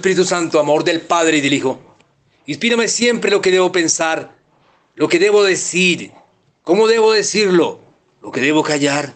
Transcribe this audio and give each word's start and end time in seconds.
Espíritu 0.00 0.24
Santo, 0.24 0.58
amor 0.58 0.82
del 0.82 1.02
Padre 1.02 1.36
y 1.36 1.40
del 1.42 1.52
Hijo, 1.52 1.78
inspírame 2.46 2.88
siempre 2.88 3.30
lo 3.30 3.42
que 3.42 3.50
debo 3.50 3.70
pensar, 3.70 4.34
lo 4.94 5.08
que 5.08 5.18
debo 5.18 5.42
decir, 5.42 6.10
cómo 6.62 6.86
debo 6.86 7.12
decirlo, 7.12 7.80
lo 8.22 8.30
que 8.30 8.40
debo 8.40 8.62
callar, 8.62 9.12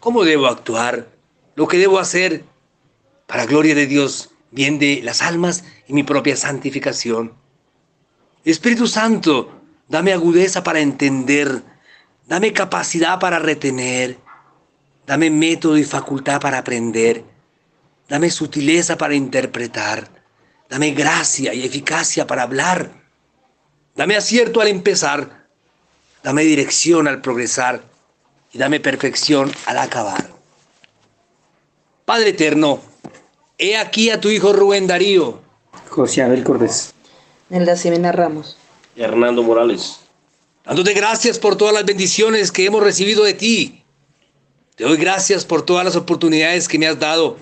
cómo 0.00 0.24
debo 0.24 0.46
actuar, 0.46 1.08
lo 1.54 1.66
que 1.66 1.78
debo 1.78 1.98
hacer, 1.98 2.44
para 3.26 3.46
gloria 3.46 3.74
de 3.74 3.86
Dios, 3.86 4.28
bien 4.50 4.78
de 4.78 5.00
las 5.02 5.22
almas 5.22 5.64
y 5.86 5.94
mi 5.94 6.02
propia 6.02 6.36
santificación. 6.36 7.32
Espíritu 8.44 8.86
Santo, 8.86 9.50
dame 9.88 10.12
agudeza 10.12 10.62
para 10.62 10.80
entender, 10.80 11.62
dame 12.26 12.52
capacidad 12.52 13.18
para 13.18 13.38
retener, 13.38 14.18
dame 15.06 15.30
método 15.30 15.78
y 15.78 15.84
facultad 15.84 16.38
para 16.38 16.58
aprender, 16.58 17.24
dame 18.10 18.28
sutileza 18.28 18.98
para 18.98 19.14
interpretar, 19.14 20.17
dame 20.68 20.90
gracia 20.92 21.54
y 21.54 21.64
eficacia 21.64 22.26
para 22.26 22.42
hablar, 22.42 22.92
dame 23.96 24.16
acierto 24.16 24.60
al 24.60 24.68
empezar, 24.68 25.46
dame 26.22 26.42
dirección 26.42 27.08
al 27.08 27.20
progresar 27.20 27.82
y 28.52 28.58
dame 28.58 28.80
perfección 28.80 29.52
al 29.66 29.78
acabar. 29.78 30.28
Padre 32.04 32.30
eterno, 32.30 32.80
he 33.58 33.76
aquí 33.76 34.10
a 34.10 34.20
tu 34.20 34.28
hijo 34.28 34.52
Rubén 34.52 34.86
Darío. 34.86 35.40
José 35.90 36.22
Abel 36.22 36.44
Cortés. 36.44 36.94
Nelda 37.50 37.76
Ximena 37.76 38.12
Ramos. 38.12 38.56
Hernando 38.96 39.42
Morales. 39.42 40.00
Dándote 40.64 40.92
gracias 40.92 41.38
por 41.38 41.56
todas 41.56 41.74
las 41.74 41.84
bendiciones 41.84 42.52
que 42.52 42.66
hemos 42.66 42.82
recibido 42.82 43.24
de 43.24 43.34
ti. 43.34 43.84
Te 44.76 44.84
doy 44.84 44.96
gracias 44.96 45.44
por 45.44 45.62
todas 45.62 45.84
las 45.84 45.96
oportunidades 45.96 46.68
que 46.68 46.78
me 46.78 46.86
has 46.86 46.98
dado 46.98 47.36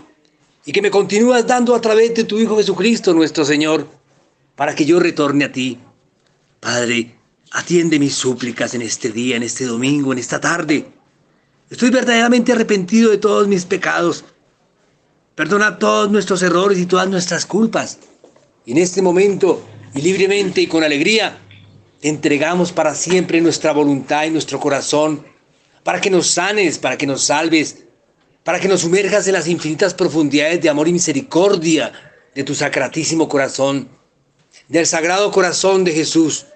y 0.67 0.73
que 0.73 0.83
me 0.83 0.91
continúas 0.91 1.47
dando 1.47 1.75
a 1.75 1.81
través 1.81 2.15
de 2.15 2.25
tu 2.25 2.39
Hijo 2.39 2.57
Jesucristo, 2.57 3.15
nuestro 3.15 3.45
Señor, 3.45 3.89
para 4.55 4.75
que 4.75 4.85
yo 4.85 5.01
retorne 5.01 5.47
a 5.47 5.53
ti. 5.53 5.79
Padre, 6.61 7.17
atiende 7.53 7.99
mis 7.99 8.15
súplicas 8.15 8.75
en 8.75 8.83
este 8.83 9.11
día, 9.11 9.37
en 9.37 9.45
este 9.45 9.65
domingo, 9.65 10.13
en 10.13 10.19
esta 10.19 10.41
tarde. 10.41 10.87
Estoy 11.71 11.89
verdaderamente 11.91 12.53
arrepentido 12.53 13.11
de 13.11 13.19
todos 13.19 13.49
mis 13.49 13.65
pecados 13.65 14.25
Perdona 15.37 15.79
todos 15.79 16.11
nuestros 16.11 16.43
errores 16.43 16.79
y 16.79 16.87
todas 16.87 17.11
nuestras 17.11 17.45
culpas. 17.45 17.99
En 18.65 18.79
este 18.79 19.03
momento, 19.03 19.63
y 19.95 20.01
libremente 20.01 20.63
y 20.63 20.67
con 20.67 20.83
alegría, 20.83 21.39
te 22.01 22.09
entregamos 22.09 22.73
para 22.73 22.95
siempre 22.95 23.43
nuestra 23.43 23.73
voluntad 23.73 24.25
y 24.25 24.31
nuestro 24.31 24.59
corazón, 24.59 25.27
para 25.85 26.01
que 26.01 26.09
nos 26.09 26.29
sanes, 26.29 26.79
para 26.79 26.97
que 26.97 27.07
nos 27.07 27.25
salves, 27.25 27.85
para 28.47 28.59
que 28.59 28.69
nos 28.69 28.81
sumerjas 28.81 29.27
en 29.27 29.35
las 29.35 29.47
infinitas 29.47 29.93
profundidades 29.93 30.63
de 30.63 30.71
amor 30.71 30.89
y 30.89 30.95
misericordia 30.95 31.93
de 32.35 32.45
tu 32.45 32.55
sacratísimo 32.55 33.29
corazón, 33.29 33.91
del 34.69 34.87
sagrado 34.87 35.31
corazón 35.31 35.85
de 35.85 35.93
Jesús, 35.93 36.47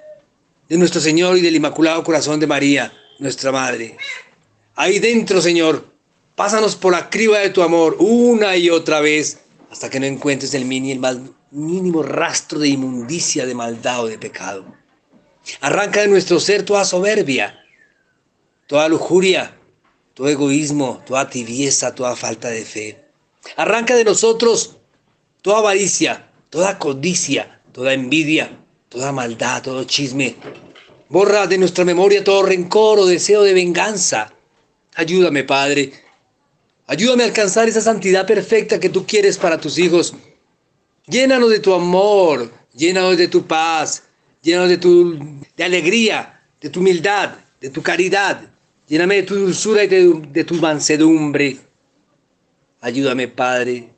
de 0.71 0.79
nuestro 0.79 1.03
Señor 1.03 1.37
y 1.37 1.43
del 1.43 1.57
inmaculado 1.57 2.03
corazón 2.03 2.41
de 2.41 2.47
María, 2.47 2.91
nuestra 3.19 3.53
Madre. 3.53 3.99
Ahí 4.75 4.99
dentro, 4.99 5.43
Señor, 5.43 5.91
Pásanos 6.41 6.75
por 6.75 6.93
la 6.93 7.11
criba 7.11 7.39
de 7.39 7.51
tu 7.51 7.61
amor 7.61 7.97
una 7.99 8.57
y 8.57 8.71
otra 8.71 9.01
vez 9.01 9.41
hasta 9.71 9.91
que 9.91 10.01
no 10.01 10.07
encuentres 10.07 10.55
el, 10.55 10.65
mínimo 10.65 12.03
rastro 12.03 12.59
de 12.59 12.69
inmundicia, 12.69 13.45
de 13.45 13.55
maldad 13.55 14.05
o 14.05 14.07
de 14.07 14.17
pecado. 14.17 14.65
Arranca 15.61 16.01
de 16.01 16.09
nuestro 16.09 16.41
ser 16.41 16.63
toda 16.63 16.87
soberbia, 16.87 17.63
toda 18.67 18.89
lujuria, 18.89 19.55
todo 20.21 20.29
egoísmo, 20.29 21.03
toda 21.07 21.31
tibieza, 21.31 21.95
toda 21.95 22.15
falta 22.15 22.51
de 22.51 22.63
fe. 22.63 23.03
Arranca 23.57 23.97
de 23.97 24.05
nosotros 24.05 24.77
toda 25.41 25.61
avaricia, 25.61 26.31
toda 26.51 26.79
codicia, 26.79 27.63
toda 27.73 27.95
envidia, 27.95 28.61
toda 28.91 29.13
maldad, 29.13 29.63
todo 29.63 29.85
chisme. 29.85 30.37
Borra 31.09 31.47
de 31.47 31.57
nuestra 31.57 31.87
memoria 31.87 32.23
todo 32.23 32.43
rencor 32.43 32.99
o 32.99 33.07
deseo 33.07 33.45
de 33.45 33.55
venganza. 33.55 34.31
Ayúdame, 34.95 35.43
Padre, 35.45 35.91
Ayúdame 36.87 37.23
a 37.23 37.27
alcanzar 37.27 37.67
esa 37.71 37.81
santidad 37.81 38.27
perfecta 38.27 38.79
que 38.79 38.91
tú 38.91 39.07
quieres 39.07 39.39
para 39.39 39.59
tus 39.59 39.79
hijos. 39.79 40.15
Llénanos 41.07 41.49
de 41.49 41.61
tu 41.61 41.73
amor, 41.73 42.53
llénanos 42.75 43.17
de 43.17 43.29
tu 43.29 43.47
paz, 43.47 44.03
llénanos 44.43 44.69
de 44.69 44.77
tu 44.77 45.19
de 45.57 45.65
alegría, 45.65 46.43
de 46.61 46.69
tu 46.69 46.81
humildad, 46.81 47.39
de 47.59 47.71
tu 47.71 47.81
caridad. 47.81 48.50
Lléname 48.91 49.15
de 49.15 49.23
tu 49.23 49.37
dulzura 49.37 49.85
y 49.85 49.87
de, 49.87 50.45
tu 50.45 50.55
mansedumbre. 50.57 51.59
Ayúdame, 52.81 53.29
Padre. 53.29 53.89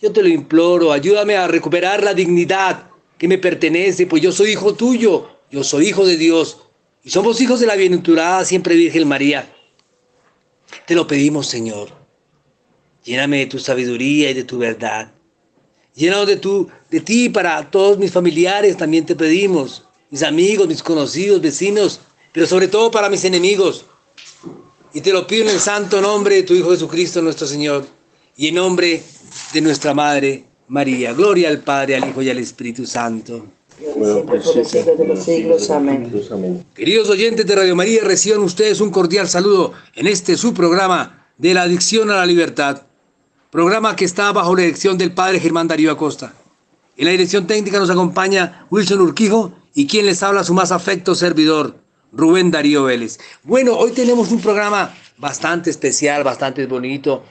Yo 0.00 0.12
te 0.12 0.22
lo 0.22 0.28
imploro, 0.28 0.92
ayúdame 0.92 1.36
a 1.36 1.46
recuperar 1.46 2.02
la 2.02 2.14
dignidad 2.14 2.88
que 3.18 3.28
me 3.28 3.36
pertenece, 3.36 4.06
pues 4.06 4.22
yo 4.22 4.32
soy 4.32 4.52
hijo 4.52 4.74
tuyo, 4.74 5.28
yo 5.50 5.62
soy 5.62 5.88
hijo 5.88 6.06
de 6.06 6.16
Dios 6.16 6.58
y 7.02 7.10
somos 7.10 7.38
hijos 7.42 7.60
de 7.60 7.66
la 7.66 7.76
bienaventurada 7.76 8.46
siempre 8.46 8.76
Virgen 8.76 9.06
María. 9.06 9.54
Te 10.86 10.94
lo 10.94 11.06
pedimos, 11.06 11.46
Señor. 11.46 11.90
Lléname 13.04 13.40
de 13.40 13.46
tu 13.46 13.58
sabiduría 13.58 14.30
y 14.30 14.34
de 14.34 14.44
tu 14.44 14.56
verdad. 14.56 15.12
Llénanos 15.94 16.26
de, 16.26 16.36
tu, 16.36 16.70
de 16.90 17.00
ti 17.00 17.28
para 17.28 17.70
todos 17.70 17.98
mis 17.98 18.10
familiares, 18.10 18.78
también 18.78 19.04
te 19.04 19.14
pedimos. 19.14 19.84
Mis 20.08 20.22
amigos, 20.22 20.66
mis 20.66 20.82
conocidos, 20.82 21.42
vecinos, 21.42 22.00
pero 22.32 22.46
sobre 22.46 22.68
todo 22.68 22.90
para 22.90 23.10
mis 23.10 23.22
enemigos. 23.26 23.84
Y 24.94 25.00
te 25.00 25.12
lo 25.12 25.26
pido 25.26 25.42
en 25.42 25.50
el 25.50 25.60
santo 25.60 26.00
nombre 26.00 26.36
de 26.36 26.42
tu 26.44 26.54
Hijo 26.54 26.70
Jesucristo, 26.70 27.20
nuestro 27.20 27.46
Señor, 27.46 27.84
y 28.36 28.48
en 28.48 28.54
nombre 28.54 29.02
de 29.52 29.60
nuestra 29.60 29.92
Madre 29.92 30.44
María. 30.68 31.12
Gloria 31.12 31.48
al 31.48 31.58
Padre, 31.58 31.96
al 31.96 32.08
Hijo 32.08 32.22
y 32.22 32.30
al 32.30 32.38
Espíritu 32.38 32.86
Santo. 32.86 33.44
Queridos 36.74 37.10
oyentes 37.10 37.44
de 37.44 37.56
Radio 37.56 37.74
María, 37.74 38.04
reciban 38.04 38.40
ustedes 38.40 38.80
un 38.80 38.90
cordial 38.90 39.28
saludo 39.28 39.72
en 39.96 40.06
este 40.06 40.36
su 40.36 40.54
programa 40.54 41.26
de 41.38 41.54
la 41.54 41.62
adicción 41.62 42.10
a 42.10 42.16
la 42.16 42.26
libertad 42.26 42.82
programa 43.54 43.94
que 43.94 44.04
está 44.04 44.32
bajo 44.32 44.56
la 44.56 44.62
dirección 44.62 44.98
del 44.98 45.12
padre 45.12 45.38
Germán 45.38 45.68
Darío 45.68 45.92
Acosta. 45.92 46.34
En 46.96 47.04
la 47.04 47.12
dirección 47.12 47.46
técnica 47.46 47.78
nos 47.78 47.88
acompaña 47.88 48.66
Wilson 48.68 49.00
Urquijo 49.00 49.52
y 49.74 49.86
quien 49.86 50.06
les 50.06 50.24
habla 50.24 50.42
su 50.42 50.54
más 50.54 50.72
afecto 50.72 51.14
servidor, 51.14 51.76
Rubén 52.16 52.50
Darío 52.50 52.84
Vélez. 52.84 53.18
Bueno, 53.42 53.76
hoy 53.76 53.92
tenemos 53.92 54.30
un 54.30 54.40
programa 54.40 54.94
bastante 55.18 55.70
especial, 55.70 56.24
bastante 56.24 56.66
bonito. 56.66 57.24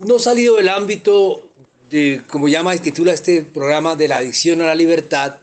No 0.00 0.18
salido 0.18 0.56
del 0.56 0.68
ámbito 0.68 1.52
de, 1.90 2.22
como 2.28 2.48
llama 2.48 2.76
titula 2.76 3.12
este 3.12 3.42
programa, 3.42 3.96
de 3.96 4.08
la 4.08 4.18
adicción 4.18 4.60
a 4.60 4.66
la 4.66 4.74
libertad, 4.74 5.38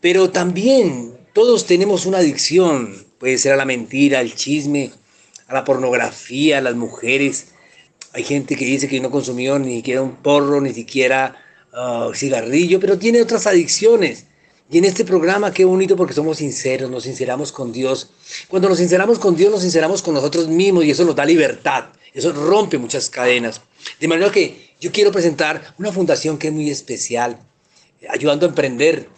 pero 0.00 0.30
también 0.30 1.16
todos 1.32 1.66
tenemos 1.66 2.06
una 2.06 2.18
adicción, 2.18 2.94
puede 3.18 3.38
ser 3.38 3.52
a 3.52 3.56
la 3.56 3.64
mentira, 3.64 4.20
al 4.20 4.34
chisme, 4.34 4.90
a 5.48 5.54
la 5.54 5.64
pornografía, 5.64 6.58
a 6.58 6.62
las 6.62 6.74
mujeres, 6.74 7.48
hay 8.16 8.24
gente 8.24 8.56
que 8.56 8.64
dice 8.64 8.88
que 8.88 8.98
no 8.98 9.10
consumió 9.10 9.58
ni 9.58 9.76
siquiera 9.76 10.00
un 10.00 10.16
porro, 10.16 10.58
ni 10.62 10.72
siquiera 10.72 11.36
uh, 11.74 12.14
cigarrillo, 12.14 12.80
pero 12.80 12.98
tiene 12.98 13.20
otras 13.20 13.46
adicciones. 13.46 14.24
Y 14.68 14.78
en 14.78 14.84
este 14.84 15.04
programa, 15.04 15.52
qué 15.52 15.64
bonito 15.64 15.96
porque 15.96 16.12
somos 16.12 16.38
sinceros, 16.38 16.90
nos 16.90 17.04
sinceramos 17.04 17.52
con 17.52 17.72
Dios. 17.72 18.10
Cuando 18.48 18.68
nos 18.68 18.78
sinceramos 18.78 19.18
con 19.20 19.36
Dios, 19.36 19.50
nos 19.50 19.62
sinceramos 19.62 20.02
con 20.02 20.14
nosotros 20.14 20.48
mismos 20.48 20.84
y 20.84 20.90
eso 20.90 21.04
nos 21.04 21.14
da 21.14 21.24
libertad. 21.24 21.86
Eso 22.12 22.32
rompe 22.32 22.76
muchas 22.76 23.08
cadenas. 23.08 23.60
De 24.00 24.08
manera 24.08 24.32
que 24.32 24.74
yo 24.80 24.90
quiero 24.90 25.12
presentar 25.12 25.74
una 25.78 25.92
fundación 25.92 26.36
que 26.36 26.48
es 26.48 26.52
muy 26.52 26.68
especial, 26.68 27.38
ayudando 28.08 28.46
a 28.46 28.48
emprender, 28.48 29.08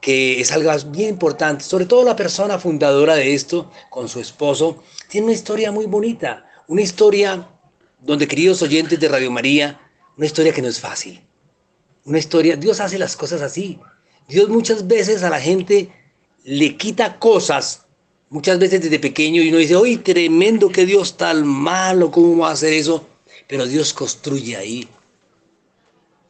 que 0.00 0.40
es 0.40 0.50
algo 0.50 0.72
bien 0.90 1.10
importante. 1.10 1.62
Sobre 1.62 1.86
todo 1.86 2.02
la 2.02 2.16
persona 2.16 2.58
fundadora 2.58 3.14
de 3.14 3.34
esto, 3.34 3.70
con 3.90 4.08
su 4.08 4.18
esposo, 4.18 4.82
tiene 5.08 5.26
una 5.26 5.34
historia 5.34 5.70
muy 5.70 5.86
bonita. 5.86 6.50
Una 6.66 6.82
historia 6.82 7.48
donde, 8.00 8.26
queridos 8.26 8.60
oyentes 8.60 8.98
de 8.98 9.08
Radio 9.08 9.30
María, 9.30 9.80
una 10.16 10.26
historia 10.26 10.52
que 10.52 10.62
no 10.62 10.68
es 10.68 10.80
fácil. 10.80 11.24
Una 12.04 12.18
historia, 12.18 12.56
Dios 12.56 12.80
hace 12.80 12.98
las 12.98 13.16
cosas 13.16 13.40
así. 13.42 13.78
Dios 14.28 14.48
muchas 14.48 14.86
veces 14.86 15.22
a 15.22 15.30
la 15.30 15.40
gente 15.40 15.90
le 16.44 16.76
quita 16.76 17.18
cosas, 17.18 17.86
muchas 18.30 18.58
veces 18.58 18.82
desde 18.82 18.98
pequeño, 18.98 19.42
y 19.42 19.48
uno 19.48 19.58
dice, 19.58 19.76
¡ay, 19.82 19.98
tremendo 19.98 20.68
que 20.68 20.86
Dios 20.86 21.16
tan 21.16 21.46
malo! 21.46 22.10
¿Cómo 22.10 22.38
va 22.38 22.50
a 22.50 22.52
hacer 22.52 22.72
eso? 22.72 23.06
Pero 23.46 23.66
Dios 23.66 23.92
construye 23.92 24.56
ahí. 24.56 24.88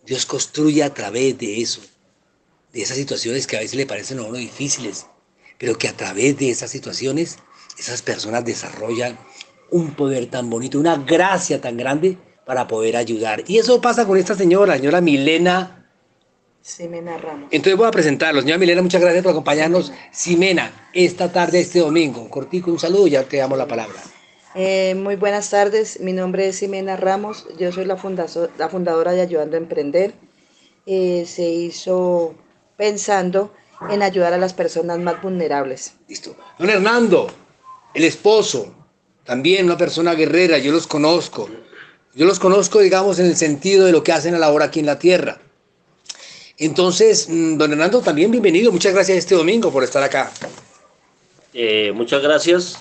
Dios 0.05 0.25
construye 0.25 0.83
a 0.83 0.95
través 0.95 1.37
de 1.39 1.61
eso, 1.61 1.81
de 2.73 2.83
esas 2.83 2.97
situaciones 2.97 3.47
que 3.47 3.57
a 3.57 3.61
veces 3.61 3.77
le 3.77 3.87
parecen 3.87 4.19
a 4.21 4.23
uno 4.23 4.39
difíciles, 4.39 5.07
pero 5.59 5.77
que 5.77 5.89
a 5.89 5.97
través 5.97 6.39
de 6.39 6.51
esas 6.51 6.71
situaciones 6.71 7.39
esas 7.79 8.03
personas 8.03 8.45
desarrollan 8.45 9.19
un 9.71 9.95
poder 9.95 10.27
tan 10.27 10.49
bonito, 10.49 10.79
una 10.79 10.97
gracia 10.97 11.61
tan 11.61 11.77
grande 11.77 12.19
para 12.45 12.69
poder 12.69 12.97
ayudar. 12.97 13.43
Y 13.49 13.59
eso 13.59 13.81
pasa 13.81 14.07
con 14.07 14.17
esta 14.17 14.35
señora, 14.35 14.77
señora 14.77 15.01
Milena. 15.01 15.76
Ximena 16.67 17.17
Ramos. 17.17 17.49
Entonces 17.53 17.77
voy 17.77 17.87
a 17.87 17.93
presentarlo. 17.93 18.41
Señora 18.41 18.59
Milena, 18.59 18.83
muchas 18.83 19.01
gracias 19.01 19.23
por 19.23 19.31
acompañarnos. 19.31 19.93
Ximena, 20.13 20.89
esta 20.93 21.31
tarde, 21.31 21.61
este 21.61 21.79
domingo. 21.79 22.29
Cortico, 22.29 22.73
un 22.73 22.79
saludo, 22.81 23.07
ya 23.07 23.23
te 23.23 23.37
damos 23.37 23.57
la 23.57 23.69
palabra. 23.69 24.03
Eh, 24.57 24.95
muy 24.97 25.15
buenas 25.17 25.51
tardes, 25.51 26.01
mi 26.01 26.13
nombre 26.13 26.49
es 26.49 26.59
Ximena 26.59 26.97
Ramos, 26.97 27.47
yo 27.59 27.71
soy 27.73 27.85
la, 27.85 27.97
la 28.59 28.69
fundadora 28.69 29.13
de 29.13 29.21
Ayudando 29.21 29.57
a 29.57 29.61
Emprender. 29.61 30.15
eh, 30.87 31.25
se 31.27 31.43
hizo 31.43 32.35
pensando 32.77 33.53
en 33.91 34.03
ayudar 34.03 34.33
a 34.33 34.39
las 34.39 34.55
personas 34.55 34.99
más 34.99 35.21
vulnerables. 35.23 35.95
Listo. 36.09 36.35
Don 36.59 36.71
Hernando, 36.71 37.29
el 37.93 38.05
esposo, 38.05 38.75
también 39.25 39.67
una 39.67 39.77
persona 39.77 40.15
guerrera, 40.15 40.59
yo 40.59 40.73
los 40.73 40.87
conozco. 40.87 41.49
Yo 42.15 42.25
los 42.25 42.39
conozco, 42.39 42.79
digamos, 42.81 43.19
en 43.19 43.27
el 43.27 43.37
sentido 43.37 43.85
de 43.85 43.93
lo 43.93 44.03
que 44.03 44.13
hacen 44.13 44.35
a 44.35 44.39
la 44.39 44.51
hora 44.51 44.67
aquí 44.67 44.81
en 44.81 44.87
la 44.87 44.99
tierra. 44.99 45.39
Entonces, 46.59 47.29
mm, 47.29 47.57
don 47.59 47.73
Hernando, 47.73 48.01
también 48.01 48.31
bienvenido. 48.31 48.73
Muchas 48.73 48.95
gracias 48.95 49.19
este 49.19 49.35
domingo 49.35 49.71
por 49.71 49.85
estar 49.85 50.03
acá. 50.03 50.33
Eh, 51.53 51.93
muchas 51.95 52.23
gracias. 52.23 52.79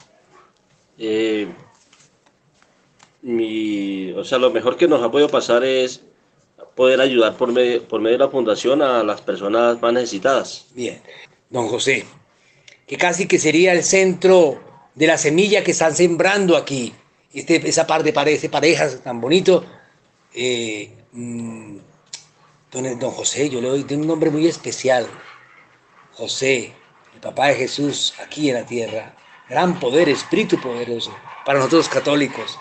Eh, 0.98 1.48
mi, 3.22 4.12
o 4.14 4.24
sea, 4.24 4.38
lo 4.38 4.52
mejor 4.52 4.78
que 4.78 4.88
nos 4.88 5.02
ha 5.04 5.12
podido 5.12 5.30
pasar 5.30 5.64
es 5.64 6.02
poder 6.76 7.02
ayudar 7.02 7.36
por 7.38 7.52
medio, 7.52 7.84
por 7.84 8.02
medio 8.02 8.18
de 8.18 8.26
la 8.26 8.30
fundación 8.30 8.82
a 8.82 9.04
las 9.04 9.22
personas 9.22 9.82
más 9.82 9.94
necesitadas. 9.94 10.68
Bien. 10.74 11.02
Don 11.50 11.68
José, 11.68 12.06
que 12.88 12.98
casi 12.98 13.28
que 13.28 13.40
sería 13.40 13.74
el 13.74 13.84
centro 13.84 14.60
de 14.94 15.08
la 15.08 15.18
semilla 15.18 15.64
que 15.64 15.72
están 15.72 15.96
sembrando 15.96 16.56
aquí. 16.56 16.94
Este, 17.34 17.68
esa 17.68 17.86
par 17.86 18.04
de 18.04 18.14
parejas, 18.14 18.50
parejas 18.50 19.02
tan 19.04 19.20
bonito. 19.20 19.66
Eh, 20.34 20.92
mm, 21.12 21.65
don, 22.82 23.00
don 23.00 23.12
José, 23.12 23.50
yo 23.50 23.62
le 23.62 23.70
doy 23.70 23.86
un 23.92 24.08
nombre 24.08 24.30
muy 24.30 24.48
especial. 24.48 25.08
José, 26.14 26.74
el 27.14 27.20
papá 27.22 27.48
de 27.48 27.56
Jesús 27.56 28.14
aquí 28.24 28.50
en 28.50 28.56
la 28.56 28.66
tierra. 28.66 29.16
Gran 29.50 29.80
poder, 29.80 30.10
espíritu 30.10 30.60
poderoso 30.60 31.16
para 31.46 31.60
nosotros 31.60 31.88
católicos. 31.88 32.58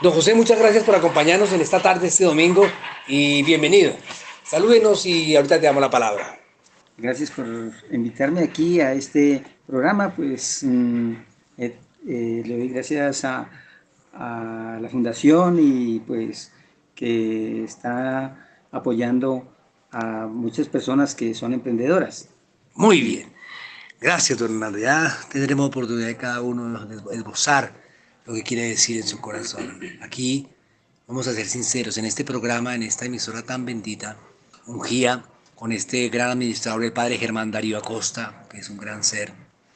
Don 0.00 0.12
José, 0.12 0.34
muchas 0.34 0.58
gracias 0.58 0.84
por 0.84 0.94
acompañarnos 0.94 1.52
en 1.52 1.60
esta 1.60 1.80
tarde, 1.80 2.08
este 2.08 2.24
domingo, 2.24 2.64
y 3.06 3.42
bienvenido. 3.42 3.92
Salúdenos 4.42 5.06
y 5.06 5.36
ahorita 5.36 5.60
te 5.60 5.66
damos 5.66 5.80
la 5.80 5.90
palabra. 5.90 6.40
Gracias 6.96 7.30
por 7.30 7.46
invitarme 7.90 8.42
aquí 8.42 8.80
a 8.80 8.92
este 8.92 9.44
programa. 9.66 10.14
Pues 10.14 10.62
mm, 10.64 11.12
eh, 11.58 11.78
eh, 12.08 12.42
le 12.44 12.58
doy 12.58 12.68
gracias 12.68 13.24
a 13.24 13.48
la 14.14 14.88
fundación 14.90 15.58
y 15.58 16.00
pues 16.00 16.52
que 16.94 17.64
está 17.64 18.42
apoyando 18.70 19.51
a 19.92 20.26
muchas 20.26 20.68
personas 20.68 21.14
que 21.14 21.34
son 21.34 21.52
emprendedoras. 21.52 22.28
Muy 22.74 23.00
bien. 23.00 23.32
Gracias, 24.00 24.38
don 24.38 24.50
Hernando. 24.50 24.78
Ya 24.78 25.16
tendremos 25.30 25.68
oportunidad 25.68 26.08
de 26.08 26.16
cada 26.16 26.40
uno 26.40 26.84
de 26.86 26.96
esbozar 27.14 27.72
lo 28.24 28.34
que 28.34 28.42
quiere 28.42 28.68
decir 28.68 28.96
en 28.96 29.06
su 29.06 29.20
corazón. 29.20 29.80
Aquí, 30.02 30.48
vamos 31.06 31.28
a 31.28 31.34
ser 31.34 31.46
sinceros, 31.46 31.98
en 31.98 32.06
este 32.06 32.24
programa, 32.24 32.74
en 32.74 32.82
esta 32.82 33.04
emisora 33.04 33.42
tan 33.42 33.64
bendita, 33.64 34.16
ungía 34.66 35.24
con 35.54 35.70
este 35.70 36.08
gran 36.08 36.30
administrador, 36.30 36.82
el 36.82 36.92
padre 36.92 37.18
Germán 37.18 37.50
Darío 37.50 37.78
Acosta, 37.78 38.46
que 38.50 38.58
es 38.58 38.68
un 38.68 38.78
gran 38.78 39.04
ser, 39.04 39.32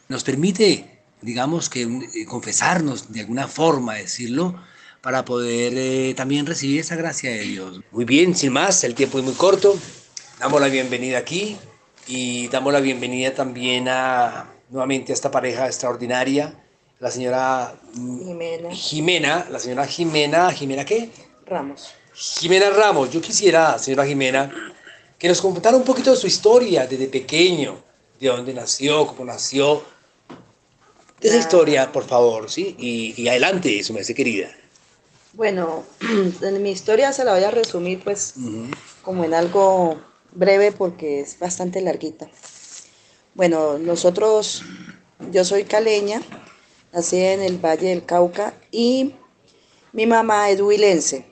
nos 0.09 0.25
permite, 0.25 1.03
digamos 1.23 1.69
que, 1.69 1.83
eh, 1.83 2.25
confesarnos 2.27 3.13
de 3.13 3.21
alguna 3.21 3.47
forma, 3.47 3.95
decirlo, 3.95 4.61
para 5.01 5.25
poder 5.25 5.75
eh, 5.77 6.15
también 6.17 6.47
recibir 6.47 6.81
esa 6.81 6.97
gracia 6.97 7.31
de 7.31 7.41
Dios. 7.43 7.81
Muy 7.93 8.05
bien, 8.05 8.35
sin 8.35 8.53
más, 8.53 8.83
el 8.83 8.95
tiempo 8.95 9.19
es 9.19 9.25
muy 9.25 9.35
corto. 9.35 9.79
Damos 10.39 10.61
la 10.61 10.69
bienvenida 10.69 11.17
aquí 11.17 11.57
y 12.07 12.49
damos 12.49 12.71
la 12.71 12.81
bienvenida 12.81 13.33
también 13.33 13.89
a 13.89 14.47
nuevamente 14.69 15.13
a 15.13 15.15
esta 15.15 15.31
pareja 15.31 15.67
extraordinaria 15.67 16.55
la 17.01 17.11
señora 17.11 17.75
Jimena. 17.95 18.71
Jimena, 18.71 19.47
la 19.51 19.59
señora 19.59 19.87
Jimena, 19.87 20.53
¿Jimena 20.53 20.85
qué? 20.85 21.11
Ramos. 21.47 21.95
Jimena 22.13 22.69
Ramos. 22.69 23.11
Yo 23.11 23.23
quisiera, 23.23 23.79
señora 23.79 24.07
Jimena, 24.07 24.53
que 25.19 25.27
nos 25.27 25.41
contara 25.41 25.75
un 25.75 25.85
poquito 25.85 26.11
de 26.11 26.17
su 26.19 26.27
historia 26.27 26.87
desde 26.87 27.07
pequeño, 27.07 27.79
de 28.21 28.29
dónde 28.29 28.53
nació, 28.53 29.07
cómo 29.07 29.25
nació. 29.25 29.85
De 31.19 31.29
esa 31.29 31.39
historia, 31.39 31.91
por 31.91 32.05
favor, 32.05 32.51
¿sí? 32.51 32.77
Y, 32.79 33.15
y 33.23 33.29
adelante, 33.29 33.83
su 33.83 33.95
merced 33.95 34.15
querida. 34.15 34.51
Bueno, 35.33 35.85
en 36.43 36.63
mi 36.63 36.73
historia 36.73 37.13
se 37.15 37.25
la 37.25 37.33
voy 37.33 37.45
a 37.45 37.51
resumir 37.51 38.05
pues 38.05 38.35
como 39.03 39.25
en 39.25 39.33
algo 39.33 39.99
breve 40.37 40.71
porque 40.71 41.21
es 41.21 41.39
bastante 41.39 41.81
larguita. 41.81 42.29
Bueno, 43.35 43.79
nosotros, 43.79 44.63
yo 45.33 45.45
soy 45.45 45.65
caleña, 45.65 46.23
nací 46.93 47.19
en 47.19 47.43
el 47.43 47.59
Valle 47.59 47.89
del 47.89 48.05
Cauca 48.05 48.55
y 48.71 49.15
mi 49.93 50.07
mamá 50.07 50.51
es 50.51 50.61
huilense. 50.61 51.27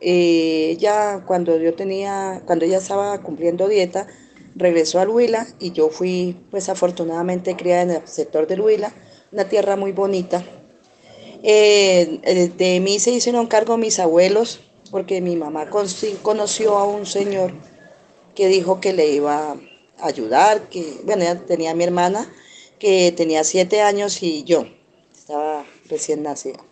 Ella 0.00 1.24
cuando 1.26 1.58
yo 1.58 1.74
tenía, 1.74 2.42
cuando 2.46 2.64
ella 2.64 2.78
estaba 2.78 3.20
cumpliendo 3.20 3.68
dieta, 3.68 4.06
regresó 4.54 5.00
al 5.00 5.08
Huila 5.08 5.46
y 5.58 5.72
yo 5.72 5.88
fui 5.88 6.36
pues 6.50 6.68
afortunadamente 6.68 7.56
criada 7.56 7.82
en 7.82 7.90
el 7.90 8.08
sector 8.08 8.46
del 8.46 8.60
Huila, 8.60 8.92
una 9.32 9.48
tierra 9.48 9.76
muy 9.76 9.92
bonita. 9.92 10.42
Eh, 11.42 12.50
de 12.56 12.80
mí 12.80 12.98
se 12.98 13.10
hicieron 13.12 13.46
cargo 13.46 13.76
mis 13.76 13.98
abuelos 13.98 14.60
porque 14.90 15.20
mi 15.20 15.36
mamá 15.36 15.68
conoció 16.22 16.78
a 16.78 16.84
un 16.84 17.06
señor 17.06 17.52
que 18.38 18.46
dijo 18.46 18.80
que 18.80 18.92
le 18.92 19.08
iba 19.08 19.50
a 19.50 20.06
ayudar, 20.06 20.68
que 20.68 21.00
bueno, 21.02 21.24
tenía 21.40 21.72
a 21.72 21.74
mi 21.74 21.82
hermana 21.82 22.32
que 22.78 23.10
tenía 23.10 23.42
siete 23.42 23.82
años 23.82 24.22
y 24.22 24.44
yo 24.44 24.64
estaba 25.12 25.66
recién 25.88 26.22
nacido. 26.22 26.64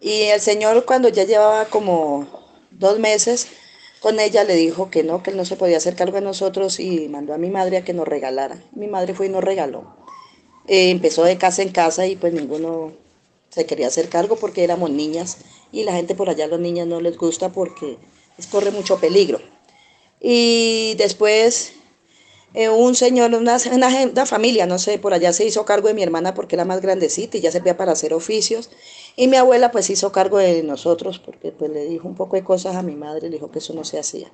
Y 0.00 0.22
el 0.22 0.40
Señor 0.40 0.84
cuando 0.86 1.08
ya 1.08 1.22
llevaba 1.22 1.66
como 1.66 2.26
dos 2.72 2.98
meses 2.98 3.46
con 4.00 4.18
ella 4.18 4.42
le 4.42 4.56
dijo 4.56 4.90
que 4.90 5.04
no, 5.04 5.22
que 5.22 5.30
él 5.30 5.36
no 5.36 5.44
se 5.44 5.54
podía 5.54 5.76
hacer 5.76 5.94
cargo 5.94 6.16
de 6.16 6.22
nosotros 6.22 6.80
y 6.80 7.08
mandó 7.08 7.32
a 7.32 7.38
mi 7.38 7.50
madre 7.50 7.76
a 7.76 7.84
que 7.84 7.92
nos 7.92 8.08
regalara. 8.08 8.60
Mi 8.72 8.88
madre 8.88 9.14
fue 9.14 9.26
y 9.26 9.28
nos 9.28 9.44
regaló. 9.44 9.94
Eh, 10.66 10.90
empezó 10.90 11.22
de 11.22 11.38
casa 11.38 11.62
en 11.62 11.70
casa 11.70 12.08
y 12.08 12.16
pues 12.16 12.32
ninguno 12.32 12.90
se 13.50 13.66
quería 13.66 13.86
hacer 13.86 14.08
cargo 14.08 14.34
porque 14.34 14.64
éramos 14.64 14.90
niñas 14.90 15.38
y 15.70 15.84
la 15.84 15.92
gente 15.92 16.16
por 16.16 16.28
allá 16.28 16.48
los 16.48 16.58
niños 16.58 16.88
no 16.88 17.00
les 17.00 17.16
gusta 17.16 17.50
porque 17.50 17.98
corre 18.50 18.72
mucho 18.72 18.98
peligro. 18.98 19.40
Y 20.20 20.94
después 20.98 21.72
eh, 22.54 22.68
un 22.70 22.94
señor, 22.94 23.34
una, 23.34 23.58
una, 23.72 24.26
familia, 24.26 24.66
no 24.66 24.78
sé, 24.78 24.98
por 24.98 25.12
allá 25.12 25.32
se 25.32 25.44
hizo 25.44 25.64
cargo 25.64 25.88
de 25.88 25.94
mi 25.94 26.02
hermana 26.02 26.34
porque 26.34 26.56
era 26.56 26.64
más 26.64 26.80
grandecita 26.80 27.36
y 27.36 27.40
ya 27.40 27.52
servía 27.52 27.76
para 27.76 27.92
hacer 27.92 28.14
oficios. 28.14 28.70
Y 29.16 29.28
mi 29.28 29.36
abuela 29.36 29.70
pues 29.70 29.90
hizo 29.90 30.12
cargo 30.12 30.38
de 30.38 30.62
nosotros 30.62 31.18
porque 31.18 31.52
pues 31.52 31.70
le 31.70 31.84
dijo 31.84 32.08
un 32.08 32.14
poco 32.14 32.36
de 32.36 32.44
cosas 32.44 32.76
a 32.76 32.82
mi 32.82 32.96
madre, 32.96 33.28
le 33.28 33.36
dijo 33.36 33.50
que 33.50 33.58
eso 33.58 33.74
no 33.74 33.84
se 33.84 33.98
hacía. 33.98 34.30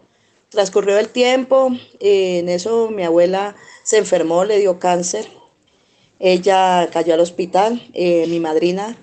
Transcurrió 0.48 0.98
el 0.98 1.08
tiempo, 1.08 1.70
eh, 2.00 2.38
en 2.38 2.48
eso 2.48 2.88
mi 2.90 3.02
abuela 3.02 3.56
se 3.82 3.98
enfermó, 3.98 4.44
le 4.44 4.58
dio 4.58 4.78
cáncer. 4.78 5.28
Ella 6.20 6.88
cayó 6.92 7.14
al 7.14 7.20
hospital, 7.20 7.90
eh, 7.92 8.26
mi 8.28 8.38
madrina 8.40 8.96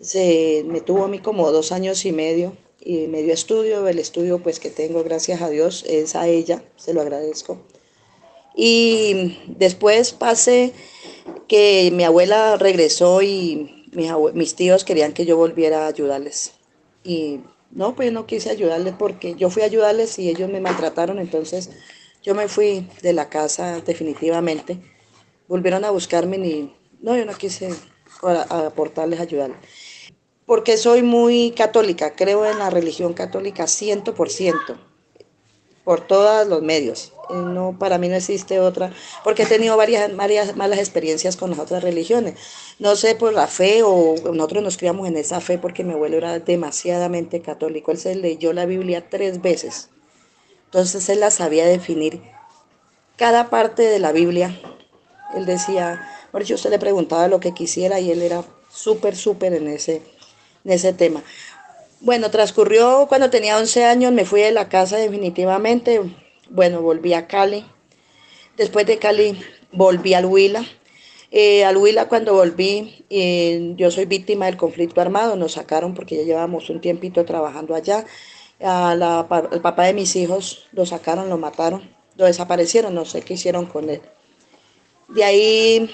se, 0.00 0.64
me 0.66 0.80
tuvo 0.80 1.04
a 1.04 1.08
mí 1.08 1.20
como 1.20 1.50
dos 1.50 1.72
años 1.72 2.04
y 2.04 2.12
medio 2.12 2.52
y 2.84 3.06
me 3.06 3.22
dio 3.22 3.32
estudio, 3.32 3.86
el 3.86 3.98
estudio 3.98 4.40
pues 4.42 4.58
que 4.58 4.70
tengo 4.70 5.04
gracias 5.04 5.40
a 5.40 5.48
Dios 5.48 5.84
es 5.88 6.16
a 6.16 6.26
ella, 6.26 6.62
se 6.76 6.94
lo 6.94 7.00
agradezco. 7.00 7.60
Y 8.54 9.38
después 9.46 10.12
pasé 10.12 10.72
que 11.48 11.90
mi 11.92 12.04
abuela 12.04 12.56
regresó 12.56 13.22
y 13.22 13.86
mis, 14.34 14.54
tíos 14.54 14.84
querían 14.84 15.12
que 15.12 15.24
yo 15.24 15.36
volviera 15.36 15.84
a 15.84 15.88
ayudarles. 15.88 16.52
Y 17.04 17.40
no, 17.70 17.94
pues 17.94 18.12
no 18.12 18.26
quise 18.26 18.50
ayudarles 18.50 18.94
porque 18.98 19.34
yo 19.36 19.48
fui 19.48 19.62
a 19.62 19.66
ayudarles 19.66 20.18
y 20.18 20.28
ellos 20.28 20.50
me 20.50 20.60
maltrataron, 20.60 21.18
entonces 21.18 21.70
yo 22.22 22.34
me 22.34 22.48
fui 22.48 22.88
de 23.02 23.12
la 23.12 23.28
casa 23.28 23.80
definitivamente. 23.80 24.78
Volvieron 25.48 25.84
a 25.84 25.90
buscarme 25.90 26.36
y 26.38 26.72
no, 27.00 27.16
yo 27.16 27.24
no 27.24 27.34
quise 27.34 27.70
aportarles, 28.22 29.20
ayudarles. 29.20 29.58
Porque 30.52 30.76
soy 30.76 31.02
muy 31.02 31.52
católica, 31.52 32.14
creo 32.14 32.44
en 32.44 32.58
la 32.58 32.68
religión 32.68 33.14
católica 33.14 33.64
100%, 33.64 34.76
por 35.82 36.06
todos 36.06 36.46
los 36.46 36.60
medios 36.60 37.14
no, 37.30 37.74
para 37.78 37.96
mí 37.96 38.06
no 38.10 38.16
existe 38.16 38.60
otra, 38.60 38.92
porque 39.24 39.44
he 39.44 39.46
tenido 39.46 39.78
varias, 39.78 40.12
malas 40.12 40.78
experiencias 40.78 41.38
con 41.38 41.48
las 41.48 41.58
otras 41.58 41.82
religiones. 41.82 42.34
No 42.78 42.96
sé 42.96 43.14
por 43.14 43.32
la 43.32 43.46
fe 43.46 43.82
o 43.82 44.14
nosotros 44.34 44.62
nos 44.62 44.76
criamos 44.76 45.08
en 45.08 45.16
esa 45.16 45.40
fe 45.40 45.56
porque 45.56 45.84
mi 45.84 45.94
abuelo 45.94 46.18
era 46.18 46.38
demasiadamente 46.38 47.40
católico. 47.40 47.90
Él 47.90 47.96
se 47.96 48.14
leyó 48.14 48.52
la 48.52 48.66
Biblia 48.66 49.08
tres 49.08 49.40
veces. 49.40 49.88
Entonces 50.66 51.08
él 51.08 51.20
la 51.20 51.30
sabía 51.30 51.64
definir. 51.64 52.20
Cada 53.16 53.48
parte 53.48 53.84
de 53.84 54.00
la 54.00 54.12
Biblia, 54.12 54.60
él 55.34 55.46
decía, 55.46 56.06
yo 56.44 56.56
usted 56.56 56.68
le 56.68 56.78
preguntaba 56.78 57.28
lo 57.28 57.40
que 57.40 57.54
quisiera 57.54 58.00
y 58.00 58.10
él 58.10 58.20
era 58.20 58.44
súper, 58.70 59.16
súper 59.16 59.54
en 59.54 59.68
ese, 59.68 60.02
en 60.64 60.72
ese 60.72 60.92
tema. 60.92 61.22
Bueno, 62.00 62.30
transcurrió 62.30 63.06
cuando 63.08 63.30
tenía 63.30 63.58
11 63.58 63.84
años, 63.84 64.12
me 64.12 64.24
fui 64.24 64.40
de 64.40 64.50
la 64.50 64.68
casa 64.68 64.96
definitivamente, 64.96 66.00
bueno, 66.50 66.82
volví 66.82 67.14
a 67.14 67.28
Cali. 67.28 67.64
Después 68.56 68.86
de 68.86 68.98
Cali 68.98 69.40
volví 69.70 70.14
al 70.14 70.26
Huila. 70.26 70.64
Eh, 71.30 71.64
al 71.64 71.76
Huila 71.76 72.08
cuando 72.08 72.34
volví, 72.34 73.04
eh, 73.08 73.74
yo 73.76 73.90
soy 73.90 74.04
víctima 74.04 74.46
del 74.46 74.56
conflicto 74.56 75.00
armado, 75.00 75.36
nos 75.36 75.52
sacaron 75.52 75.94
porque 75.94 76.16
ya 76.16 76.24
llevábamos 76.24 76.68
un 76.70 76.80
tiempito 76.80 77.24
trabajando 77.24 77.74
allá. 77.74 78.04
A 78.60 78.94
la, 78.94 79.26
el 79.50 79.60
papá 79.60 79.84
de 79.84 79.94
mis 79.94 80.14
hijos 80.16 80.68
lo 80.72 80.84
sacaron, 80.86 81.28
lo 81.28 81.38
mataron, 81.38 81.88
lo 82.16 82.26
desaparecieron, 82.26 82.94
no 82.94 83.04
sé 83.04 83.22
qué 83.22 83.34
hicieron 83.34 83.66
con 83.66 83.88
él. 83.88 84.02
De 85.08 85.24
ahí 85.24 85.90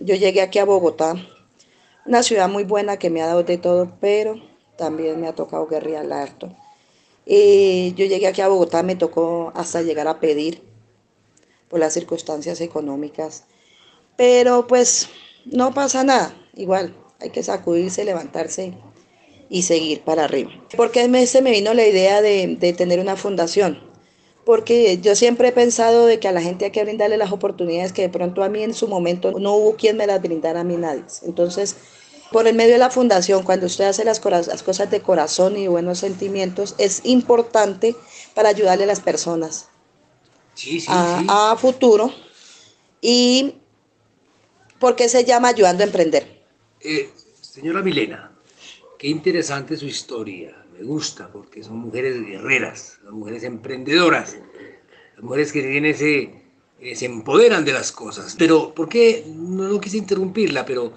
yo 0.00 0.14
llegué 0.14 0.42
aquí 0.42 0.58
a 0.58 0.64
Bogotá, 0.64 1.14
una 2.06 2.22
ciudad 2.22 2.48
muy 2.48 2.64
buena 2.64 2.98
que 2.98 3.10
me 3.10 3.22
ha 3.22 3.26
dado 3.26 3.42
de 3.42 3.58
todo, 3.58 3.92
pero 4.00 4.40
también 4.76 5.20
me 5.20 5.28
ha 5.28 5.34
tocado 5.34 5.66
guerrear 5.66 6.10
harto. 6.12 6.54
Y 7.24 7.94
yo 7.94 8.06
llegué 8.06 8.28
aquí 8.28 8.40
a 8.40 8.48
Bogotá, 8.48 8.82
me 8.82 8.94
tocó 8.94 9.52
hasta 9.54 9.82
llegar 9.82 10.06
a 10.06 10.20
pedir 10.20 10.62
por 11.68 11.80
las 11.80 11.94
circunstancias 11.94 12.60
económicas. 12.60 13.44
Pero 14.16 14.66
pues 14.66 15.08
no 15.44 15.74
pasa 15.74 16.04
nada, 16.04 16.34
igual 16.54 16.94
hay 17.20 17.30
que 17.30 17.42
sacudirse, 17.42 18.04
levantarse 18.04 18.74
y 19.48 19.62
seguir 19.62 20.02
para 20.02 20.24
arriba. 20.24 20.50
Porque 20.76 21.26
se 21.26 21.42
me 21.42 21.50
vino 21.50 21.74
la 21.74 21.86
idea 21.86 22.22
de, 22.22 22.56
de 22.58 22.72
tener 22.72 23.00
una 23.00 23.16
fundación 23.16 23.80
porque 24.46 25.00
yo 25.00 25.16
siempre 25.16 25.48
he 25.48 25.52
pensado 25.52 26.06
de 26.06 26.20
que 26.20 26.28
a 26.28 26.32
la 26.32 26.40
gente 26.40 26.66
hay 26.66 26.70
que 26.70 26.84
brindarle 26.84 27.16
las 27.16 27.32
oportunidades 27.32 27.92
que 27.92 28.02
de 28.02 28.08
pronto 28.08 28.44
a 28.44 28.48
mí 28.48 28.62
en 28.62 28.74
su 28.74 28.86
momento 28.86 29.32
no 29.40 29.54
hubo 29.54 29.74
quien 29.74 29.96
me 29.96 30.06
las 30.06 30.22
brindara 30.22 30.60
a 30.60 30.64
mí 30.64 30.76
nadie. 30.76 31.02
Entonces, 31.24 31.74
por 32.30 32.46
el 32.46 32.54
medio 32.54 32.74
de 32.74 32.78
la 32.78 32.90
fundación, 32.90 33.42
cuando 33.42 33.66
usted 33.66 33.86
hace 33.86 34.04
las, 34.04 34.20
cosas 34.20 34.88
de 34.88 35.02
corazón 35.02 35.56
y 35.56 35.66
buenos 35.66 35.98
sentimientos, 35.98 36.76
es 36.78 37.00
importante 37.02 37.96
para 38.34 38.50
ayudarle 38.50 38.84
a 38.84 38.86
las 38.86 39.00
personas 39.00 39.68
a, 40.86 41.56
futuro. 41.58 42.12
Y 43.00 43.56
porque 44.78 45.08
se 45.08 45.24
llama 45.24 45.48
Ayudando 45.48 45.82
a 45.82 45.86
Emprender. 45.86 46.40
Eh, 46.82 47.10
señora 47.40 47.82
Milena, 47.82 48.30
qué 49.06 49.10
interesante 49.10 49.76
su 49.76 49.86
historia 49.86 50.66
me 50.76 50.82
gusta 50.82 51.30
porque 51.30 51.62
son 51.62 51.76
mujeres 51.76 52.20
guerreras, 52.26 52.98
son 53.04 53.20
mujeres 53.20 53.44
emprendedoras, 53.44 54.36
las 55.14 55.22
mujeres 55.22 55.52
que 55.52 55.60
tienen 55.62 55.84
ese, 55.84 56.42
eh, 56.80 56.96
se 56.96 57.06
empoderan 57.06 57.64
de 57.64 57.72
las 57.72 57.92
cosas. 57.92 58.34
Pero, 58.36 58.74
¿por 58.74 58.88
qué? 58.88 59.24
No, 59.28 59.80
quise 59.80 59.98
interrumpirla, 59.98 60.66
pero 60.66 60.94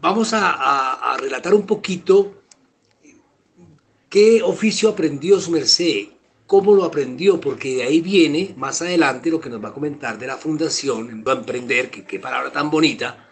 vamos 0.00 0.30
a, 0.32 1.14
relatar 1.20 1.52
un 1.52 1.66
poquito 1.66 2.42
qué 4.08 4.40
oficio 4.42 4.88
aprendió 4.88 5.38
su 5.40 5.50
merced, 5.50 6.06
cómo 6.46 6.74
lo 6.74 6.84
aprendió, 6.84 7.38
porque 7.38 7.76
de 7.76 7.82
ahí 7.82 8.00
viene 8.00 8.54
más 8.56 8.80
adelante 8.80 9.28
lo 9.28 9.42
que 9.42 9.50
nos 9.50 9.62
va 9.62 9.68
a 9.68 9.74
comentar 9.74 10.18
de 10.18 10.26
la 10.26 10.38
fundación, 10.38 11.22
va 11.22 11.34
a 11.34 11.36
emprender, 11.36 11.90
qué 11.90 12.18
palabra 12.18 12.50
tan 12.50 12.70
bonita. 12.70 13.28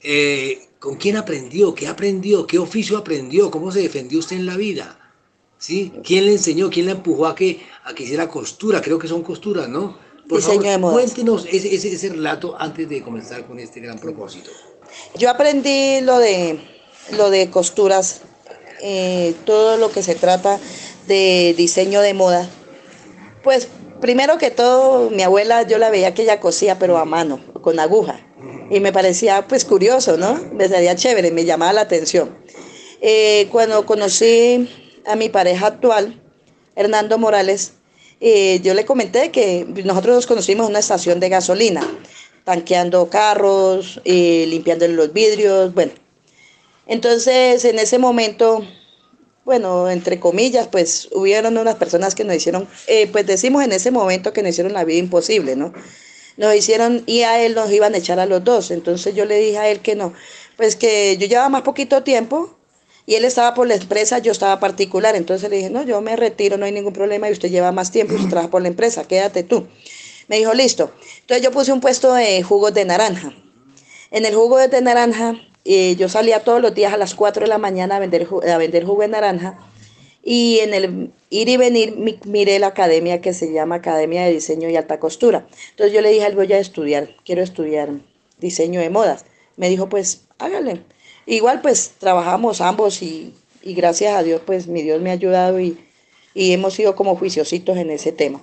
Eh, 0.00 0.67
¿Con 0.78 0.94
quién 0.94 1.16
aprendió? 1.16 1.74
¿Qué 1.74 1.88
aprendió? 1.88 2.46
¿Qué 2.46 2.58
oficio 2.58 2.98
aprendió? 2.98 3.50
¿Cómo 3.50 3.72
se 3.72 3.80
defendió 3.80 4.20
usted 4.20 4.36
en 4.36 4.46
la 4.46 4.56
vida? 4.56 4.98
¿Sí? 5.58 5.92
¿Quién 6.04 6.26
le 6.26 6.32
enseñó? 6.32 6.70
¿Quién 6.70 6.86
le 6.86 6.92
empujó 6.92 7.26
a 7.26 7.34
que, 7.34 7.60
a 7.84 7.94
que 7.94 8.04
hiciera 8.04 8.28
costura? 8.28 8.80
Creo 8.80 8.98
que 8.98 9.08
son 9.08 9.22
costuras, 9.22 9.68
¿no? 9.68 9.98
Por 10.28 10.40
favor, 10.40 10.92
cuéntenos 10.92 11.46
ese, 11.50 11.74
ese, 11.74 11.92
ese, 11.92 12.10
relato 12.10 12.54
antes 12.58 12.88
de 12.88 13.02
comenzar 13.02 13.46
con 13.46 13.58
este 13.58 13.80
gran 13.80 13.98
propósito. 13.98 14.50
Yo 15.16 15.30
aprendí 15.30 16.02
lo 16.02 16.18
de, 16.18 16.60
lo 17.16 17.30
de 17.30 17.48
costuras, 17.48 18.20
eh, 18.82 19.34
todo 19.46 19.78
lo 19.78 19.90
que 19.90 20.02
se 20.02 20.14
trata 20.14 20.60
de 21.06 21.54
diseño 21.56 22.02
de 22.02 22.12
moda. 22.12 22.48
Pues 23.42 23.68
primero 24.02 24.36
que 24.36 24.50
todo, 24.50 25.08
mi 25.08 25.22
abuela 25.22 25.62
yo 25.62 25.78
la 25.78 25.88
veía 25.88 26.12
que 26.12 26.22
ella 26.22 26.40
cosía, 26.40 26.78
pero 26.78 26.98
a 26.98 27.06
mano, 27.06 27.40
con 27.62 27.80
aguja 27.80 28.27
y 28.70 28.80
me 28.80 28.92
parecía 28.92 29.46
pues 29.46 29.64
curioso, 29.64 30.16
¿no? 30.16 30.34
Me 30.52 30.68
salía 30.68 30.94
chévere, 30.94 31.30
me 31.30 31.44
llamaba 31.44 31.72
la 31.72 31.80
atención. 31.82 32.36
Eh, 33.00 33.48
cuando 33.50 33.86
conocí 33.86 34.68
a 35.06 35.16
mi 35.16 35.28
pareja 35.28 35.68
actual, 35.68 36.20
Hernando 36.74 37.18
Morales, 37.18 37.72
eh, 38.20 38.60
yo 38.62 38.74
le 38.74 38.84
comenté 38.84 39.30
que 39.30 39.66
nosotros 39.84 40.16
nos 40.16 40.26
conocimos 40.26 40.66
en 40.66 40.70
una 40.70 40.80
estación 40.80 41.20
de 41.20 41.28
gasolina, 41.28 41.86
tanqueando 42.44 43.08
carros, 43.08 44.00
y 44.04 44.46
limpiando 44.46 44.86
los 44.88 45.12
vidrios, 45.12 45.72
bueno. 45.74 45.92
Entonces, 46.86 47.64
en 47.64 47.78
ese 47.78 47.98
momento, 47.98 48.64
bueno, 49.44 49.88
entre 49.90 50.18
comillas, 50.18 50.68
pues 50.68 51.08
hubieron 51.12 51.56
unas 51.58 51.76
personas 51.76 52.14
que 52.14 52.24
nos 52.24 52.36
hicieron, 52.36 52.66
eh, 52.86 53.06
pues 53.06 53.26
decimos 53.26 53.62
en 53.62 53.72
ese 53.72 53.90
momento 53.90 54.32
que 54.32 54.42
nos 54.42 54.50
hicieron 54.50 54.72
la 54.72 54.84
vida 54.84 54.98
imposible, 54.98 55.54
¿no? 55.54 55.72
Nos 56.38 56.54
hicieron 56.54 57.02
y 57.04 57.22
a 57.22 57.44
él 57.44 57.54
nos 57.54 57.70
iban 57.70 57.94
a 57.94 57.98
echar 57.98 58.18
a 58.20 58.24
los 58.24 58.42
dos. 58.42 58.70
Entonces 58.70 59.14
yo 59.14 59.26
le 59.26 59.38
dije 59.38 59.58
a 59.58 59.68
él 59.68 59.80
que 59.80 59.94
no, 59.94 60.14
pues 60.56 60.76
que 60.76 61.18
yo 61.18 61.26
llevaba 61.26 61.50
más 61.50 61.62
poquito 61.62 62.02
tiempo 62.02 62.56
y 63.04 63.16
él 63.16 63.24
estaba 63.24 63.54
por 63.54 63.66
la 63.66 63.74
empresa, 63.74 64.18
yo 64.20 64.32
estaba 64.32 64.60
particular. 64.60 65.16
Entonces 65.16 65.50
le 65.50 65.56
dije, 65.56 65.70
no, 65.70 65.82
yo 65.82 66.00
me 66.00 66.16
retiro, 66.16 66.56
no 66.56 66.64
hay 66.64 66.72
ningún 66.72 66.92
problema 66.92 67.28
y 67.28 67.32
usted 67.32 67.50
lleva 67.50 67.72
más 67.72 67.90
tiempo 67.90 68.14
usted 68.14 68.30
trabaja 68.30 68.50
por 68.50 68.62
la 68.62 68.68
empresa, 68.68 69.06
quédate 69.06 69.42
tú. 69.42 69.66
Me 70.28 70.38
dijo, 70.38 70.54
listo. 70.54 70.92
Entonces 71.20 71.42
yo 71.42 71.50
puse 71.50 71.72
un 71.72 71.80
puesto 71.80 72.14
de 72.14 72.42
jugos 72.42 72.72
de 72.72 72.84
naranja. 72.84 73.32
En 74.10 74.24
el 74.24 74.34
jugo 74.34 74.58
de 74.58 74.80
naranja, 74.80 75.34
eh, 75.64 75.96
yo 75.96 76.08
salía 76.08 76.44
todos 76.44 76.62
los 76.62 76.74
días 76.74 76.92
a 76.92 76.96
las 76.96 77.14
4 77.14 77.42
de 77.42 77.48
la 77.48 77.58
mañana 77.58 77.96
a 77.96 77.98
vender, 77.98 78.28
a 78.48 78.56
vender 78.58 78.84
jugo 78.84 79.02
de 79.02 79.08
naranja 79.08 79.58
y 80.30 80.58
en 80.58 80.74
el 80.74 81.10
ir 81.30 81.48
y 81.48 81.56
venir 81.56 81.96
miré 82.26 82.58
la 82.58 82.66
academia 82.66 83.22
que 83.22 83.32
se 83.32 83.50
llama 83.50 83.76
Academia 83.76 84.26
de 84.26 84.32
Diseño 84.32 84.68
y 84.68 84.76
Alta 84.76 85.00
Costura. 85.00 85.46
Entonces 85.70 85.94
yo 85.94 86.02
le 86.02 86.10
dije, 86.10 86.30
voy 86.34 86.52
a 86.52 86.58
estudiar, 86.58 87.16
quiero 87.24 87.42
estudiar 87.42 87.88
diseño 88.38 88.78
de 88.78 88.90
modas. 88.90 89.24
Me 89.56 89.70
dijo, 89.70 89.88
pues 89.88 90.24
hágale. 90.38 90.82
Igual 91.24 91.62
pues 91.62 91.92
trabajamos 91.96 92.60
ambos 92.60 93.00
y, 93.00 93.32
gracias 93.64 94.14
a 94.16 94.22
Dios 94.22 94.42
pues 94.44 94.66
mi 94.66 94.82
Dios 94.82 95.00
me 95.00 95.08
ha 95.08 95.14
ayudado 95.14 95.60
y, 95.60 95.78
hemos 96.34 96.74
sido 96.74 96.94
como 96.94 97.16
juiciositos 97.16 97.78
en 97.78 97.88
ese 97.88 98.12
tema. 98.12 98.42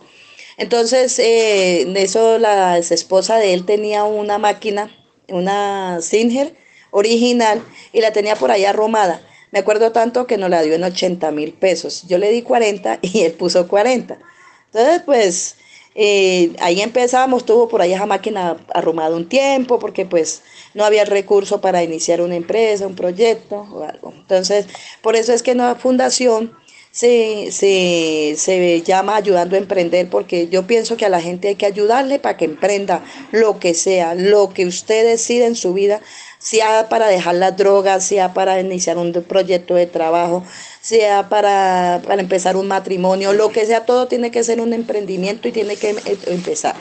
Entonces, 0.57 1.19
eh, 1.19 1.85
eso 1.97 2.39
la 2.39 2.79
esposa 2.79 3.37
de 3.37 3.53
él 3.53 3.63
tenía 3.63 4.05
una 4.05 4.39
máquina, 4.39 4.89
una 5.29 5.99
Singer 6.01 6.55
original, 6.89 7.63
y 7.93 8.01
la 8.01 8.11
tenía 8.11 8.35
por 8.35 8.49
ahí 8.49 8.65
arrumada. 8.65 9.21
Me 9.55 9.61
acuerdo 9.61 9.93
tanto 9.93 10.27
que 10.27 10.37
nos 10.37 10.49
la 10.49 10.63
dio 10.63 10.73
en 10.73 10.83
80 10.83 11.31
mil 11.31 11.53
pesos. 11.53 12.03
Yo 12.09 12.17
le 12.17 12.29
di 12.29 12.41
40 12.41 12.99
y 13.01 13.21
él 13.21 13.31
puso 13.31 13.69
40. 13.69 14.17
Entonces, 14.65 15.01
pues 15.05 15.55
eh, 15.95 16.51
ahí 16.59 16.81
empezamos, 16.81 17.45
tuvo 17.45 17.69
por 17.69 17.81
ahí 17.81 17.93
esa 17.93 18.05
máquina 18.05 18.57
arrumada 18.73 19.15
un 19.15 19.29
tiempo 19.29 19.79
porque 19.79 20.05
pues 20.05 20.41
no 20.73 20.83
había 20.83 21.05
recurso 21.05 21.61
para 21.61 21.83
iniciar 21.83 22.19
una 22.19 22.35
empresa, 22.35 22.85
un 22.85 22.95
proyecto 22.95 23.65
o 23.71 23.85
algo. 23.85 24.11
Entonces, 24.13 24.65
por 25.01 25.15
eso 25.15 25.31
es 25.31 25.41
que 25.41 25.55
la 25.55 25.75
fundación 25.75 26.51
se, 26.91 27.49
se, 27.53 28.35
se, 28.37 28.81
llama 28.81 29.15
ayudando 29.15 29.55
a 29.55 29.59
emprender 29.59 30.09
porque 30.09 30.49
yo 30.49 30.67
pienso 30.67 30.97
que 30.97 31.05
a 31.05 31.09
la 31.09 31.21
gente 31.21 31.47
hay 31.47 31.55
que 31.55 31.65
ayudarle 31.65 32.19
para 32.19 32.35
que 32.35 32.43
emprenda 32.43 33.05
lo 33.31 33.57
que 33.59 33.73
sea, 33.73 34.15
lo 34.15 34.49
que 34.49 34.65
usted 34.65 35.05
decida 35.05 35.45
en 35.45 35.55
su 35.55 35.73
vida, 35.73 36.01
sea 36.45 36.89
para 36.89 37.07
dejar 37.07 37.33
las 37.35 37.57
drogas, 37.57 38.05
sea 38.05 38.35
para 38.35 38.59
iniciar 38.59 38.99
un 38.99 39.11
proyecto 39.11 39.73
de 39.73 39.87
trabajo, 39.87 40.45
sea 40.79 41.27
para, 41.27 41.99
empezar 42.19 42.55
un 42.55 42.67
matrimonio, 42.67 43.33
lo 43.33 43.49
que 43.49 43.65
sea, 43.65 43.83
todo 43.83 44.07
tiene 44.07 44.29
que 44.29 44.43
ser 44.43 44.61
un 44.61 44.71
emprendimiento 44.71 45.47
y 45.47 45.51
tiene 45.51 45.75
que 45.75 45.89
eh, 45.89 46.17
empezar. 46.27 46.75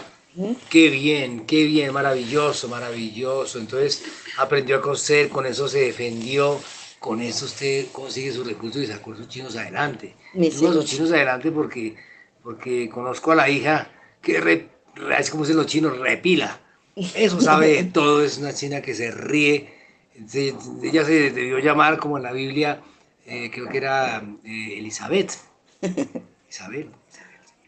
Qué 0.68 0.90
bien, 0.90 1.46
qué 1.46 1.64
bien, 1.64 1.94
maravilloso, 1.94 2.68
maravilloso. 2.68 3.58
Entonces 3.58 4.04
aprendió 4.36 4.76
a 4.76 4.80
coser, 4.82 5.30
con 5.30 5.46
eso 5.46 5.66
se 5.66 5.80
defendió, 5.80 6.60
con 6.98 7.22
eso 7.22 7.46
usted 7.46 7.86
consigue 7.90 8.32
sus 8.32 8.46
recursos 8.46 8.82
y 8.82 8.86
sacó 8.86 9.14
a 9.14 9.16
sus 9.16 9.28
chinos 9.28 9.56
adelante. 9.56 10.14
Mis 10.34 10.56
a 10.56 10.72
sus 10.74 10.84
chinos 10.84 11.10
adelante 11.10 11.50
porque, 11.50 11.96
porque 12.42 12.90
conozco 12.90 13.32
a 13.32 13.36
la 13.36 13.48
hija 13.48 13.90
que, 14.20 14.68
es 15.18 15.30
como 15.30 15.44
dicen 15.44 15.56
los 15.56 15.66
chinos, 15.66 15.98
repila 15.98 16.60
eso 16.96 17.40
sabe 17.40 17.68
de 17.68 17.84
todo, 17.84 18.24
es 18.24 18.38
una 18.38 18.52
china 18.52 18.80
que 18.80 18.94
se 18.94 19.10
ríe. 19.10 19.72
ella 20.82 21.04
se 21.04 21.30
debió 21.30 21.58
llamar 21.58 21.98
como 21.98 22.16
en 22.16 22.22
la 22.22 22.32
Biblia, 22.32 22.80
eh, 23.26 23.50
creo 23.52 23.68
que 23.68 23.78
era 23.78 24.22
eh, 24.44 24.78
Elizabeth. 24.78 25.32
Isabel. 26.50 26.90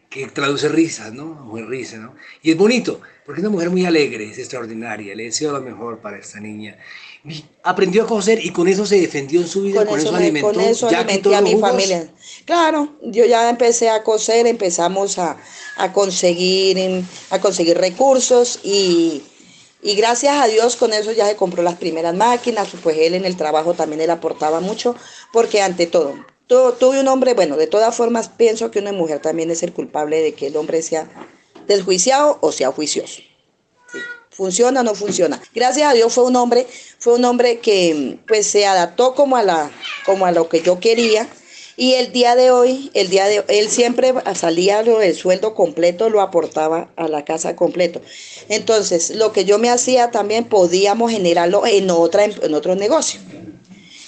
Que 0.09 0.27
traduce 0.27 0.69
risa, 0.69 1.11
¿no? 1.11 1.25
Mujer 1.25 1.67
risa, 1.67 1.97
¿no? 1.97 2.15
Y 2.41 2.51
es 2.51 2.57
bonito, 2.57 3.01
porque 3.25 3.41
es 3.41 3.45
una 3.45 3.53
mujer 3.53 3.69
muy 3.69 3.85
alegre, 3.85 4.29
es 4.29 4.37
extraordinaria. 4.37 5.13
Le 5.13 5.23
deseo 5.23 5.51
lo 5.51 5.61
mejor 5.61 5.99
para 5.99 6.17
esta 6.17 6.39
niña. 6.39 6.77
Aprendió 7.63 8.03
a 8.03 8.07
coser 8.07 8.43
y 8.43 8.51
con 8.51 8.67
eso 8.67 8.85
se 8.85 8.99
defendió 8.99 9.41
en 9.41 9.47
su 9.47 9.63
vida, 9.63 9.85
con, 9.85 9.99
eso, 9.99 10.15
alimentó, 10.15 10.47
con 10.47 10.61
eso 10.61 10.87
alimenté 10.87 11.35
a 11.35 11.41
mi 11.41 11.55
familia. 11.55 12.09
Claro, 12.45 12.95
yo 13.01 13.25
ya 13.25 13.49
empecé 13.49 13.89
a 13.89 14.03
coser, 14.03 14.47
empezamos 14.47 15.17
a, 15.17 15.37
a 15.77 15.93
conseguir, 15.93 17.03
a 17.29 17.39
conseguir 17.39 17.77
recursos 17.77 18.59
y, 18.63 19.23
gracias 19.81 20.35
a 20.41 20.47
Dios 20.47 20.75
con 20.75 20.91
eso 20.93 21.11
ya 21.11 21.27
se 21.27 21.35
compró 21.35 21.63
las 21.63 21.75
primeras 21.75 22.15
máquinas, 22.15 22.69
pues 22.83 22.97
él 22.99 23.13
en 23.13 23.25
el 23.25 23.37
trabajo 23.37 23.73
también 23.73 24.01
él 24.01 24.09
aportaba 24.09 24.59
mucho, 24.59 24.95
porque 25.31 25.61
ante 25.61 25.87
todo, 25.87 26.15
tuve 26.47 26.99
un 26.99 27.07
hombre, 27.07 27.33
bueno, 27.33 27.57
de 27.57 27.67
todas 27.67 27.95
formas 27.95 28.29
pienso 28.29 28.71
que 28.71 28.79
una 28.79 28.91
mujer 28.91 29.19
también 29.19 29.51
es 29.51 29.63
el 29.63 29.73
culpable 29.73 30.21
de 30.21 30.33
que 30.33 30.47
el 30.47 30.57
hombre 30.57 30.81
sea 30.81 31.07
desjuiciado 31.67 32.37
o 32.41 32.51
sea 32.51 32.71
juicioso. 32.71 33.21
¿Funciona 34.37 34.81
o 34.81 34.83
no 34.83 34.93
funciona? 34.93 35.41
Gracias 35.55 35.89
a 35.89 35.95
Dios 35.95 36.13
fue 36.13 36.25
un 36.25 36.35
hombre, 36.35 36.67
fue 36.99 37.15
un 37.15 37.25
hombre 37.25 37.57
que 37.57 38.19
pues 38.27 38.45
se 38.45 38.67
adaptó 38.67 39.15
como 39.15 39.35
a, 39.35 39.41
la, 39.41 39.71
como 40.05 40.27
a 40.27 40.31
lo 40.31 40.47
que 40.47 40.61
yo 40.61 40.79
quería 40.79 41.27
Y 41.75 41.93
el 41.93 42.11
día 42.11 42.35
de 42.35 42.51
hoy, 42.51 42.91
el 42.93 43.09
día 43.09 43.25
de 43.25 43.43
él 43.47 43.69
siempre 43.69 44.13
salía 44.35 44.81
el 44.81 45.15
sueldo 45.15 45.55
completo, 45.55 46.11
lo 46.11 46.21
aportaba 46.21 46.91
a 46.97 47.07
la 47.07 47.25
casa 47.25 47.55
completo. 47.55 47.99
Entonces, 48.47 49.09
lo 49.15 49.31
que 49.31 49.43
yo 49.43 49.57
me 49.57 49.71
hacía 49.71 50.11
también 50.11 50.45
podíamos 50.45 51.11
generarlo 51.11 51.65
en, 51.65 51.89
otra, 51.89 52.25
en 52.25 52.53
otro 52.53 52.75
negocio. 52.75 53.19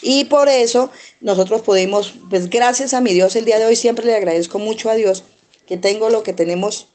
Y 0.03 0.25
por 0.25 0.48
eso 0.48 0.91
nosotros 1.21 1.62
pudimos, 1.62 2.13
pues 2.29 2.51
gracias 2.51 2.93
a 2.93 3.01
mi 3.01 3.13
Dios 3.13 3.36
el 3.36 3.45
día 3.45 3.57
de 3.57 3.65
hoy, 3.65 3.75
siempre 3.75 4.05
le 4.05 4.15
agradezco 4.15 4.59
mucho 4.59 4.91
a 4.91 4.95
Dios 4.95 5.24
que 5.65 5.77
tengo 5.77 6.12
lo 6.12 6.21
que 6.21 6.33
tenemos 6.33 6.88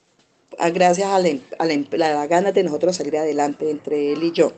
gracias 0.72 1.08
a 1.08 1.18
la, 1.18 1.28
a 1.58 1.66
la, 1.66 2.26
ganas 2.26 2.54
de 2.54 2.62
nosotros 2.64 2.96
salir 2.96 3.16
adelante 3.16 3.70
entre 3.70 4.12
él 4.12 4.22
y 4.22 4.32
yo. 4.32 4.52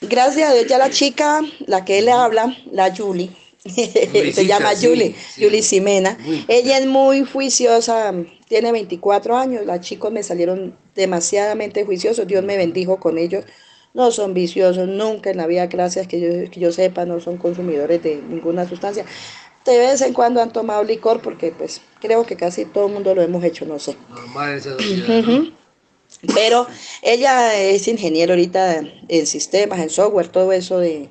Gracias 0.00 0.50
a 0.50 0.54
Dios 0.54 0.66
ya 0.66 0.78
la 0.78 0.90
chica, 0.90 1.40
la 1.66 1.84
que 1.84 1.98
él 1.98 2.06
le 2.06 2.12
habla, 2.12 2.56
la 2.70 2.94
Julie, 2.94 3.30
se 3.64 4.46
llama 4.46 4.72
Julie, 4.80 5.14
Julie 5.36 5.62
Ximena. 5.62 6.18
Ella 6.48 6.78
es 6.78 6.86
muy 6.86 7.24
juiciosa, 7.24 8.12
tiene 8.48 8.72
24 8.72 9.36
años, 9.36 9.64
los 9.64 9.80
chicos 9.80 10.12
me 10.12 10.22
salieron 10.22 10.76
demasiadamente 10.94 11.84
juiciosos, 11.84 12.26
Dios 12.26 12.44
me 12.44 12.56
bendijo 12.56 13.00
con 13.00 13.18
ellos. 13.18 13.44
No 13.94 14.10
son 14.10 14.34
viciosos, 14.34 14.88
nunca 14.88 15.30
en 15.30 15.36
la 15.36 15.46
vida, 15.46 15.66
gracias 15.68 16.08
que 16.08 16.20
yo, 16.20 16.50
que 16.50 16.58
yo 16.58 16.72
sepa, 16.72 17.06
no 17.06 17.20
son 17.20 17.36
consumidores 17.36 18.02
de 18.02 18.16
ninguna 18.16 18.68
sustancia. 18.68 19.04
De 19.64 19.78
vez 19.78 20.02
en 20.02 20.12
cuando 20.12 20.42
han 20.42 20.52
tomado 20.52 20.84
licor 20.84 21.22
porque 21.22 21.50
pues 21.50 21.80
creo 22.00 22.26
que 22.26 22.36
casi 22.36 22.66
todo 22.66 22.86
el 22.86 22.92
mundo 22.92 23.14
lo 23.14 23.22
hemos 23.22 23.42
hecho, 23.44 23.64
no 23.64 23.78
sé. 23.78 23.96
Normal 24.10 24.58
esa 24.58 24.76
Pero 26.34 26.66
ella 27.02 27.58
es 27.58 27.88
ingeniero 27.88 28.34
ahorita 28.34 28.82
en 29.08 29.26
sistemas, 29.26 29.80
en 29.80 29.90
software, 29.90 30.28
todo 30.28 30.52
eso 30.52 30.78
de... 30.78 31.08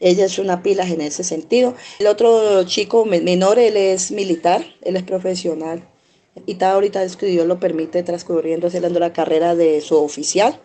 Ella 0.00 0.26
es 0.26 0.38
una 0.38 0.62
pila 0.62 0.86
en 0.86 1.00
ese 1.00 1.24
sentido. 1.24 1.74
El 1.98 2.06
otro 2.06 2.62
chico 2.64 3.04
menor, 3.04 3.58
él 3.58 3.76
es 3.76 4.12
militar, 4.12 4.64
él 4.82 4.94
es 4.94 5.02
profesional. 5.02 5.88
Y 6.46 6.52
está 6.52 6.70
ahorita, 6.72 7.02
es 7.02 7.16
que 7.16 7.26
Dios 7.26 7.46
lo 7.48 7.58
permite, 7.58 8.04
transcurriendo, 8.04 8.68
haciendo 8.68 9.00
la 9.00 9.12
carrera 9.12 9.56
de 9.56 9.80
su 9.80 9.96
oficial. 9.96 10.60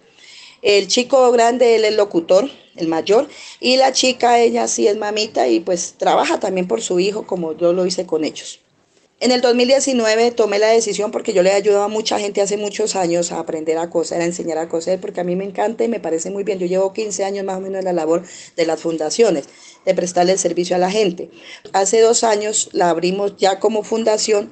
El 0.64 0.88
chico 0.88 1.30
grande, 1.34 1.76
él 1.76 1.84
es 1.84 1.94
locutor, 1.94 2.50
el 2.78 2.88
mayor, 2.88 3.28
y 3.60 3.76
la 3.76 3.92
chica, 3.92 4.40
ella 4.40 4.70
sí 4.70 4.88
es 4.88 4.96
mamita 4.96 5.50
y 5.50 5.60
pues 5.60 5.96
trabaja 5.98 6.40
también 6.40 6.70
por 6.70 6.82
su 6.82 7.02
hijo 7.02 7.28
como 7.28 7.52
yo 7.58 7.74
lo 7.74 7.86
hice 7.86 8.06
con 8.06 8.24
ellos. 8.24 8.62
En 9.20 9.32
el 9.32 9.42
2019 9.42 10.32
tomé 10.32 10.60
la 10.60 10.68
decisión 10.68 11.12
porque 11.12 11.34
yo 11.34 11.44
le 11.44 11.50
he 11.50 11.54
ayudado 11.54 11.84
a 11.84 11.88
mucha 11.90 12.18
gente 12.18 12.42
hace 12.42 12.56
muchos 12.56 12.96
años 12.96 13.34
a 13.34 13.40
aprender 13.40 13.78
a 13.78 13.90
coser, 13.90 14.22
a 14.22 14.26
enseñar 14.26 14.58
a 14.58 14.70
coser, 14.70 15.02
porque 15.02 15.20
a 15.20 15.26
mí 15.26 15.36
me 15.36 15.44
encanta 15.44 15.84
y 15.84 15.90
me 15.90 16.00
parece 16.00 16.32
muy 16.32 16.46
bien. 16.46 16.60
Yo 16.60 16.66
llevo 16.66 16.94
15 16.94 17.26
años 17.26 17.46
más 17.46 17.58
o 17.58 17.60
menos 17.60 17.80
en 17.80 17.86
la 17.86 17.94
labor 17.94 18.24
de 18.56 18.66
las 18.66 18.80
fundaciones, 18.80 19.50
de 19.86 19.94
prestarle 19.94 20.32
el 20.32 20.40
servicio 20.40 20.78
a 20.78 20.80
la 20.80 20.92
gente. 20.92 21.30
Hace 21.74 22.00
dos 22.00 22.24
años 22.24 22.70
la 22.72 22.90
abrimos 22.90 23.36
ya 23.36 23.60
como 23.60 23.84
fundación 23.84 24.50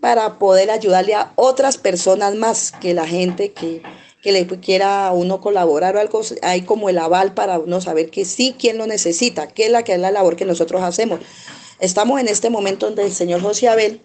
para 0.00 0.40
poder 0.40 0.72
ayudarle 0.72 1.14
a 1.14 1.32
otras 1.36 1.76
personas 1.78 2.34
más 2.34 2.72
que 2.72 2.94
la 2.94 3.06
gente 3.06 3.52
que 3.52 3.82
que 4.22 4.30
le 4.30 4.46
quiera 4.46 5.08
a 5.08 5.12
uno 5.12 5.40
colaborar 5.40 5.96
o 5.96 6.00
algo, 6.00 6.22
hay 6.42 6.62
como 6.62 6.88
el 6.88 6.98
aval 6.98 7.34
para 7.34 7.58
uno 7.58 7.80
saber 7.80 8.08
que 8.08 8.24
sí, 8.24 8.54
quién 8.56 8.78
lo 8.78 8.86
necesita, 8.86 9.48
qué 9.48 9.66
es 9.66 9.72
la 9.72 9.82
que 9.82 9.94
es 9.94 9.98
la 9.98 10.12
labor 10.12 10.36
que 10.36 10.44
nosotros 10.44 10.80
hacemos. 10.82 11.18
Estamos 11.80 12.20
en 12.20 12.28
este 12.28 12.48
momento 12.48 12.86
donde 12.86 13.04
el 13.04 13.12
señor 13.12 13.42
José 13.42 13.68
Abel, 13.68 14.00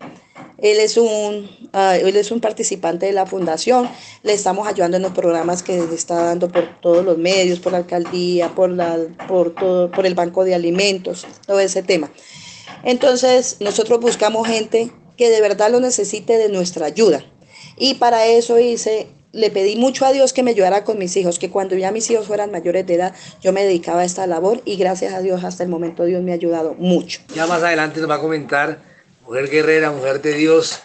él 0.58 0.80
es 0.80 0.98
un, 0.98 1.48
ah, 1.72 1.98
él 1.98 2.16
es 2.16 2.32
un 2.32 2.42
participante 2.42 3.06
de 3.06 3.12
la 3.12 3.28
fundación, 3.28 3.88
le 4.24 4.34
estamos 4.34 4.68
ayudando 4.68 4.98
en 4.98 5.04
los 5.04 5.12
programas 5.12 5.62
que 5.62 5.78
le 5.78 5.94
está 5.94 6.16
dando 6.16 6.48
por 6.48 6.82
todos 6.82 7.06
los 7.06 7.20
medios, 7.20 7.60
por 7.60 7.74
la 7.74 7.78
alcaldía, 7.78 8.56
por, 8.56 8.72
la, 8.72 8.98
por, 9.28 9.54
todo, 9.54 9.92
por 9.92 10.08
el 10.08 10.16
banco 10.16 10.44
de 10.44 10.56
alimentos, 10.56 11.28
todo 11.46 11.60
ese 11.60 11.84
tema. 11.84 12.12
Entonces, 12.84 13.58
nosotros 13.60 14.00
buscamos 14.00 14.48
gente 14.48 14.92
que 15.16 15.30
de 15.30 15.42
verdad 15.42 15.70
lo 15.70 15.80
necesite 15.80 16.40
de 16.40 16.50
nuestra 16.50 16.88
ayuda. 16.88 17.24
Y 17.78 17.96
para 17.96 18.26
eso 18.26 18.58
hice 18.58 19.10
le 19.38 19.52
pedí 19.52 19.76
mucho 19.76 20.06
a 20.06 20.12
Dios 20.12 20.34
que 20.34 20.42
me 20.42 20.52
ayudara 20.52 20.84
con 20.84 20.98
mis 20.98 21.16
hijos, 21.16 21.38
que 21.38 21.52
cuando 21.52 21.76
ya 21.76 21.92
mis 21.92 22.10
hijos 22.10 22.26
fueran 22.26 22.52
mayores 22.52 22.88
de 22.88 22.96
edad, 22.96 23.14
yo 23.40 23.54
me 23.54 23.64
dedicaba 23.64 24.02
a 24.02 24.04
esta 24.04 24.26
labor 24.26 24.64
y 24.66 24.78
gracias 24.78 25.14
a 25.14 25.22
Dios 25.22 25.44
hasta 25.44 25.62
el 25.64 25.70
momento 25.70 26.06
Dios 26.06 26.24
me 26.24 26.32
ha 26.32 26.36
ayudado 26.36 26.74
mucho. 26.74 27.22
Ya 27.36 27.46
más 27.46 27.62
adelante 27.62 28.02
nos 28.02 28.10
va 28.10 28.16
a 28.16 28.20
comentar, 28.20 28.80
mujer 29.26 29.48
guerrera, 29.50 29.92
mujer 29.92 30.24
de 30.24 30.34
Dios, 30.34 30.80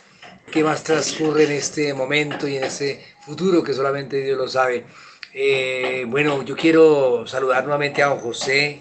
qué 0.52 0.62
más 0.62 0.84
transcurre 0.84 1.44
en 1.44 1.52
este 1.52 1.94
momento 1.94 2.46
y 2.46 2.58
en 2.58 2.64
ese 2.64 3.02
futuro 3.24 3.62
que 3.62 3.72
solamente 3.72 4.22
Dios 4.22 4.36
lo 4.36 4.46
sabe. 4.46 4.84
Eh, 5.32 6.04
bueno, 6.06 6.42
yo 6.42 6.54
quiero 6.54 7.26
saludar 7.26 7.64
nuevamente 7.64 8.02
a 8.02 8.08
don 8.08 8.18
José 8.18 8.80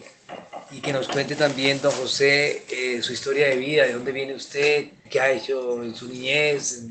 y 0.69 0.81
que 0.81 0.91
nos 0.91 1.07
cuente 1.07 1.37
también, 1.37 1.81
don 1.81 1.93
José, 1.93 2.63
eh, 2.69 3.01
su 3.01 3.13
historia 3.13 3.47
de 3.47 3.55
vida, 3.55 3.85
de 3.85 3.93
dónde 3.93 4.11
viene 4.11 4.33
usted, 4.33 4.87
qué 5.09 5.21
ha 5.21 5.31
hecho 5.31 5.81
en 5.81 5.95
su 5.95 6.09
niñez. 6.09 6.83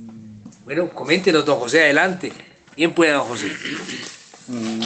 Bueno, 0.65 0.89
coméntenos, 0.89 1.45
don 1.45 1.59
José, 1.59 1.83
adelante. 1.83 2.33
Bien 2.77 2.95
pueda, 2.95 3.21
José. 3.21 3.49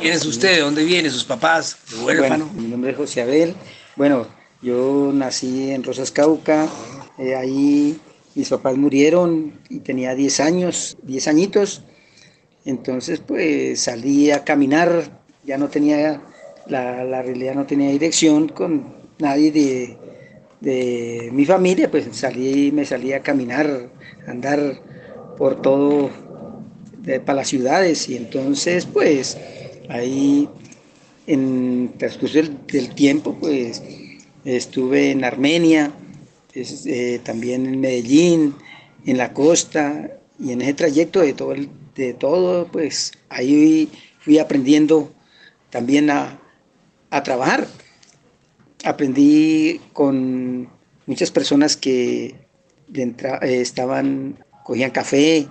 ¿Quién 0.00 0.12
es 0.12 0.24
usted? 0.24 0.56
¿De 0.56 0.60
dónde 0.60 0.84
viene? 0.84 1.10
¿Sus 1.10 1.24
papás? 1.24 1.78
Bueno, 2.02 2.50
mi 2.54 2.66
nombre 2.68 2.90
es 2.90 2.96
José 2.96 3.22
Abel. 3.22 3.54
Bueno, 3.96 4.26
yo 4.62 5.10
nací 5.12 5.70
en 5.70 5.82
Rosas 5.82 6.10
Cauca. 6.10 6.66
Eh, 7.18 7.34
ahí 7.34 7.98
mis 8.34 8.48
papás 8.48 8.76
murieron 8.76 9.58
y 9.68 9.80
tenía 9.80 10.14
10 10.14 10.40
años, 10.40 10.96
10 11.02 11.28
añitos. 11.28 11.84
Entonces, 12.64 13.20
pues 13.20 13.80
salí 13.80 14.30
a 14.30 14.44
caminar. 14.44 15.20
Ya 15.44 15.58
no 15.58 15.68
tenía, 15.68 16.22
la, 16.66 17.22
realidad 17.22 17.54
no 17.54 17.66
tenía 17.66 17.90
dirección 17.90 18.48
con 18.48 18.94
nadie 19.18 19.52
de, 19.52 19.96
de 20.60 21.30
mi 21.32 21.44
familia. 21.44 21.90
Pues 21.90 22.06
salí, 22.12 22.72
me 22.72 22.84
salí 22.84 23.12
a 23.12 23.20
caminar, 23.20 23.88
a 24.26 24.30
andar 24.30 24.80
por 25.36 25.60
todo 25.60 26.10
para 27.24 27.36
las 27.36 27.48
ciudades 27.48 28.08
y 28.08 28.16
entonces 28.16 28.86
pues 28.86 29.36
ahí 29.88 30.48
en 31.26 31.92
transcurso 31.98 32.38
del, 32.38 32.94
tiempo 32.94 33.36
pues 33.40 33.82
estuve 34.44 35.10
en 35.10 35.24
Armenia, 35.24 35.92
eh, 36.54 37.20
también 37.24 37.66
en 37.66 37.80
Medellín, 37.80 38.54
en 39.06 39.18
la 39.18 39.32
costa 39.32 40.10
y 40.38 40.52
en 40.52 40.62
ese 40.62 40.74
trayecto 40.74 41.20
de 41.20 41.32
todo, 41.32 41.52
el, 41.52 41.68
de 41.94 42.14
todo 42.14 42.68
pues 42.68 43.12
ahí 43.28 43.90
fui 44.20 44.38
aprendiendo 44.38 45.12
también 45.70 46.10
a, 46.10 46.40
trabajar. 47.22 47.68
Aprendí 48.84 49.80
con 49.92 50.68
muchas 51.06 51.30
personas 51.30 51.76
que 51.76 52.34
estaban, 53.42 54.44
cogían 54.64 54.90
café, 54.90 55.46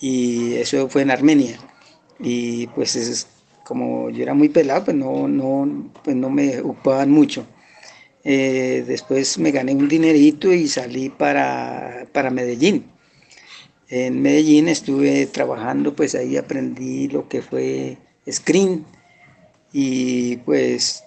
y 0.00 0.54
eso 0.54 0.88
fue 0.88 1.02
en 1.02 1.10
Armenia. 1.10 1.58
Y 2.20 2.66
pues 2.68 2.96
es, 2.96 3.26
como 3.64 4.10
yo 4.10 4.22
era 4.22 4.34
muy 4.34 4.48
pelado, 4.48 4.86
pues 4.86 4.96
no, 4.96 5.28
no, 5.28 5.90
pues 6.02 6.16
no 6.16 6.30
me 6.30 6.60
ocupaban 6.60 7.10
mucho. 7.10 7.46
Eh, 8.24 8.84
después 8.86 9.38
me 9.38 9.52
gané 9.52 9.74
un 9.74 9.88
dinerito 9.88 10.52
y 10.52 10.68
salí 10.68 11.08
para, 11.08 12.06
para 12.12 12.30
Medellín. 12.30 12.86
En 13.88 14.20
Medellín 14.20 14.68
estuve 14.68 15.26
trabajando, 15.26 15.94
pues 15.94 16.14
ahí 16.14 16.36
aprendí 16.36 17.08
lo 17.08 17.28
que 17.28 17.40
fue 17.40 17.96
screen 18.30 18.84
y 19.72 20.36
pues 20.38 21.04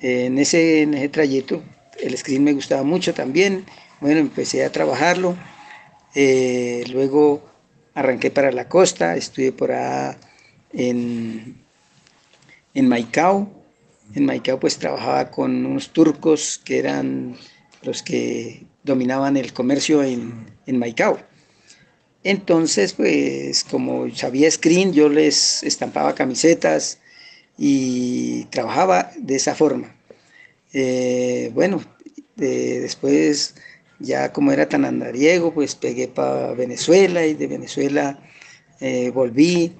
en 0.00 0.38
ese, 0.38 0.82
en 0.82 0.94
ese 0.94 1.08
trayecto 1.08 1.62
el 2.02 2.16
screen 2.16 2.44
me 2.44 2.52
gustaba 2.52 2.82
mucho 2.82 3.14
también. 3.14 3.64
Bueno, 4.00 4.20
empecé 4.20 4.64
a 4.64 4.72
trabajarlo. 4.72 5.36
Eh, 6.14 6.84
luego 6.92 7.42
arranqué 7.94 8.30
para 8.30 8.52
la 8.52 8.68
costa, 8.68 9.16
estuve 9.16 9.52
por 9.52 9.72
ahí 9.72 10.14
en, 10.72 11.56
en 12.74 12.88
Maicao. 12.88 13.50
En 14.14 14.26
Maicao 14.26 14.60
pues 14.60 14.78
trabajaba 14.78 15.30
con 15.30 15.64
unos 15.64 15.90
turcos 15.90 16.60
que 16.64 16.78
eran 16.78 17.36
los 17.82 18.02
que 18.02 18.66
dominaban 18.82 19.36
el 19.36 19.52
comercio 19.52 20.02
en, 20.02 20.46
en 20.66 20.78
Maicao. 20.78 21.18
Entonces, 22.22 22.94
pues 22.94 23.64
como 23.64 24.10
sabía 24.14 24.50
screen, 24.50 24.92
yo 24.92 25.08
les 25.08 25.62
estampaba 25.62 26.14
camisetas 26.14 26.98
y 27.58 28.44
trabajaba 28.46 29.10
de 29.16 29.36
esa 29.36 29.54
forma. 29.54 29.94
Eh, 30.72 31.50
bueno, 31.54 31.82
después 32.34 33.54
ya 34.04 34.32
como 34.32 34.52
era 34.52 34.68
tan 34.68 34.84
andariego, 34.84 35.52
pues 35.52 35.74
pegué 35.74 36.08
para 36.08 36.52
Venezuela 36.54 37.26
y 37.26 37.34
de 37.34 37.46
Venezuela 37.46 38.18
eh, 38.80 39.10
volví 39.10 39.72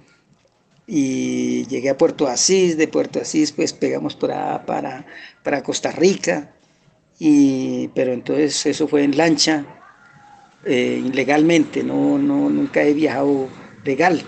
y 0.87 1.67
llegué 1.67 1.91
a 1.91 1.99
Puerto 1.99 2.27
Asís, 2.27 2.77
de 2.77 2.89
Puerto 2.89 3.21
Asís 3.21 3.53
pues 3.53 3.73
pegamos 3.73 4.17
para, 4.17 4.65
para, 4.67 5.07
para 5.43 5.63
Costa 5.63 5.91
Rica, 5.93 6.55
y, 7.19 7.89
pero 7.89 8.13
entonces 8.13 8.67
eso 8.67 8.89
fue 8.89 9.05
en 9.05 9.17
lancha, 9.17 9.65
eh, 10.65 11.03
ilegalmente, 11.05 11.83
no, 11.83 12.19
no, 12.19 12.49
nunca 12.51 12.83
he 12.83 12.95
viajado 12.95 13.49
legal 13.85 14.23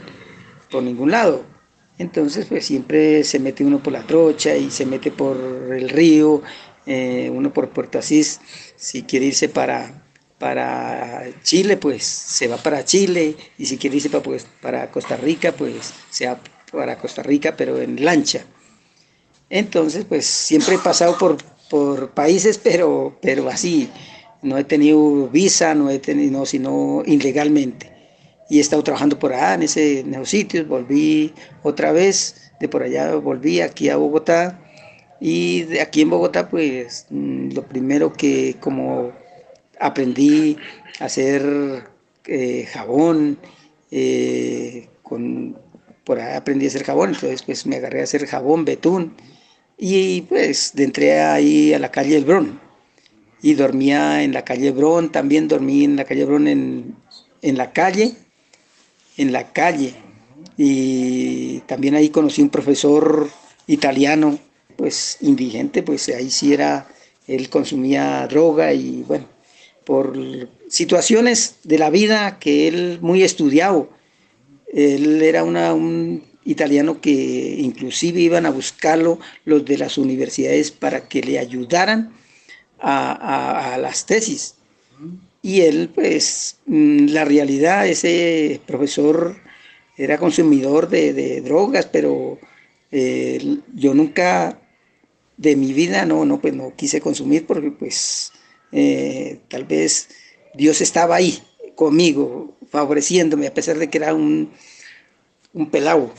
por 0.71 0.83
ningún 0.83 1.11
lado. 1.11 1.45
Entonces 1.99 2.47
pues 2.47 2.67
siempre 2.67 3.25
se 3.25 3.39
mete 3.39 3.65
uno 3.65 3.83
por 3.83 3.93
la 3.93 4.07
trocha 4.07 4.55
y 4.57 4.71
se 4.71 4.85
mete 4.85 5.11
por 5.11 5.37
el 5.75 5.89
río, 5.89 6.43
eh, 6.85 7.31
uno 7.33 7.53
por 7.53 7.71
Puerto 7.71 7.99
Asís 7.99 8.41
si 8.77 9.03
quiere 9.03 9.27
irse 9.27 9.49
para, 9.49 10.05
para 10.39 11.25
Chile, 11.43 11.77
pues 11.77 12.05
se 12.05 12.49
va 12.49 12.57
para 12.57 12.85
Chile, 12.85 13.37
y 13.59 13.67
si 13.67 13.79
quiere 13.79 13.97
irse 13.97 14.11
para, 14.11 14.23
pues, 14.23 14.47
para 14.61 14.91
Costa 14.91 15.17
Rica, 15.17 15.53
pues 15.53 15.93
se 16.11 16.27
va 16.27 16.41
para 16.73 16.99
Costa 16.99 17.23
Rica, 17.23 17.57
pero 17.57 17.81
en 17.81 18.05
lancha. 18.05 18.45
Entonces, 19.49 20.05
pues 20.05 20.27
siempre 20.27 20.75
he 20.75 20.79
pasado 20.79 21.17
por, 21.19 21.37
por 21.71 22.11
países, 22.11 22.59
pero, 22.59 23.19
pero 23.23 23.49
así, 23.49 23.89
no 24.43 24.59
he 24.59 24.65
tenido 24.65 25.29
visa, 25.29 25.75
no 25.75 25.91
he 25.91 25.99
tenido, 25.99 26.45
sino 26.47 27.03
ilegalmente. 27.07 27.93
Y 28.49 28.59
he 28.59 28.61
estado 28.61 28.83
trabajando 28.83 29.19
por 29.19 29.33
allá, 29.33 29.55
en, 29.55 29.63
ese, 29.63 30.01
en 30.01 30.15
esos 30.15 30.29
sitios, 30.29 30.69
volví 30.69 31.33
otra 31.63 31.93
vez, 31.93 32.53
de 32.61 32.69
por 32.69 32.83
allá 32.83 33.15
volví 33.17 33.61
aquí 33.61 33.89
a 33.89 33.97
Bogotá, 33.97 34.61
y 35.21 35.79
aquí 35.79 36.03
en 36.03 36.11
Bogotá, 36.11 36.49
pues 36.49 37.07
mm, 37.11 37.53
lo 37.53 37.63
primero 37.63 38.13
que 38.13 38.57
como 38.61 39.13
aprendí 39.81 40.57
a 41.01 41.07
hacer 41.07 41.89
eh, 42.27 42.67
jabón, 42.71 43.39
eh, 43.91 44.89
con, 45.03 45.57
por 46.05 46.21
ahí 46.21 46.35
aprendí 46.35 46.67
a 46.67 46.69
hacer 46.69 46.85
jabón, 46.85 47.11
entonces 47.11 47.43
pues 47.43 47.67
me 47.67 47.77
agarré 47.77 48.01
a 48.01 48.05
hacer 48.05 48.27
jabón, 48.27 48.65
betún, 48.65 49.15
y 49.79 50.23
pues 50.23 50.73
entré 50.77 51.21
ahí 51.21 51.73
a 51.73 51.79
la 51.79 51.91
calle 51.91 52.17
El 52.17 52.25
Bron, 52.25 52.61
y 53.43 53.55
dormía 53.55 54.23
en 54.23 54.33
la 54.33 54.45
calle 54.45 54.73
Bron, 54.73 55.13
también 55.13 55.49
dormí 55.49 55.85
en 55.85 55.97
la 55.97 56.05
calle 56.05 56.25
Bron 56.25 56.49
en, 56.49 56.97
en 57.43 57.57
la 57.57 57.73
calle, 57.73 58.15
en 59.17 59.33
la 59.33 59.53
calle, 59.53 59.95
y 60.57 61.61
también 61.61 61.95
ahí 61.95 62.09
conocí 62.09 62.43
un 62.43 62.51
profesor 62.51 63.29
italiano, 63.67 64.39
pues 64.77 65.19
indigente, 65.21 65.83
pues 65.83 66.09
ahí 66.09 66.31
sí 66.31 66.53
era, 66.53 66.89
él 67.27 67.49
consumía 67.49 68.27
droga 68.29 68.73
y 68.73 69.03
bueno, 69.03 69.27
por 69.85 70.17
situaciones 70.69 71.57
de 71.65 71.79
la 71.79 71.91
vida 71.91 72.39
que 72.39 72.69
él 72.69 72.99
muy 73.01 73.23
estudiado. 73.23 73.91
Él 74.73 75.23
era 75.23 75.45
un 75.45 76.25
italiano 76.45 77.01
que 77.01 77.57
inclusive 77.59 78.21
iban 78.21 78.47
a 78.47 78.51
buscarlo 78.51 79.19
los 79.45 79.65
de 79.65 79.79
las 79.79 79.99
universidades 79.99 80.71
para 80.71 81.09
que 81.09 81.23
le 81.23 81.39
ayudaran 81.39 82.13
a, 82.79 83.77
las 83.81 84.07
tesis. 84.07 84.55
Y 85.43 85.61
él, 85.63 85.91
pues, 85.95 86.59
mm, 86.67 87.07
la 87.09 87.25
realidad, 87.25 87.87
ese 87.87 88.61
profesor 88.67 89.37
era 89.97 90.19
consumidor 90.19 90.89
de, 90.89 91.13
de 91.13 91.41
drogas, 91.41 91.87
pero 91.87 92.39
eh, 92.91 93.59
yo 93.75 93.95
nunca 93.95 94.59
de 95.37 95.57
mi 95.57 95.73
vida 95.73 96.05
no, 96.07 96.25
no, 96.25 96.41
pues 96.41 96.55
no 96.55 96.75
quise 96.77 97.01
consumir 97.01 97.47
porque 97.47 97.71
pues 97.71 98.33
eh, 98.73 99.41
tal 99.49 99.65
vez 99.65 100.09
Dios 100.55 100.81
estaba 100.81 101.17
ahí 101.17 101.43
conmigo, 101.75 102.57
favoreciéndome, 102.71 103.47
a 103.47 103.55
pesar 103.55 103.79
de 103.79 103.89
que 103.89 103.99
era 103.99 104.15
un, 104.15 104.51
un 105.53 105.71
pelado. 105.71 106.13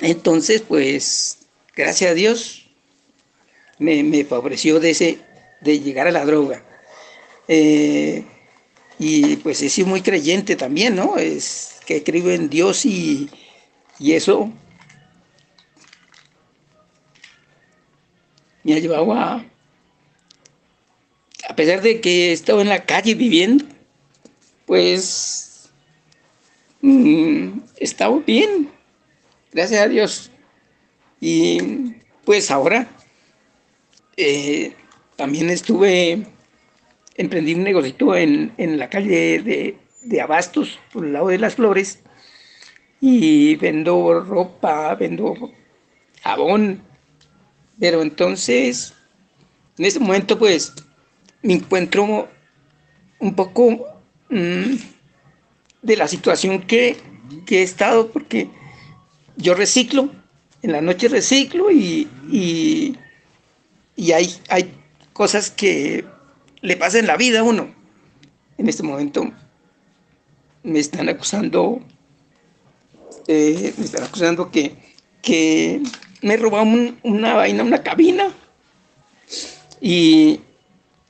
Entonces, 0.00 0.62
pues, 0.62 1.38
gracias 1.76 2.10
a 2.10 2.14
Dios, 2.14 2.68
me, 3.78 4.24
favoreció 4.24 4.80
de, 4.80 4.90
ese, 4.90 5.18
de 5.60 5.80
llegar 5.80 6.08
a 6.08 6.12
la 6.12 6.24
droga. 6.24 6.64
Eh, 7.46 8.24
y 8.98 9.36
pues 9.36 9.62
he 9.62 9.68
sido 9.68 9.88
muy 9.88 10.02
creyente 10.02 10.56
también, 10.56 10.96
¿no? 10.96 11.16
Es 11.16 11.76
que 11.86 12.02
creo 12.02 12.30
en 12.30 12.48
Dios 12.48 12.84
y, 12.86 13.30
y 13.98 14.12
eso 14.12 14.50
me 18.64 18.74
ha 18.74 18.78
llevado 18.78 19.12
a, 19.12 19.44
a 21.48 21.56
pesar 21.56 21.82
de 21.82 22.00
que 22.00 22.30
he 22.30 22.32
estado 22.32 22.60
en 22.60 22.68
la 22.68 22.84
calle 22.84 23.14
viviendo, 23.14 23.64
pues 24.66 25.70
mm, 26.80 27.58
he 27.76 27.84
estado 27.84 28.20
bien, 28.20 28.70
gracias 29.52 29.82
a 29.82 29.88
Dios. 29.88 30.30
Y 31.20 31.58
pues 32.24 32.50
ahora 32.50 32.88
eh, 34.16 34.72
también 35.16 35.50
estuve, 35.50 36.26
emprendí 37.16 37.54
un 37.54 37.64
negocio 37.64 38.16
en, 38.16 38.52
en 38.56 38.78
la 38.78 38.88
calle 38.90 39.42
de, 39.42 39.76
de 40.02 40.20
Abastos, 40.20 40.78
por 40.92 41.04
el 41.04 41.12
lado 41.12 41.28
de 41.28 41.38
las 41.38 41.56
flores, 41.56 42.00
y 43.00 43.56
vendo 43.56 44.20
ropa, 44.20 44.94
vendo 44.94 45.52
jabón, 46.22 46.82
pero 47.78 48.02
entonces, 48.02 48.94
en 49.78 49.84
ese 49.84 50.00
momento, 50.00 50.38
pues, 50.38 50.72
me 51.42 51.54
encuentro 51.54 52.28
un 53.18 53.34
poco 53.34 53.86
mm, 54.30 54.76
de 55.82 55.96
la 55.96 56.08
situación 56.08 56.62
que, 56.62 56.96
he 57.48 57.62
estado, 57.62 58.10
porque 58.10 58.48
yo 59.36 59.54
reciclo, 59.54 60.10
en 60.62 60.72
la 60.72 60.80
noche 60.80 61.08
reciclo 61.08 61.70
y, 61.70 62.08
y, 62.30 62.96
hay, 64.12 64.34
hay 64.48 64.74
cosas 65.12 65.50
que 65.50 66.04
le 66.62 66.76
pasan 66.76 67.00
en 67.00 67.06
la 67.06 67.16
vida 67.16 67.40
a 67.40 67.42
uno. 67.42 67.74
En 68.56 68.68
este 68.68 68.82
momento 68.82 69.30
me 70.62 70.78
están 70.78 71.08
acusando, 71.08 71.80
eh, 73.28 73.74
me 73.76 73.84
están 73.84 74.04
acusando 74.04 74.50
que, 74.50 74.74
que 75.20 75.82
me 76.24 76.38
robaron 76.38 76.98
una 77.02 77.34
vaina, 77.34 77.62
una 77.62 77.82
cabina. 77.82 78.32
Y, 79.78 80.40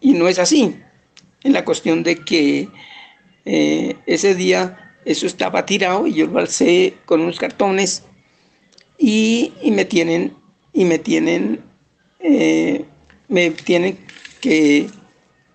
no 0.03 0.29
es 0.29 0.41
así. 0.41 0.77
En 1.45 1.53
la 1.53 1.65
cuestión 1.65 2.03
de 2.03 2.17
que 2.17 2.69
eh, 3.45 3.97
ese 4.07 4.35
día 4.35 4.97
eso 5.05 5.27
estaba 5.27 5.67
tirado 5.67 6.09
y 6.09 6.15
yo 6.15 6.27
lo 6.27 6.41
alcé 6.41 6.95
con 7.05 7.21
unos 7.21 7.39
cartones 7.39 8.03
y, 8.99 9.53
me 9.71 9.85
tienen, 9.85 10.35
y 10.73 10.85
me 10.85 10.99
tienen, 10.99 11.61
eh, 12.19 12.85
me 13.29 13.51
tienen 13.51 13.99
que, 14.41 14.89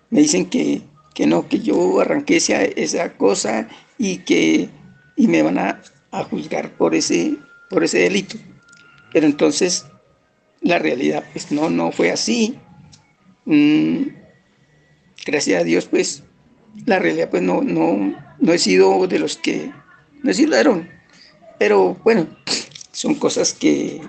me 0.08 0.20
dicen 0.22 0.48
que, 0.48 0.82
no, 1.26 1.46
que 1.48 1.60
yo 1.60 2.00
arranqué 2.00 2.36
esa, 2.36 2.62
esa 2.62 3.12
cosa 3.18 3.68
y 3.98 4.18
que 4.18 4.70
y 5.16 5.28
me 5.28 5.42
van 5.42 5.58
a, 5.58 5.82
a 6.12 6.24
juzgar 6.24 6.70
por 6.78 6.94
ese, 6.94 7.36
por 7.68 7.84
ese 7.84 7.98
delito. 7.98 8.38
Pero 9.12 9.26
entonces 9.26 9.86
la 10.60 10.78
realidad 10.78 11.24
pues 11.32 11.50
no, 11.52 11.70
no 11.70 11.92
fue 11.92 12.10
así. 12.10 12.58
Mm, 13.44 14.08
gracias 15.26 15.60
a 15.60 15.64
Dios 15.64 15.86
pues 15.86 16.22
la 16.86 16.98
realidad 16.98 17.30
pues 17.30 17.42
no, 17.42 17.62
no, 17.62 18.14
no 18.38 18.52
he 18.52 18.58
sido 18.58 19.06
de 19.06 19.18
los 19.18 19.36
que, 19.36 19.72
no 20.22 20.32
ladrón. 20.48 20.88
Pero 21.58 21.96
bueno, 22.04 22.26
son 22.92 23.14
cosas 23.14 23.52
que 23.52 24.00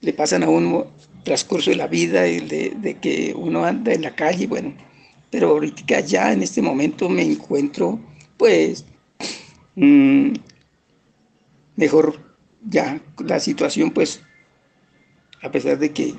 le 0.00 0.12
pasan 0.12 0.42
a 0.42 0.48
uno 0.48 0.86
transcurso 1.24 1.70
de 1.70 1.76
la 1.76 1.88
vida, 1.88 2.22
de, 2.22 2.72
de 2.76 2.94
que 2.98 3.34
uno 3.36 3.64
anda 3.64 3.92
en 3.92 4.02
la 4.02 4.14
calle, 4.14 4.46
bueno, 4.46 4.72
pero 5.30 5.48
ahorita 5.50 6.00
ya 6.00 6.32
en 6.32 6.42
este 6.42 6.62
momento 6.62 7.08
me 7.08 7.22
encuentro 7.22 7.98
pues 8.36 8.84
mm, 9.74 10.32
mejor 11.76 12.20
ya 12.62 13.00
la 13.18 13.40
situación 13.40 13.90
pues 13.90 14.22
a 15.42 15.48
pesar 15.50 15.76
de 15.78 15.92
que 15.92 16.14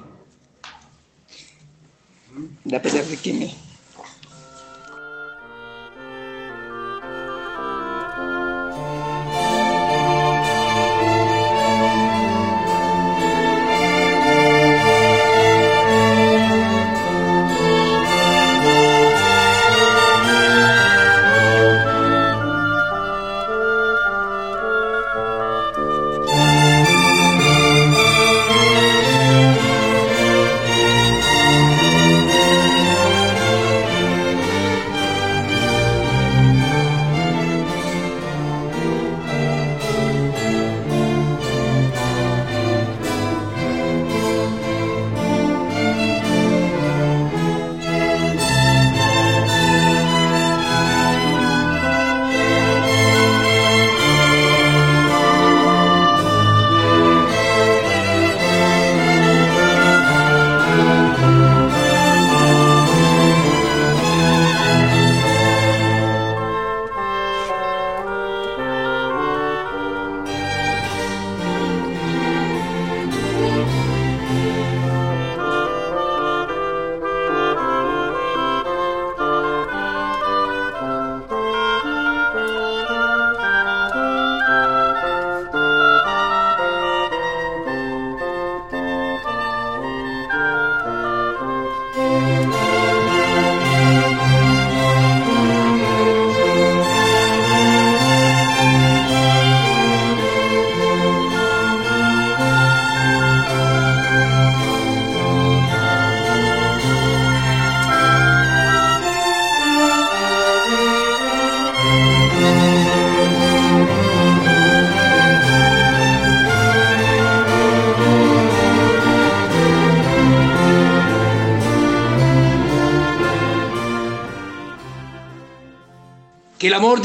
a 2.73 2.79
pesar 2.79 3.03
de 3.03 3.17
que 3.17 3.33
me 3.33 3.66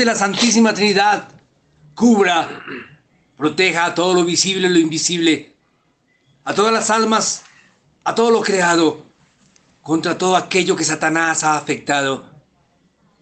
de 0.03 0.07
la 0.07 0.17
Santísima 0.17 0.75
Trinidad 0.75 1.29
cubra, 1.95 2.65
proteja 3.37 3.85
a 3.85 3.95
todo 3.95 4.15
lo 4.15 4.25
visible 4.25 4.67
y 4.67 4.71
lo 4.73 4.79
invisible, 4.81 5.55
a 6.43 6.53
todas 6.55 6.73
las 6.73 6.91
almas, 6.91 7.45
a 8.03 8.13
todo 8.13 8.33
lo 8.33 8.41
creado, 8.41 9.07
contra 9.81 10.19
todo 10.19 10.37
aquello 10.37 10.75
que 10.75 10.83
Satanás 10.83 11.45
ha 11.45 11.57
afectado 11.57 12.35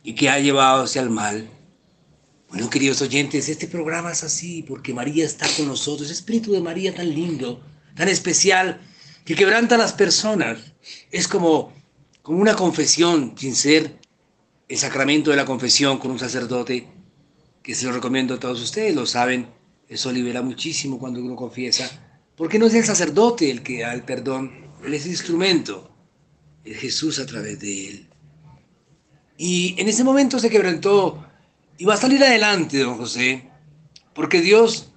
y 0.03 0.15
que 0.15 0.31
ha 0.31 0.39
llevado 0.39 0.85
hacia 0.85 1.03
el 1.03 1.11
mal. 1.11 1.51
Bueno, 2.49 2.71
queridos 2.71 3.03
oyentes, 3.03 3.51
este 3.51 3.67
programa 3.67 4.13
es 4.13 4.25
así 4.25 4.63
porque 4.63 4.95
María 4.95 5.27
está 5.27 5.47
con 5.59 5.69
nosotros, 5.69 6.11
espíritu 6.11 6.51
de 6.53 6.63
María 6.63 6.95
tan 6.95 7.11
lindo, 7.11 7.63
tan 7.95 8.09
especial, 8.09 8.81
que 9.27 9.35
quebranta 9.35 9.75
a 9.75 9.79
las 9.79 9.93
personas. 9.93 10.57
Es 11.11 11.29
como, 11.29 11.75
como 12.23 12.39
una 12.39 12.55
confesión, 12.55 13.35
sin 13.37 13.55
ser 13.55 14.00
el 14.71 14.79
sacramento 14.79 15.31
de 15.31 15.37
la 15.37 15.45
confesión 15.45 15.99
con 15.99 16.13
un 16.13 16.19
sacerdote, 16.21 16.87
que 17.61 17.75
se 17.75 17.87
lo 17.87 17.93
recomiendo 17.93 18.35
a 18.35 18.39
todos 18.39 18.63
ustedes, 18.63 18.95
lo 18.95 19.05
saben, 19.05 19.49
eso 19.89 20.13
libera 20.13 20.43
muchísimo 20.43 20.97
cuando 20.97 21.21
uno 21.21 21.35
confiesa, 21.35 21.91
porque 22.37 22.57
no 22.57 22.67
es 22.67 22.75
el 22.75 22.85
sacerdote 22.85 23.51
el 23.51 23.65
que 23.65 23.81
da 23.81 23.93
el 23.93 24.05
perdón, 24.05 24.71
él 24.85 24.95
es 24.95 25.07
el 25.07 25.11
instrumento, 25.11 25.91
es 26.65 26.79
Jesús 26.79 27.19
a 27.19 27.27
través 27.27 27.59
de 27.59 27.89
él. 27.89 28.09
Y 29.37 29.75
en 29.77 29.89
ese 29.89 30.05
momento 30.05 30.39
se 30.39 30.51
quebrantó 30.51 31.27
y 31.77 31.85
va 31.85 31.95
a 31.95 31.97
salir 31.97 32.23
adelante, 32.23 32.79
don 32.79 32.97
José, 32.97 33.51
porque 34.15 34.41
Dios, 34.41 34.93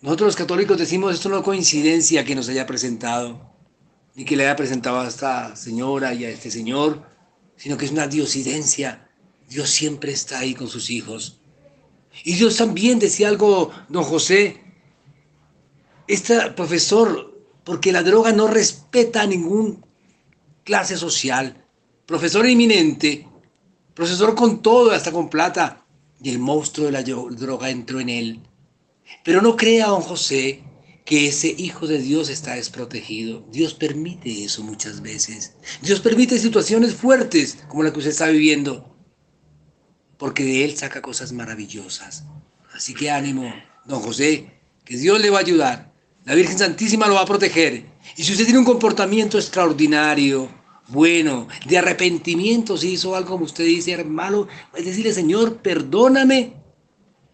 nosotros 0.00 0.28
los 0.28 0.36
católicos 0.36 0.78
decimos, 0.78 1.12
esto 1.12 1.28
no 1.28 1.38
es 1.38 1.42
coincidencia 1.42 2.24
que 2.24 2.36
nos 2.36 2.48
haya 2.48 2.66
presentado, 2.66 3.50
ni 4.14 4.24
que 4.24 4.36
le 4.36 4.44
haya 4.44 4.54
presentado 4.54 5.00
a 5.00 5.08
esta 5.08 5.56
señora 5.56 6.14
y 6.14 6.24
a 6.24 6.30
este 6.30 6.52
señor, 6.52 7.10
sino 7.62 7.76
que 7.76 7.84
es 7.84 7.92
una 7.92 8.08
diosidencia. 8.08 9.08
Dios 9.48 9.70
siempre 9.70 10.10
está 10.10 10.40
ahí 10.40 10.52
con 10.52 10.66
sus 10.66 10.90
hijos. 10.90 11.38
Y 12.24 12.34
Dios 12.34 12.56
también 12.56 12.98
decía 12.98 13.28
algo, 13.28 13.70
don 13.88 14.02
José, 14.02 14.60
este 16.08 16.50
profesor, 16.56 17.40
porque 17.62 17.92
la 17.92 18.02
droga 18.02 18.32
no 18.32 18.48
respeta 18.48 19.22
a 19.22 19.28
ningún 19.28 19.86
clase 20.64 20.96
social, 20.96 21.64
profesor 22.04 22.46
eminente, 22.46 23.28
profesor 23.94 24.34
con 24.34 24.60
todo, 24.60 24.90
hasta 24.90 25.12
con 25.12 25.30
plata, 25.30 25.86
y 26.20 26.30
el 26.30 26.40
monstruo 26.40 26.86
de 26.86 26.92
la 26.92 27.04
droga 27.04 27.70
entró 27.70 28.00
en 28.00 28.08
él. 28.08 28.40
Pero 29.22 29.40
no 29.40 29.56
crea, 29.56 29.86
don 29.86 30.02
José, 30.02 30.64
que 31.04 31.26
ese 31.26 31.54
hijo 31.56 31.86
de 31.86 31.98
Dios 31.98 32.28
está 32.28 32.54
desprotegido. 32.54 33.44
Dios 33.50 33.74
permite 33.74 34.44
eso 34.44 34.62
muchas 34.62 35.02
veces. 35.02 35.54
Dios 35.82 36.00
permite 36.00 36.38
situaciones 36.38 36.94
fuertes 36.94 37.58
como 37.68 37.82
la 37.82 37.92
que 37.92 37.98
usted 37.98 38.12
está 38.12 38.28
viviendo, 38.28 38.96
porque 40.16 40.44
de 40.44 40.64
él 40.64 40.76
saca 40.76 41.02
cosas 41.02 41.32
maravillosas. 41.32 42.24
Así 42.74 42.94
que 42.94 43.10
ánimo, 43.10 43.52
don 43.84 44.00
José, 44.00 44.60
que 44.84 44.96
Dios 44.96 45.20
le 45.20 45.30
va 45.30 45.38
a 45.38 45.42
ayudar. 45.42 45.92
La 46.24 46.34
Virgen 46.34 46.58
Santísima 46.58 47.08
lo 47.08 47.14
va 47.14 47.22
a 47.22 47.26
proteger. 47.26 47.84
Y 48.16 48.22
si 48.22 48.32
usted 48.32 48.44
tiene 48.44 48.60
un 48.60 48.64
comportamiento 48.64 49.38
extraordinario, 49.38 50.48
bueno, 50.88 51.48
de 51.66 51.78
arrepentimiento, 51.78 52.76
si 52.76 52.92
hizo 52.92 53.16
algo 53.16 53.30
como 53.30 53.44
usted 53.44 53.64
dice, 53.64 53.92
hermano, 53.92 54.46
es 54.74 54.84
decirle, 54.84 55.12
Señor, 55.12 55.58
perdóname, 55.58 56.54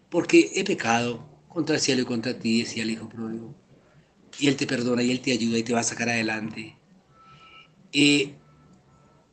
porque 0.09 0.51
he 0.55 0.63
pecado 0.63 1.27
contra 1.47 1.75
el 1.75 1.81
cielo 1.81 2.01
y 2.01 2.05
contra 2.05 2.37
ti, 2.39 2.63
decía 2.63 2.83
el 2.83 2.91
Hijo 2.91 3.09
pródigo. 3.09 3.58
Y 4.39 4.47
Él 4.47 4.55
te 4.55 4.65
perdona 4.65 5.03
y 5.03 5.11
Él 5.11 5.19
te 5.19 5.31
ayuda 5.31 5.57
y 5.57 5.63
te 5.63 5.73
va 5.73 5.81
a 5.81 5.83
sacar 5.83 6.09
adelante. 6.09 6.75
Eh, 7.91 8.33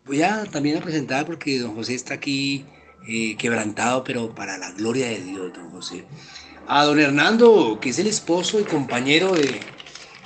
voy 0.04 0.22
a 0.22 0.44
también 0.44 0.78
a 0.78 0.80
presentar, 0.80 1.26
porque 1.26 1.58
don 1.58 1.74
José 1.74 1.94
está 1.94 2.14
aquí 2.14 2.64
eh, 3.06 3.36
quebrantado, 3.36 4.02
pero 4.04 4.34
para 4.34 4.58
la 4.58 4.72
gloria 4.72 5.06
de 5.08 5.22
Dios, 5.22 5.52
don 5.52 5.70
José. 5.70 6.04
A 6.66 6.84
don 6.84 6.98
Hernando, 6.98 7.78
que 7.80 7.90
es 7.90 7.98
el 7.98 8.08
esposo 8.08 8.58
y 8.58 8.64
compañero 8.64 9.32
de, 9.32 9.60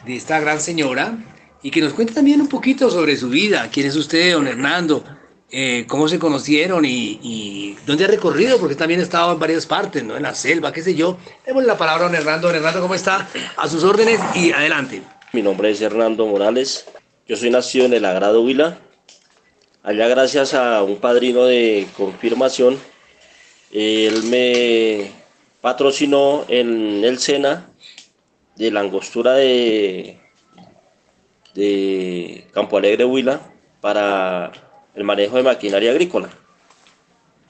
de 0.07 0.17
esta 0.17 0.41
gran 0.41 0.61
señora, 0.61 1.19
y 1.63 1.71
que 1.71 1.83
nos 1.83 1.93
cuente 1.93 2.15
también 2.15 2.41
un 2.41 2.49
poquito 2.49 2.91
sobre 2.91 3.17
su 3.17 3.29
vida. 3.29 3.69
¿Quién 3.71 3.87
es 3.87 3.97
usted, 3.97 4.33
don 4.33 4.47
Hernando? 4.47 5.05
Eh, 5.53 5.85
¿Cómo 5.89 6.07
se 6.09 6.21
conocieron 6.21 6.85
y, 6.85 7.77
dónde 7.85 8.05
ha 8.05 8.09
recorrido? 8.09 8.59
Porque 8.59 8.77
también 8.77 9.01
ha 9.01 9.03
estado 9.03 9.33
en 9.33 9.39
varias 9.41 9.67
partes, 9.67 10.05
¿no? 10.05 10.17
En 10.17 10.23
la 10.23 10.35
selva, 10.35 10.73
qué 10.73 10.83
sé 10.83 10.95
yo. 10.95 11.19
Démosle 11.45 11.67
la 11.67 11.77
palabra 11.77 12.05
a 12.05 12.09
don 12.09 12.15
Hernando. 12.15 12.49
Don 12.49 12.57
Hernando, 12.57 12.81
¿cómo 12.81 12.95
está? 12.95 13.29
A 13.57 13.69
sus 13.69 13.83
órdenes 13.83 14.21
y 14.35 14.53
adelante. 14.53 15.03
Mi 15.33 15.43
nombre 15.43 15.71
es 15.71 15.81
Hernando 15.81 16.27
Morales. 16.27 16.87
Yo 17.27 17.37
soy 17.37 17.51
nacido 17.51 17.87
en 17.87 17.95
el 17.95 18.05
Agrado 18.05 18.43
Huila. 18.43 18.79
Allá 19.83 20.07
gracias 20.07 20.55
a 20.55 20.83
un 20.83 20.99
padrino 20.99 21.45
de 21.47 21.89
confirmación, 21.97 22.79
él 23.73 24.25
me 24.25 25.11
patrocinó 25.63 26.45
en 26.49 27.03
el 27.03 27.19
SENA 27.19 27.71
de 28.57 28.71
la 28.71 28.81
angostura 28.81 29.33
de 29.35 30.19
Campo 32.53 32.77
Alegre 32.77 33.07
Huila 33.07 33.41
para 33.81 34.53
el 34.95 35.05
manejo 35.05 35.37
de 35.37 35.43
maquinaria 35.43 35.91
agrícola, 35.91 36.29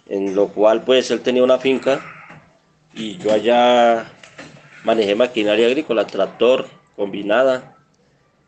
en 0.08 0.34
lo 0.34 0.48
cual 0.48 0.82
pues 0.82 1.10
él 1.10 1.20
tenía 1.20 1.42
una 1.42 1.58
finca 1.58 2.00
y 2.94 3.16
yo 3.18 3.32
allá 3.32 4.12
manejé 4.84 5.14
maquinaria 5.14 5.66
agrícola, 5.66 6.06
tractor, 6.06 6.66
combinada 6.96 7.76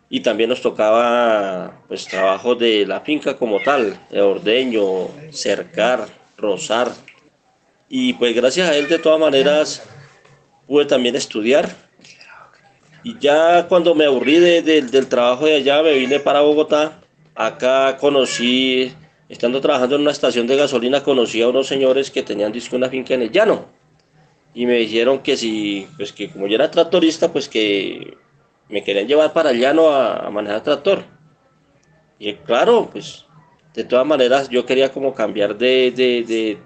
y 0.08 0.20
también 0.20 0.50
nos 0.50 0.60
tocaba 0.60 1.82
pues 1.88 2.06
trabajo 2.06 2.54
de 2.54 2.86
la 2.86 3.00
finca 3.00 3.36
como 3.36 3.60
tal, 3.60 3.98
de 4.10 4.20
ordeño, 4.20 5.08
cercar, 5.30 6.06
rozar 6.36 6.92
y 7.88 8.14
pues 8.14 8.34
gracias 8.34 8.68
a 8.68 8.76
él 8.76 8.88
de 8.88 8.98
todas 8.98 9.20
maneras 9.20 9.82
pude 10.66 10.84
también 10.84 11.16
estudiar 11.16 11.74
y 13.04 13.18
ya 13.18 13.66
cuando 13.68 13.94
me 13.94 14.04
aburrí 14.04 14.38
del 14.38 15.08
trabajo 15.08 15.46
de 15.46 15.56
allá, 15.56 15.82
me 15.82 15.94
vine 15.94 16.20
para 16.20 16.40
Bogotá. 16.40 17.01
Acá 17.34 17.96
conocí, 17.96 18.92
estando 19.28 19.60
trabajando 19.60 19.96
en 19.96 20.02
una 20.02 20.10
estación 20.10 20.46
de 20.46 20.56
gasolina, 20.56 21.02
conocí 21.02 21.40
a 21.40 21.48
unos 21.48 21.66
señores 21.66 22.10
que 22.10 22.22
tenían 22.22 22.52
disco 22.52 22.76
una 22.76 22.90
finca 22.90 23.14
en 23.14 23.22
el 23.22 23.30
llano. 23.30 23.66
Y 24.54 24.66
me 24.66 24.74
dijeron 24.74 25.20
que 25.20 25.36
si, 25.36 25.86
pues 25.96 26.12
que 26.12 26.30
como 26.30 26.46
yo 26.46 26.56
era 26.56 26.70
tractorista, 26.70 27.32
pues 27.32 27.48
que 27.48 28.18
me 28.68 28.84
querían 28.84 29.08
llevar 29.08 29.32
para 29.32 29.50
el 29.50 29.60
llano 29.60 29.90
a, 29.90 30.28
manejar 30.30 30.62
tractor. 30.62 31.04
Y 32.18 32.34
claro, 32.34 32.90
pues 32.92 33.24
de 33.74 33.84
todas 33.84 34.06
maneras 34.06 34.50
yo 34.50 34.66
quería 34.66 34.92
como 34.92 35.14
cambiar 35.14 35.56
de, 35.56 35.90
de, 35.90 36.22
de 36.24 36.58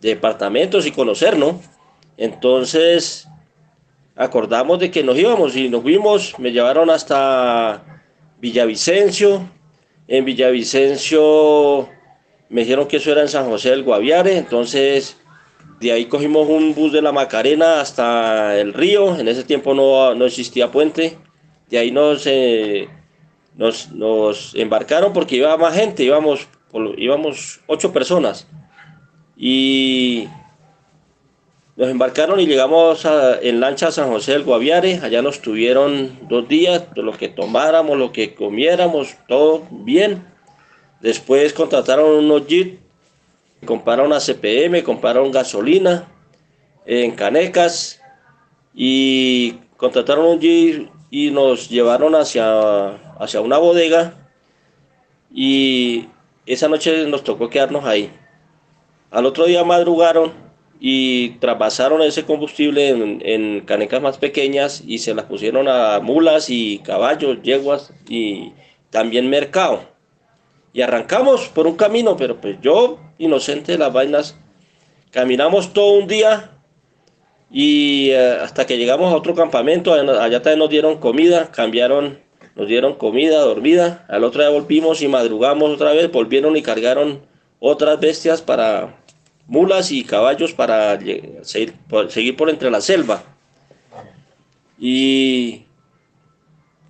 departamentos 0.00 0.84
y 0.84 0.90
conocer, 0.90 1.38
¿no? 1.38 1.60
Entonces 2.16 3.28
acordamos 4.16 4.80
de 4.80 4.90
que 4.90 5.04
nos 5.04 5.16
íbamos 5.16 5.54
y 5.54 5.68
nos 5.68 5.82
fuimos, 5.82 6.36
me 6.38 6.50
llevaron 6.50 6.90
hasta 6.90 8.02
Villavicencio, 8.40 9.48
en 10.08 10.24
Villavicencio 10.24 11.88
me 12.48 12.62
dijeron 12.62 12.86
que 12.86 12.98
eso 12.98 13.10
era 13.10 13.22
en 13.22 13.28
San 13.28 13.46
José 13.46 13.70
del 13.70 13.82
Guaviare, 13.82 14.36
entonces 14.36 15.16
de 15.80 15.92
ahí 15.92 16.06
cogimos 16.06 16.48
un 16.48 16.74
bus 16.74 16.92
de 16.92 17.02
la 17.02 17.12
Macarena 17.12 17.80
hasta 17.80 18.58
el 18.58 18.72
río, 18.72 19.18
en 19.18 19.28
ese 19.28 19.44
tiempo 19.44 19.74
no, 19.74 20.12
existía 20.24 20.70
puente, 20.70 21.18
de 21.68 21.78
ahí 21.78 21.90
nos, 21.90 22.26
eh, 22.26 22.88
nos, 23.56 23.90
nos, 23.92 24.54
embarcaron 24.54 25.12
porque 25.12 25.36
iba 25.36 25.56
más 25.56 25.74
gente, 25.74 26.04
íbamos, 26.04 26.48
íbamos 26.96 27.60
ocho 27.66 27.92
personas 27.92 28.46
y 29.36 30.28
nos 31.76 31.90
embarcaron 31.90 32.40
y 32.40 32.46
llegamos 32.46 33.06
en 33.42 33.60
lancha 33.60 33.88
a 33.88 33.92
San 33.92 34.08
José 34.08 34.32
del 34.32 34.44
Guaviare. 34.44 35.00
Allá 35.02 35.20
nos 35.20 35.42
tuvieron 35.42 36.18
dos 36.26 36.48
días, 36.48 36.86
lo 36.94 37.12
que 37.12 37.28
tomáramos, 37.28 37.98
lo 37.98 38.12
que 38.12 38.34
comiéramos, 38.34 39.14
todo 39.28 39.62
bien. 39.70 40.24
Después 41.02 41.52
contrataron 41.52 42.24
unos 42.24 42.46
jeep, 42.46 42.80
compraron 43.66 44.14
a 44.14 44.20
CPM, 44.20 44.82
compraron 44.82 45.30
gasolina 45.30 46.08
en 46.86 47.10
canecas 47.14 48.00
y 48.74 49.58
contrataron 49.76 50.24
un 50.24 50.40
jeep 50.40 50.88
y 51.10 51.30
nos 51.30 51.68
llevaron 51.68 52.14
hacia, 52.14 52.88
hacia 53.20 53.42
una 53.42 53.58
bodega 53.58 54.14
y 55.30 56.08
esa 56.46 56.68
noche 56.68 57.06
nos 57.06 57.22
tocó 57.22 57.50
quedarnos 57.50 57.84
ahí. 57.84 58.10
Al 59.10 59.26
otro 59.26 59.44
día 59.44 59.62
madrugaron 59.62 60.45
y 60.80 61.30
traspasaron 61.38 62.02
ese 62.02 62.24
combustible 62.24 62.88
en, 62.88 63.60
canecas 63.60 64.02
más 64.02 64.18
pequeñas 64.18 64.82
y 64.86 64.98
se 64.98 65.14
las 65.14 65.24
pusieron 65.24 65.68
a 65.68 66.00
mulas 66.00 66.50
y 66.50 66.78
caballos, 66.78 67.42
yeguas 67.42 67.92
y 68.08 68.52
también 68.90 69.30
mercado. 69.30 69.84
Y 70.72 70.82
arrancamos 70.82 71.48
por 71.48 71.66
un 71.66 71.76
camino, 71.76 72.16
pero 72.16 72.40
pues 72.40 72.56
yo, 72.60 72.98
inocente 73.18 73.72
de 73.72 73.78
las 73.78 73.92
vainas, 73.92 74.36
caminamos 75.10 75.72
todo 75.72 75.94
un 75.94 76.06
día 76.06 76.50
y 77.50 78.10
eh, 78.10 78.38
hasta 78.42 78.66
que 78.66 78.76
llegamos 78.76 79.12
a 79.12 79.16
otro 79.16 79.34
campamento, 79.34 79.94
allá 79.94 80.42
también 80.42 80.58
nos 80.58 80.68
dieron 80.68 80.98
comida, 80.98 81.50
cambiaron, 81.50 82.18
nos 82.54 82.68
dieron 82.68 82.94
comida, 82.94 83.40
dormida, 83.40 84.04
al 84.08 84.24
otro 84.24 84.42
día 84.42 84.50
volvimos 84.50 85.00
y 85.00 85.08
madrugamos 85.08 85.70
otra 85.70 85.92
vez, 85.92 86.12
volvieron 86.12 86.56
y 86.56 86.62
cargaron 86.62 87.22
otras 87.58 87.98
bestias 87.98 88.42
para 88.42 88.96
mulas 89.46 89.92
y 89.92 90.04
caballos 90.04 90.52
para 90.52 90.98
seguir 91.42 92.36
por, 92.36 92.50
entre 92.50 92.70
la 92.70 92.80
selva. 92.80 93.22
Y 94.78 95.62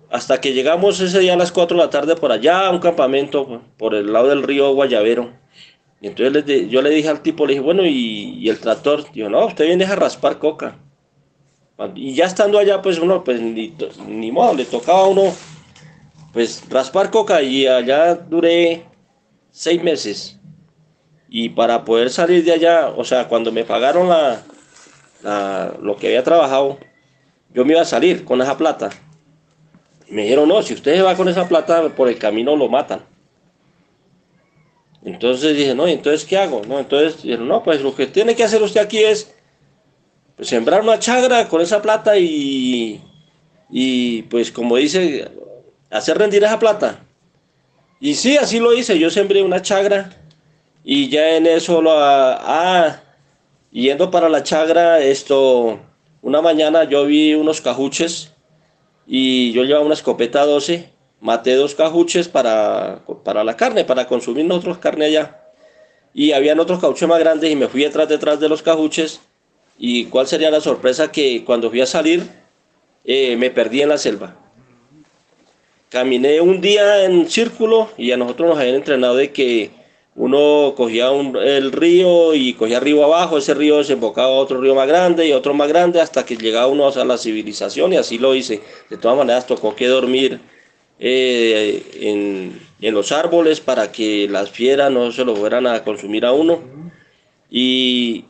hasta 0.09 0.41
que 0.41 0.53
llegamos 0.53 0.99
ese 0.99 1.19
día 1.19 1.33
a 1.33 1.37
las 1.37 1.51
4 1.51 1.77
de 1.77 1.83
la 1.83 1.89
tarde 1.89 2.15
por 2.15 2.31
allá 2.31 2.67
a 2.67 2.71
un 2.71 2.79
campamento 2.79 3.61
por 3.77 3.95
el 3.95 4.11
lado 4.11 4.29
del 4.29 4.43
río 4.43 4.73
Guayavero. 4.73 5.33
Y 6.01 6.07
entonces 6.07 6.69
yo 6.69 6.81
le 6.81 6.89
dije 6.89 7.09
al 7.09 7.21
tipo, 7.21 7.45
le 7.45 7.53
dije, 7.53 7.63
bueno, 7.63 7.85
¿y, 7.85 8.47
el 8.49 8.59
tractor? 8.59 9.11
Dijo, 9.11 9.29
no, 9.29 9.47
usted 9.47 9.65
viene 9.65 9.85
a 9.85 9.95
raspar 9.95 10.37
coca. 10.37 10.77
Y 11.95 12.13
ya 12.13 12.25
estando 12.25 12.57
allá, 12.57 12.81
pues 12.81 12.99
uno, 12.99 13.23
pues 13.23 13.39
ni, 13.39 13.73
ni 14.07 14.31
modo, 14.31 14.55
le 14.55 14.65
tocaba 14.65 15.01
a 15.01 15.07
uno, 15.07 15.33
pues 16.33 16.63
raspar 16.69 17.11
coca. 17.11 17.41
Y 17.41 17.67
allá 17.67 18.15
duré 18.15 18.83
seis 19.51 19.81
meses. 19.81 20.36
Y 21.29 21.49
para 21.49 21.83
poder 21.83 22.09
salir 22.09 22.43
de 22.43 22.53
allá, 22.53 22.89
o 22.89 23.03
sea, 23.03 23.27
cuando 23.27 23.51
me 23.51 23.63
pagaron 23.63 24.09
la, 24.09 24.43
lo 25.81 25.97
que 25.97 26.07
había 26.07 26.23
trabajado, 26.23 26.77
yo 27.53 27.65
me 27.65 27.73
iba 27.73 27.81
a 27.81 27.85
salir 27.85 28.23
con 28.23 28.41
esa 28.41 28.57
plata. 28.57 28.89
Y 30.07 30.13
me 30.13 30.23
dijeron, 30.23 30.47
no, 30.47 30.61
si 30.61 30.73
usted 30.73 31.03
va 31.03 31.15
con 31.15 31.27
esa 31.27 31.47
plata, 31.47 31.89
por 31.89 32.07
el 32.07 32.17
camino 32.17 32.55
lo 32.55 32.69
matan. 32.69 33.01
Entonces 35.03 35.55
dije, 35.55 35.75
no, 35.75 35.87
entonces 35.87 36.25
qué 36.25 36.37
hago? 36.37 36.61
No, 36.67 36.79
entonces 36.79 37.21
dijeron, 37.21 37.47
no, 37.47 37.63
pues 37.63 37.81
lo 37.81 37.95
que 37.95 38.07
tiene 38.07 38.35
que 38.35 38.43
hacer 38.43 38.61
usted 38.61 38.81
aquí 38.81 38.99
es 38.99 39.33
pues, 40.35 40.49
sembrar 40.49 40.81
una 40.81 40.99
chagra 40.99 41.47
con 41.47 41.61
esa 41.61 41.81
plata 41.81 42.17
y, 42.17 43.01
y 43.69 44.23
pues 44.23 44.51
como 44.51 44.75
dice, 44.77 45.29
hacer 45.89 46.17
rendir 46.17 46.43
esa 46.43 46.59
plata. 46.59 46.99
Y 47.99 48.15
sí, 48.15 48.37
así 48.37 48.59
lo 48.59 48.73
hice, 48.73 48.99
yo 48.99 49.09
sembré 49.09 49.41
una 49.41 49.61
chagra 49.61 50.09
y 50.89 51.09
ya 51.09 51.35
en 51.35 51.47
eso 51.47 51.81
lo, 51.81 51.91
ah, 51.93 53.01
yendo 53.71 54.09
para 54.09 54.29
la 54.29 54.43
chagra, 54.43 54.99
esto, 54.99 55.81
una 56.21 56.41
mañana 56.41 56.85
yo 56.85 57.05
vi 57.05 57.33
unos 57.33 57.59
cajuches 57.59 58.31
y 59.05 59.51
yo 59.51 59.65
llevaba 59.65 59.83
una 59.83 59.95
escopeta 59.95 60.45
12, 60.45 60.89
maté 61.19 61.55
dos 61.55 61.75
cajuches 61.75 62.29
para, 62.29 63.01
para 63.25 63.43
la 63.43 63.57
carne, 63.57 63.83
para 63.83 64.07
consumir 64.07 64.45
nosotros 64.45 64.77
carne 64.77 65.07
allá. 65.07 65.41
Y 66.13 66.31
habían 66.31 66.57
otros 66.57 66.79
cajuches 66.79 67.09
más 67.09 67.19
grandes 67.19 67.51
y 67.51 67.57
me 67.57 67.67
fui 67.67 67.83
detrás, 67.83 68.07
detrás 68.07 68.39
de 68.39 68.47
los 68.47 68.61
cajuches. 68.61 69.19
Y 69.77 70.05
cuál 70.05 70.25
sería 70.25 70.49
la 70.49 70.61
sorpresa 70.61 71.11
que 71.11 71.43
cuando 71.43 71.69
fui 71.69 71.81
a 71.81 71.85
salir 71.85 72.25
eh, 73.03 73.35
me 73.35 73.49
perdí 73.49 73.81
en 73.81 73.89
la 73.89 73.97
selva. 73.97 74.37
Caminé 75.89 76.39
un 76.39 76.61
día 76.61 77.03
en 77.03 77.29
círculo 77.29 77.89
y 77.97 78.13
a 78.13 78.17
nosotros 78.17 78.51
nos 78.51 78.57
habían 78.57 78.75
entrenado 78.75 79.17
de 79.17 79.33
que 79.33 79.86
uno 80.17 80.73
cogía 80.75 81.09
el 81.11 81.71
río 81.71 82.33
y 82.33 82.53
cogía 82.53 82.79
río 82.79 83.03
abajo, 83.03 83.37
ese 83.37 83.53
río 83.53 83.77
desembocaba 83.77 84.29
a 84.29 84.39
otro 84.39 84.59
río 84.59 84.73
más 84.73 84.87
grande 84.87 85.27
y 85.27 85.31
otro 85.31 85.53
más 85.53 85.67
grande 85.67 86.01
hasta 86.01 86.25
que 86.25 86.35
llegaba 86.35 86.65
uno 86.65 86.87
a 86.87 87.05
la 87.05 87.19
civilización 87.19 87.93
y 87.93 87.97
así 87.97 88.17
lo 88.17 88.33
hice. 88.33 88.61
De 88.89 88.97
todas 88.97 89.15
maneras 89.15 89.45
tocó 89.45 89.75
que 89.75 89.87
dormir 89.87 90.39
eh, 90.99 91.83
en, 92.01 92.59
en, 92.81 92.93
los 92.95 93.11
árboles 93.11 93.59
para 93.61 93.91
que 93.91 94.27
las 94.27 94.49
fieras 94.49 94.91
no 94.91 95.11
se 95.11 95.23
lo 95.23 95.35
fueran 95.35 95.67
a 95.67 95.83
consumir 95.83 96.25
a 96.25 96.31
uno. 96.31 96.61
Y 97.51 98.25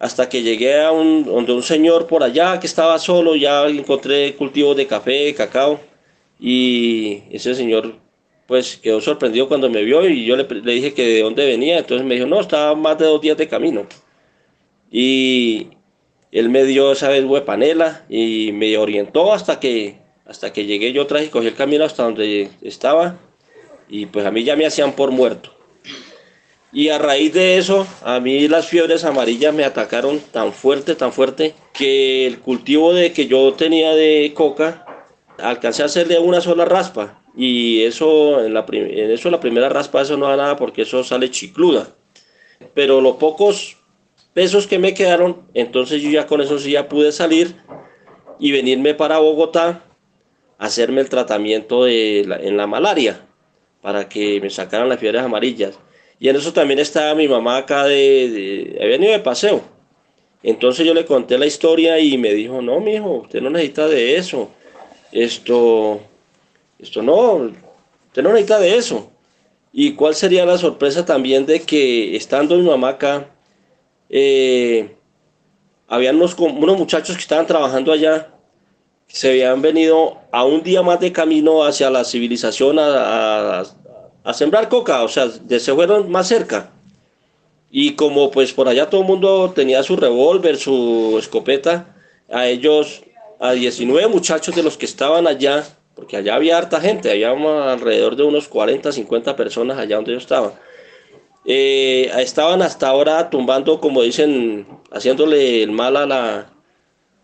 hasta 0.00 0.28
que 0.28 0.42
llegué 0.42 0.82
a 0.82 0.90
un, 0.90 1.24
donde 1.24 1.52
un 1.52 1.62
señor 1.62 2.08
por 2.08 2.24
allá 2.24 2.58
que 2.58 2.66
estaba 2.66 2.98
solo, 2.98 3.36
ya 3.36 3.66
encontré 3.68 4.34
cultivos 4.34 4.76
de 4.76 4.88
café, 4.88 5.32
cacao 5.32 5.78
y 6.40 7.22
ese 7.30 7.54
señor 7.54 8.03
pues 8.46 8.76
quedó 8.76 9.00
sorprendido 9.00 9.48
cuando 9.48 9.70
me 9.70 9.82
vio 9.82 10.08
y 10.08 10.24
yo 10.26 10.36
le, 10.36 10.44
dije 10.44 10.92
que 10.92 11.06
de 11.06 11.22
dónde 11.22 11.46
venía, 11.46 11.78
entonces 11.78 12.06
me 12.06 12.14
dijo, 12.14 12.26
no, 12.26 12.40
estaba 12.40 12.74
más 12.74 12.98
de 12.98 13.06
dos 13.06 13.20
días 13.20 13.36
de 13.36 13.48
camino. 13.48 13.86
Y 14.90 15.68
él 16.30 16.50
me 16.50 16.64
dio 16.64 16.92
esa 16.92 17.08
vez 17.08 17.24
huepanela 17.24 18.04
y 18.08 18.52
me 18.52 18.76
orientó 18.76 19.32
hasta 19.32 19.60
que, 19.60 19.96
hasta 20.26 20.52
que 20.52 20.66
llegué 20.66 20.92
yo 20.92 21.02
atrás 21.02 21.24
y 21.24 21.28
cogí 21.28 21.46
el 21.46 21.54
camino 21.54 21.84
hasta 21.84 22.04
donde 22.04 22.50
estaba 22.62 23.18
y 23.88 24.06
pues 24.06 24.26
a 24.26 24.30
mí 24.30 24.44
ya 24.44 24.56
me 24.56 24.66
hacían 24.66 24.92
por 24.92 25.10
muerto. 25.10 25.50
Y 26.72 26.88
a 26.88 26.98
raíz 26.98 27.32
de 27.32 27.56
eso, 27.56 27.86
a 28.02 28.18
mí 28.18 28.48
las 28.48 28.66
fiebres 28.66 29.04
amarillas 29.04 29.54
me 29.54 29.64
atacaron 29.64 30.18
tan 30.18 30.52
fuerte, 30.52 30.96
tan 30.96 31.12
fuerte, 31.12 31.54
que 31.72 32.26
el 32.26 32.40
cultivo 32.40 32.92
de 32.92 33.12
que 33.12 33.28
yo 33.28 33.52
tenía 33.54 33.94
de 33.94 34.32
coca, 34.34 34.84
alcancé 35.38 35.82
a 35.82 35.86
hacerle 35.86 36.18
una 36.18 36.40
sola 36.40 36.64
raspa 36.64 37.23
y 37.36 37.82
eso 37.82 38.44
en, 38.44 38.54
la 38.54 38.64
en 38.70 39.10
eso 39.10 39.30
la 39.30 39.40
primera 39.40 39.68
raspa 39.68 40.02
eso 40.02 40.16
no 40.16 40.28
da 40.28 40.36
nada 40.36 40.56
porque 40.56 40.82
eso 40.82 41.02
sale 41.04 41.30
chicluda. 41.30 41.88
Pero 42.74 43.00
los 43.00 43.16
pocos 43.16 43.76
pesos 44.32 44.66
que 44.66 44.78
me 44.78 44.94
quedaron, 44.94 45.42
entonces 45.54 46.02
yo 46.02 46.10
ya 46.10 46.26
con 46.26 46.40
eso 46.40 46.58
sí 46.58 46.72
ya 46.72 46.88
pude 46.88 47.12
salir 47.12 47.56
y 48.38 48.52
venirme 48.52 48.94
para 48.94 49.18
Bogotá 49.18 49.82
a 50.58 50.66
hacerme 50.66 51.00
el 51.00 51.08
tratamiento 51.08 51.84
de 51.84 52.20
en 52.20 52.56
la 52.56 52.66
malaria 52.66 53.20
para 53.82 54.08
que 54.08 54.40
me 54.40 54.50
sacaran 54.50 54.88
las 54.88 54.98
fiebres 54.98 55.22
amarillas. 55.22 55.78
Y 56.18 56.28
en 56.28 56.36
eso 56.36 56.52
también 56.52 56.78
estaba 56.78 57.14
mi 57.14 57.28
mamá 57.28 57.58
acá 57.58 57.84
de 57.84 58.76
había 58.76 58.92
venido 58.92 59.12
de 59.12 59.18
paseo. 59.18 59.62
Entonces 60.42 60.86
yo 60.86 60.94
le 60.94 61.06
conté 61.06 61.38
la 61.38 61.46
historia 61.46 61.98
y 61.98 62.18
me 62.18 62.32
dijo, 62.34 62.62
no, 62.62 62.78
mijo, 62.80 63.22
usted 63.22 63.40
no 63.40 63.50
necesita 63.50 63.88
de 63.88 64.16
eso. 64.16 64.50
Esto, 65.10 66.00
esto 66.78 67.02
no, 67.02 67.50
usted 68.06 68.22
no 68.22 68.30
necesita 68.30 68.58
de 68.58 68.76
eso. 68.76 69.10
¿Y 69.72 69.94
cuál 69.94 70.14
sería 70.14 70.46
la 70.46 70.56
sorpresa 70.56 71.04
también 71.04 71.46
de 71.46 71.60
que 71.60 72.14
estando 72.14 72.56
mi 72.56 72.62
mamá 72.62 72.90
acá, 72.90 73.28
eh, 74.08 74.94
habían 75.88 76.16
unos, 76.16 76.34
unos, 76.38 76.78
muchachos 76.78 77.16
que 77.16 77.22
estaban 77.22 77.46
trabajando 77.46 77.92
allá, 77.92 78.30
se 79.08 79.30
habían 79.30 79.60
venido 79.62 80.18
a 80.30 80.44
un 80.44 80.62
día 80.62 80.82
más 80.82 81.00
de 81.00 81.12
camino 81.12 81.64
hacia 81.64 81.90
la 81.90 82.04
civilización 82.04 82.78
a, 82.78 83.64
a, 84.22 84.34
sembrar 84.34 84.68
coca, 84.68 85.02
o 85.02 85.08
sea, 85.08 85.28
se 85.30 85.74
fueron 85.74 86.10
más 86.10 86.28
cerca. 86.28 86.70
Y 87.70 87.94
como 87.94 88.30
pues 88.30 88.52
por 88.52 88.68
allá 88.68 88.88
todo 88.88 89.00
el 89.00 89.08
mundo 89.08 89.52
tenía 89.54 89.82
su 89.82 89.96
revólver, 89.96 90.56
su 90.56 91.16
escopeta, 91.18 91.96
a 92.30 92.46
ellos, 92.46 93.02
a 93.40 93.52
19 93.52 94.06
muchachos 94.08 94.54
de 94.54 94.62
los 94.62 94.76
que 94.76 94.86
estaban 94.86 95.26
allá, 95.26 95.64
porque 95.94 96.16
allá 96.16 96.34
había 96.34 96.58
harta 96.58 96.80
gente, 96.80 97.10
había 97.10 97.30
alrededor 97.30 98.16
de 98.16 98.24
unos 98.24 98.48
40, 98.48 98.92
50 98.92 99.36
personas 99.36 99.78
allá 99.78 99.96
donde 99.96 100.12
yo 100.12 100.18
estaba. 100.18 100.54
Eh, 101.44 102.10
estaban 102.18 102.62
hasta 102.62 102.88
ahora 102.88 103.30
tumbando, 103.30 103.80
como 103.80 104.02
dicen, 104.02 104.66
haciéndole 104.90 105.62
el 105.62 105.70
mal 105.70 105.96
a 105.96 106.06
la, 106.06 106.50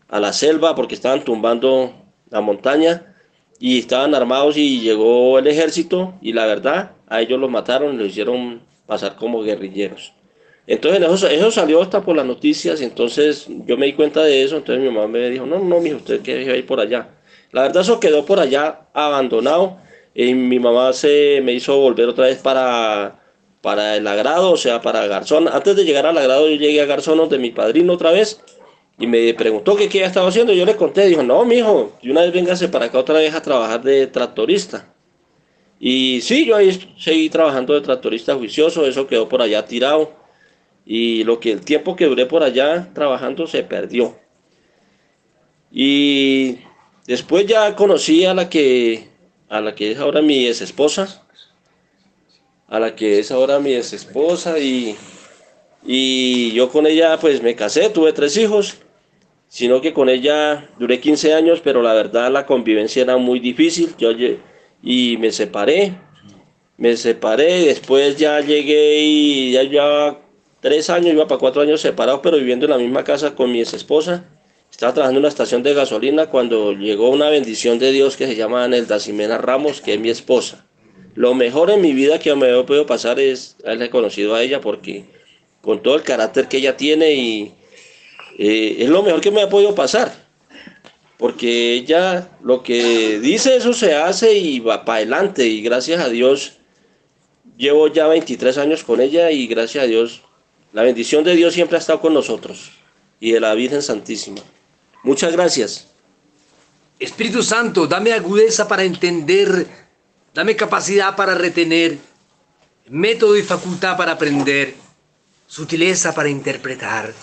a 0.09 0.21
la 0.21 0.33
selva, 0.33 0.75
porque 0.75 0.95
estaban 0.95 1.25
tumbando 1.25 1.95
la 2.31 2.41
montaña 2.41 3.15
y 3.59 3.79
estaban 3.79 4.15
armados 4.15 4.57
y 4.57 4.81
llegó 4.81 5.39
el 5.39 5.47
ejército 5.47 6.15
y 6.21 6.33
la 6.33 6.47
verdad, 6.47 6.93
a 7.09 7.21
ellos 7.21 7.41
los 7.41 7.51
mataron 7.51 7.95
y 7.95 7.99
los 7.99 8.09
hicieron 8.09 8.63
pasar 8.87 9.17
como 9.17 9.43
guerrilleros. 9.43 10.13
Entonces 10.67 11.03
eso, 11.31 11.51
salió 11.51 11.83
hasta 11.83 12.03
por 12.03 12.15
las 12.15 12.27
noticias, 12.27 12.81
entonces 12.81 13.47
yo 13.67 13.77
me 13.77 13.87
di 13.87 13.95
cuenta 13.95 14.23
de 14.23 14.43
eso, 14.43 14.57
entonces 14.57 14.85
mi 14.85 14.91
mamá 14.91 15.09
me 15.09 15.29
dijo, 15.31 15.45
no, 15.45 15.59
no, 15.59 15.81
mijo, 15.81 15.97
usted 15.97 16.21
que 16.21 16.43
ir 16.43 16.67
por 16.67 16.79
allá. 16.79 17.09
La 17.53 17.63
verdad 17.63 17.83
eso 17.83 18.01
quedó 18.01 18.25
por 18.25 18.39
allá 18.39 18.83
abandonado 18.93 19.79
y 20.15 20.35
mi 20.35 20.59
mamá 20.59 20.93
se 20.93 21.41
me 21.43 21.53
hizo 21.53 21.79
volver 21.79 22.09
otra 22.09 22.27
vez 22.27 22.39
para, 22.39 23.21
para 23.61 23.97
el 23.97 24.07
agrado, 24.07 24.53
o 24.53 24.57
sea, 24.57 24.81
para 24.81 25.07
Garzón. 25.07 25.49
Antes 25.49 25.77
de 25.77 25.85
llegar 25.85 26.07
al 26.07 26.19
agrado 26.19 26.49
yo 26.49 26.57
llegué 26.57 26.81
a 26.81 26.87
Garzón 26.87 27.29
de 27.29 27.39
mi 27.39 27.51
padrino 27.51 27.93
otra 27.95 28.13
vez 28.13 28.41
y 28.99 29.07
me 29.07 29.33
preguntó 29.35 29.77
qué, 29.77 29.89
qué 29.89 30.05
estaba 30.05 30.29
haciendo. 30.29 30.53
Yo 30.53 30.65
le 30.65 30.77
conté, 30.77 31.07
dijo, 31.07 31.23
no, 31.23 31.45
mijo, 31.45 31.97
y 32.03 32.11
una 32.11 32.23
vez 32.23 32.33
véngase 32.33 32.69
para 32.69 32.87
acá 32.87 32.99
otra 32.99 33.17
vez 33.17 33.35
a 33.35 33.43
trabajar 33.43 33.83
de 33.83 34.07
tractorista. 34.07 34.87
Y 35.81 36.21
sí, 36.21 36.45
yo 36.45 36.57
ahí 36.57 36.79
seguí 36.99 37.31
trabajando 37.31 37.73
de 37.73 37.81
tractorista 37.81 38.35
juicioso, 38.35 38.87
eso 38.87 39.07
quedó 39.07 39.29
por 39.29 39.41
allá 39.41 39.65
tirado. 39.65 40.13
Y 40.85 41.25
lo 41.25 41.41
que 41.41 41.53
el 41.53 41.63
tiempo 41.63 41.97
que 41.97 42.07
duré 42.07 42.27
por 42.27 42.43
allá 42.43 42.91
trabajando 42.93 43.47
se 43.47 43.63
perdió. 43.63 44.17
Y 45.73 46.59
Después 47.11 47.45
ya 47.45 47.75
conocí 47.75 48.25
a 48.25 48.35
la 48.35 48.49
que, 48.49 49.09
a 49.49 49.61
la 49.61 49.75
que 49.75 49.91
es 49.91 49.99
ahora 49.99 50.23
mi 50.23 50.47
ex 50.47 50.61
esposa, 50.61 51.27
a 52.69 52.79
la 52.79 52.95
que 52.95 53.19
es 53.19 53.33
ahora 53.33 53.59
mi 53.59 53.75
ex 53.75 53.93
esposa 53.93 54.61
y, 54.61 54.95
y 55.85 56.53
yo 56.53 56.69
con 56.69 56.87
ella 56.87 57.19
pues 57.19 57.43
me 57.43 57.57
casé, 57.57 57.91
tuve 57.91 58.13
tres 58.13 58.37
hijos, 58.37 58.77
sino 59.49 59.81
que 59.81 59.93
con 59.93 60.09
ella 60.09 60.71
duré 60.79 61.01
15 61.01 61.35
años, 61.35 61.61
pero 61.65 61.83
la 61.83 61.95
verdad 61.95 62.31
la 62.31 62.47
convivencia 62.47 63.03
era 63.03 63.17
muy 63.17 63.41
difícil, 63.41 63.93
yo 63.99 64.13
y 64.81 65.17
me 65.17 65.33
separé, 65.33 65.97
me 66.77 66.97
separé, 66.97 67.65
después 67.65 68.19
ya 68.19 68.39
llegué 68.39 69.01
y 69.01 69.51
ya 69.55 69.65
llevaba 69.65 70.21
tres 70.61 70.89
años, 70.89 71.13
iba 71.15 71.27
para 71.27 71.41
cuatro 71.41 71.63
años 71.63 71.81
separado, 71.81 72.23
pero 72.23 72.37
viviendo 72.37 72.67
en 72.67 72.71
la 72.71 72.79
misma 72.79 73.03
casa 73.03 73.35
con 73.35 73.51
mi 73.51 73.59
ex 73.59 73.75
esposa 73.75 74.25
estaba 74.71 74.95
trabajando 74.95 75.19
en 75.19 75.23
una 75.23 75.29
estación 75.29 75.63
de 75.63 75.75
gasolina 75.75 76.27
cuando 76.27 76.73
llegó 76.73 77.11
una 77.11 77.29
bendición 77.29 77.79
de 77.79 77.93
Dios 77.93 78.17
que 78.17 78.27
se 78.27 78.37
llama 78.37 78.67
Nelda 78.69 78.99
Ximena 78.99 79.39
Ramos, 79.39 79.81
que 79.81 79.95
es 79.95 80.01
mi 80.01 80.11
esposa. 80.11 80.65
Lo 81.15 81.35
mejor 81.35 81.71
en 81.71 81.81
mi 81.81 81.93
vida 81.93 82.19
que 82.19 82.35
me 82.35 82.49
he 82.49 82.65
podido 82.65 82.87
pasar 82.87 83.19
es 83.21 83.57
haberle 83.65 83.91
conocido 83.91 84.35
a 84.35 84.43
ella 84.43 84.61
porque 84.61 85.05
con 85.61 85.83
todo 85.83 85.97
el 85.97 86.03
carácter 86.03 86.49
que 86.49 86.59
ella 86.59 86.77
tiene 86.77 87.13
y 87.13 87.53
eh, 88.39 88.77
es 88.79 88.89
lo 88.89 89.03
mejor 89.03 89.21
que 89.21 89.31
me 89.31 89.43
ha 89.43 89.49
podido 89.49 89.75
pasar. 89.75 90.13
Porque 91.19 91.75
ella 91.75 92.31
lo 92.43 92.63
que 92.63 93.19
dice, 93.21 93.57
eso 93.57 93.75
se 93.75 93.95
hace 93.95 94.33
y 94.35 94.61
va 94.61 94.85
para 94.85 94.99
adelante. 94.99 95.47
Y 95.47 95.61
gracias 95.61 96.01
a 96.01 96.09
Dios, 96.09 96.55
llevo 97.59 97.89
ya 97.89 98.07
23 98.07 98.57
años 98.57 98.85
con 98.85 99.01
ella 99.01 99.31
y 99.31 99.47
gracias 99.47 99.85
a 99.85 99.87
Dios, 99.87 100.23
la 100.73 100.83
bendición 100.83 101.25
de 101.25 101.37
Dios 101.37 101.53
siempre 101.53 101.77
ha 101.77 101.81
estado 101.81 102.01
con 102.01 102.15
nosotros 102.15 102.71
y 103.21 103.33
de 103.33 103.41
la 103.41 103.55
Virgen 103.55 103.83
Santísima. 103.83 104.41
Muchas 105.03 105.33
gracias. 105.33 105.87
Espíritu 106.99 107.43
Santo, 107.43 107.87
dame 107.87 108.13
agudeza 108.13 108.69
para 108.69 108.85
entender, 108.85 109.67
dame 110.35 110.55
capacidad 110.55 111.17
para 111.17 111.35
retener, 111.35 111.99
método 112.89 113.39
y 113.39 113.43
facultad 113.43 113.97
para 113.97 114.13
aprender, 114.13 114.75
sutileza 115.47 116.15
para 116.15 116.29
interpretar, 116.29 117.15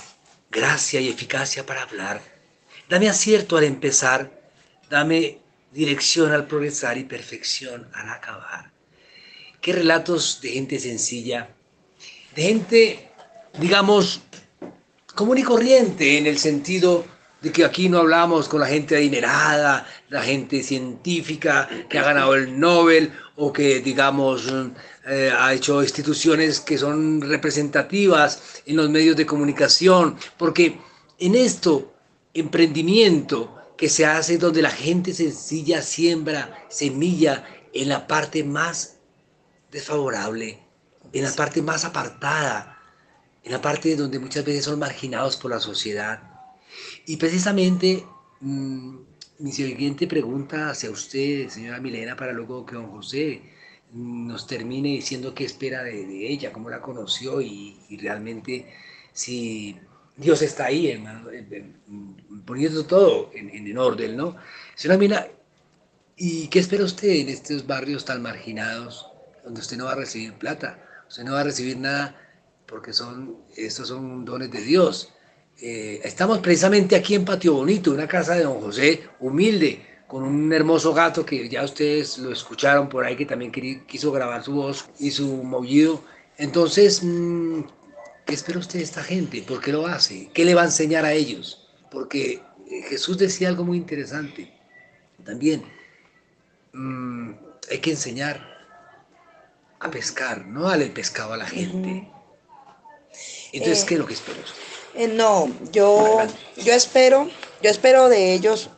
gracia 0.49 0.99
y 0.99 1.09
eficacia 1.09 1.63
para 1.63 1.83
hablar. 1.83 2.21
Dame 2.89 3.07
acierto 3.07 3.55
al 3.57 3.65
empezar, 3.65 4.31
dame 4.89 5.37
dirección 5.71 6.31
al 6.31 6.47
progresar 6.47 6.97
y 6.97 7.03
perfección 7.03 7.87
al 7.93 8.09
acabar. 8.09 8.71
Qué 9.61 9.73
relatos 9.73 10.39
de 10.41 10.49
gente 10.49 10.79
sencilla, 10.79 11.49
de 12.35 12.41
gente, 12.41 13.11
digamos, 13.59 14.21
común 15.13 15.37
y 15.37 15.43
corriente 15.43 16.17
en 16.17 16.25
el 16.25 16.39
sentido 16.39 17.05
de 17.41 17.51
que 17.51 17.63
aquí 17.63 17.87
no 17.87 17.99
hablamos 17.99 18.47
con 18.47 18.61
la 18.61 18.67
gente 18.67 18.95
adinerada, 18.95 19.87
la 20.09 20.21
gente 20.23 20.63
científica 20.63 21.69
que 21.89 21.99
ha 21.99 22.03
ganado 22.03 22.33
el 22.33 22.59
Nobel 22.59 23.11
o 23.35 23.53
que, 23.53 23.79
digamos, 23.79 24.51
eh, 25.07 25.31
ha 25.37 25.53
hecho 25.53 25.83
instituciones 25.83 26.59
que 26.59 26.77
son 26.77 27.21
representativas 27.21 28.61
en 28.65 28.77
los 28.77 28.89
medios 28.89 29.15
de 29.15 29.25
comunicación, 29.25 30.17
porque 30.37 30.79
en 31.19 31.35
esto, 31.35 31.93
emprendimiento 32.33 33.53
que 33.77 33.89
se 33.89 34.05
hace 34.05 34.39
donde 34.39 34.63
la 34.63 34.71
gente 34.71 35.13
sencilla 35.13 35.81
siembra 35.83 36.65
semilla 36.69 37.45
en 37.73 37.89
la 37.89 38.07
parte 38.07 38.43
más 38.43 38.95
desfavorable, 39.71 40.59
en 41.13 41.23
la 41.23 41.31
parte 41.33 41.61
más 41.61 41.85
apartada, 41.85 42.79
en 43.43 43.51
la 43.51 43.61
parte 43.61 43.95
donde 43.95 44.17
muchas 44.17 44.43
veces 44.43 44.65
son 44.65 44.79
marginados 44.79 45.37
por 45.37 45.51
la 45.51 45.59
sociedad 45.59 46.26
y 47.05 47.17
precisamente 47.17 48.03
mm, 48.41 48.97
mi 49.39 49.51
siguiente 49.51 50.07
pregunta 50.07 50.69
hacia 50.69 50.89
usted, 50.89 51.49
señora 51.49 51.79
Milena, 51.79 52.15
para 52.15 52.33
luego 52.33 52.65
que 52.65 52.75
don 52.75 52.89
José 52.91 53.41
nos 53.93 54.47
termine 54.47 54.89
diciendo 54.89 55.33
qué 55.33 55.45
espera 55.45 55.83
de, 55.83 56.27
ella, 56.27 56.51
cómo 56.51 56.69
la 56.69 56.81
conoció 56.81 57.41
y, 57.41 57.77
realmente 58.01 58.67
si 59.13 59.77
Dios 60.15 60.41
está 60.41 60.65
ahí, 60.65 60.89
hermano, 60.89 61.29
poniendo 62.45 62.85
todo 62.85 63.31
en, 63.33 63.49
en, 63.49 63.77
orden, 63.77 64.17
¿no? 64.17 64.35
Señora 64.75 64.97
Milena, 64.97 65.27
¿y 66.15 66.47
qué 66.47 66.59
espera 66.59 66.83
usted 66.83 67.09
en 67.09 67.29
estos 67.29 67.65
barrios 67.65 68.05
tan 68.05 68.21
marginados 68.21 69.07
donde 69.43 69.61
usted 69.61 69.77
no 69.77 69.85
va 69.85 69.93
a 69.93 69.95
recibir 69.95 70.33
plata? 70.33 70.83
Usted 71.07 71.23
no 71.23 71.33
va 71.33 71.41
a 71.41 71.45
recibir 71.45 71.77
nada 71.77 72.15
porque 72.65 72.91
son, 72.91 73.37
estos 73.55 73.87
son 73.87 74.25
dones 74.25 74.51
de 74.51 74.61
Dios. 74.61 75.13
Eh, 75.59 76.01
estamos 76.03 76.37
precisamente 76.39 76.95
aquí 76.95 77.15
en 77.15 77.25
Patio 77.25 77.53
Bonito, 77.53 77.91
una 77.91 78.07
casa 78.07 78.35
de 78.35 78.43
don 78.43 78.61
José, 78.61 79.09
humilde, 79.19 79.81
con 80.05 80.23
un 80.23 80.53
hermoso 80.53 80.93
gato 80.93 81.25
que 81.25 81.49
ya 81.49 81.63
ustedes 81.63 82.19
lo 82.19 82.31
escucharon 82.31 82.87
por 82.87 83.03
ahí, 83.03 83.15
que 83.15 83.25
también 83.25 83.51
quiso 83.51 84.11
grabar 84.11 84.43
su 84.43 84.53
voz 84.53 84.85
y 84.99 85.09
su 85.09 85.43
movido. 85.43 86.03
Entonces, 86.37 87.01
mm, 87.03 87.61
¿qué 88.25 88.35
espera 88.35 88.59
usted 88.59 88.79
de 88.79 88.85
esta 88.85 89.03
gente? 89.03 89.41
¿Por 89.41 89.59
qué 89.59 89.71
lo 89.71 89.87
hace? 89.87 90.29
¿Qué 90.31 90.45
le 90.45 90.53
va 90.53 90.61
a 90.61 90.65
enseñar 90.65 91.05
a 91.05 91.13
ellos? 91.13 91.67
Porque 91.89 92.33
eh, 92.69 92.83
Jesús 92.89 93.17
decía 93.17 93.47
algo 93.49 93.63
muy 93.63 93.77
interesante. 93.77 94.53
También 95.25 95.63
mm, 96.73 97.31
hay 97.71 97.79
que 97.79 97.91
enseñar 97.91 98.45
a 99.79 99.89
pescar, 99.89 100.45
no 100.45 100.63
darle 100.63 100.87
pescado 100.87 101.33
a 101.33 101.37
la 101.37 101.47
gente. 101.47 102.07
Entonces, 103.51 103.83
¿qué 103.85 103.95
es 103.95 103.99
lo 103.99 104.05
que 104.05 104.13
espera 104.13 104.39
usted? 104.39 104.76
Eh, 104.97 105.07
no, 105.07 105.47
yo, 105.71 106.17
yo 106.57 106.73
espero, 106.73 107.29
yo 107.61 107.69
espero 107.69 108.09
de 108.09 108.33
ellos, 108.33 108.71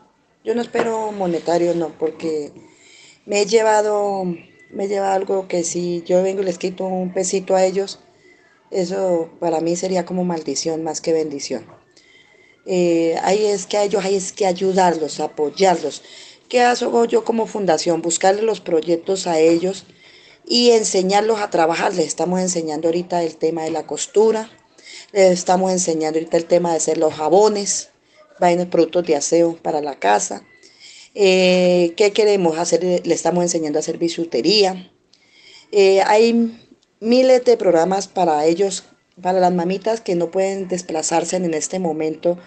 yo 0.43 0.53
no 0.53 0.61
espero 0.61 1.13
monetario, 1.13 1.73
no, 1.75 1.97
porque 1.97 2.51
me 3.25 3.41
he 3.41 3.45
llevado, 3.45 4.25
me 4.25 4.83
he 4.83 4.87
llevado 4.89 5.13
algo 5.13 5.47
que 5.47 5.63
si 5.63 6.03
yo 6.05 6.21
vengo 6.21 6.41
y 6.41 6.45
les 6.45 6.57
quito 6.57 6.83
un 6.83 7.13
pesito 7.13 7.55
a 7.55 7.63
ellos, 7.63 7.99
eso 8.69 9.29
para 9.39 9.61
mí 9.61 9.77
sería 9.77 10.05
como 10.05 10.25
maldición 10.25 10.83
más 10.83 10.99
que 10.99 11.13
bendición. 11.13 11.65
Eh, 12.65 13.15
ahí 13.23 13.45
es 13.45 13.65
que 13.65 13.77
a 13.77 13.83
ellos 13.85 14.03
hay 14.03 14.15
es 14.15 14.33
que 14.33 14.45
ayudarlos, 14.45 15.21
apoyarlos. 15.21 16.03
¿Qué 16.49 16.59
hago 16.59 17.05
yo 17.05 17.23
como 17.23 17.47
fundación? 17.47 18.01
Buscarle 18.01 18.41
los 18.41 18.59
proyectos 18.59 19.25
a 19.25 19.39
ellos 19.39 19.85
y 20.45 20.71
enseñarlos 20.71 21.39
a 21.39 21.49
trabajar. 21.49 21.93
Les 21.95 22.07
estamos 22.07 22.41
enseñando 22.41 22.89
ahorita 22.89 23.23
el 23.23 23.37
tema 23.37 23.63
de 23.63 23.71
la 23.71 23.87
costura, 23.87 24.51
estamos 25.13 25.71
enseñando 25.71 26.19
ahorita 26.19 26.37
el 26.37 26.45
tema 26.45 26.71
de 26.71 26.77
hacer 26.77 26.97
los 26.97 27.13
jabones, 27.13 27.89
vainas, 28.39 28.67
productos 28.67 29.05
de 29.05 29.15
aseo 29.15 29.57
para 29.57 29.81
la 29.81 29.99
casa. 29.99 30.43
Eh, 31.15 31.93
¿Qué 31.97 32.11
queremos 32.11 32.57
hacer? 32.57 32.83
Le 32.83 33.13
estamos 33.13 33.43
enseñando 33.43 33.79
a 33.79 33.81
hacer 33.81 33.97
bisutería. 33.97 34.91
Eh, 35.71 36.01
hay 36.01 36.57
miles 36.99 37.45
de 37.45 37.57
programas 37.57 38.07
para 38.07 38.45
ellos, 38.45 38.85
para 39.21 39.39
las 39.39 39.53
mamitas 39.53 40.01
que 40.01 40.15
no 40.15 40.31
pueden 40.31 40.67
desplazarse 40.67 41.35
en 41.35 41.53
este 41.53 41.79
momento 41.79 42.37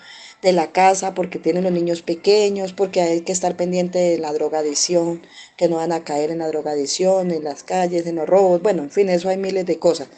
de 0.43 0.53
la 0.53 0.73
casa 0.73 1.15
porque 1.15 1.39
tienen 1.39 1.63
los 1.63 1.73
niños 1.73 2.03
pequeños, 2.03 2.73
porque 2.73 3.01
hay 3.01 3.21
que 3.21 3.33
estar 3.33 3.57
pendiente 3.57 3.99
de 3.99 4.19
la 4.19 4.33
drogadicción, 4.33 5.23
que 5.57 5.69
no 5.69 5.77
van 5.77 5.93
a 5.93 6.03
caer 6.03 6.31
en 6.31 6.39
la 6.39 6.49
drogadicción, 6.49 7.31
en 7.31 7.45
las 7.45 7.63
calles, 7.63 8.07
en 8.07 8.17
los 8.17 8.29
robos, 8.29 8.61
bueno, 8.61 8.83
en 8.83 8.91
fin, 8.91 9.09
eso 9.09 9.29
hay 9.29 9.37
miles 9.37 9.67
de 9.67 9.79
cosas. 9.79 10.09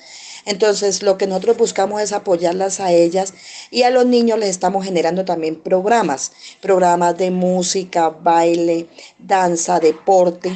Entonces, 0.46 1.02
lo 1.02 1.16
que 1.16 1.26
nosotros 1.26 1.56
buscamos 1.56 2.02
es 2.02 2.12
apoyarlas 2.12 2.80
a 2.80 2.92
ellas 2.92 3.34
y 3.70 3.82
a 3.82 3.90
los 3.90 4.06
niños 4.06 4.38
les 4.38 4.50
estamos 4.50 4.84
generando 4.84 5.24
también 5.24 5.56
programas, 5.56 6.32
programas 6.60 7.16
de 7.16 7.30
música, 7.30 8.10
baile, 8.10 8.88
danza, 9.18 9.80
deporte, 9.80 10.52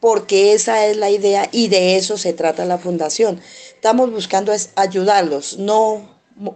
porque 0.00 0.52
esa 0.54 0.86
es 0.86 0.96
la 0.96 1.10
idea 1.10 1.48
y 1.52 1.68
de 1.68 1.96
eso 1.96 2.16
se 2.16 2.32
trata 2.32 2.64
la 2.64 2.78
fundación. 2.78 3.40
Estamos 3.74 4.10
buscando 4.10 4.52
es 4.52 4.70
ayudarlos, 4.76 5.58
no, 5.58 6.08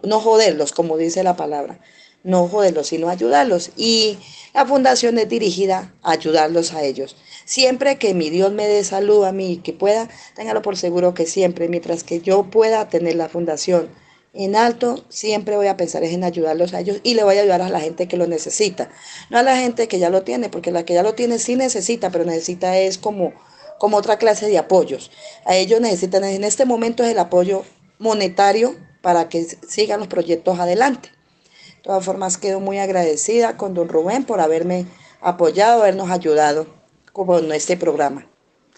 no 0.03 0.21
joderlos, 0.21 0.73
como 0.73 0.97
dice 0.97 1.23
la 1.23 1.37
palabra, 1.37 1.79
no 2.25 2.49
joderlos, 2.49 2.89
sino 2.89 3.09
ayudarlos. 3.09 3.71
Y 3.77 4.19
la 4.55 4.67
fundación 4.67 5.19
es 5.19 5.29
dirigida 5.29 5.93
a 6.03 6.13
ayudarlos 6.13 6.73
a 6.73 6.83
ellos. 6.83 7.17
Siempre 7.45 7.99
que 7.99 8.15
mi 8.15 8.31
Dios 8.31 8.53
me 8.53 8.67
dé 8.67 8.85
salud 8.85 9.25
a 9.25 9.33
mí 9.33 9.53
y 9.53 9.57
que 9.59 9.73
pueda, 9.73 10.09
téngalo 10.35 10.63
por 10.63 10.77
seguro 10.77 11.15
que 11.15 11.27
siempre, 11.27 11.69
mientras 11.69 12.05
que 12.05 12.21
yo 12.21 12.45
pueda 12.45 12.89
tener 12.89 13.17
la 13.17 13.29
fundación 13.29 13.89
en 14.35 14.57
alto, 14.57 15.05
siempre 15.09 15.57
voy 15.57 15.67
a 15.67 15.77
pensar 15.77 16.05
en 16.05 16.25
ayudarlos 16.25 16.73
a 16.73 16.81
ellos 16.81 17.01
y 17.03 17.15
le 17.15 17.25
voy 17.25 17.37
a 17.37 17.43
ayudar 17.43 17.61
a 17.61 17.69
la 17.69 17.81
gente 17.81 18.09
que 18.09 18.17
lo 18.17 18.27
necesita. 18.27 18.91
No 19.29 19.39
a 19.39 19.43
la 19.43 19.57
gente 19.57 19.89
que 19.89 19.99
ya 19.99 20.09
lo 20.09 20.23
tiene, 20.23 20.49
porque 20.49 20.71
la 20.71 20.85
que 20.85 20.95
ya 20.95 21.03
lo 21.03 21.15
tiene 21.15 21.39
sí 21.39 21.57
necesita, 21.57 22.11
pero 22.11 22.25
necesita 22.25 22.79
es 22.79 22.97
como, 22.97 23.33
como 23.79 23.97
otra 23.99 24.19
clase 24.19 24.47
de 24.47 24.59
apoyos. 24.59 25.11
A 25.45 25.57
ellos 25.57 25.81
necesitan 25.81 26.25
en 26.25 26.45
este 26.45 26.65
momento 26.65 27.03
es 27.03 27.11
el 27.11 27.19
apoyo 27.19 27.65
monetario 27.99 28.77
para 29.03 29.29
que 29.29 29.45
sigan 29.69 30.01
los 30.01 30.09
proyectos 30.09 30.59
adelante. 30.59 31.11
De 31.83 31.89
todas 31.89 32.05
formas, 32.05 32.39
quedo 32.39 32.61
muy 32.61 32.79
agradecida 32.79 33.57
con 33.57 33.75
don 33.75 33.89
Rubén 33.89 34.23
por 34.23 34.39
haberme 34.39 34.87
apoyado, 35.21 35.83
habernos 35.83 36.13
ayudado 36.13 36.69
con 37.13 37.51
este 37.51 37.77
programa. 37.77 38.25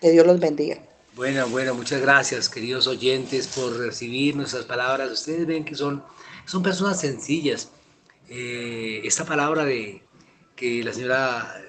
Que 0.01 0.11
Dios 0.11 0.27
los 0.27 0.41
bendiga. 0.41 0.79
Bueno, 1.15 1.47
bueno, 1.51 1.75
muchas 1.75 2.01
gracias, 2.01 2.49
queridos 2.49 2.87
oyentes, 2.87 3.47
por 3.49 3.77
recibir 3.77 4.35
nuestras 4.35 4.65
palabras. 4.65 5.11
Ustedes 5.13 5.47
ven 5.47 5.67
que 5.67 5.75
son, 5.75 6.03
son 6.47 6.63
personas 6.63 6.99
sencillas. 6.99 7.69
Eh, 8.31 9.03
esta 9.05 9.27
palabra 9.27 9.67
de 9.67 10.03
que 10.57 10.83
la 10.83 10.95
señora 10.95 11.63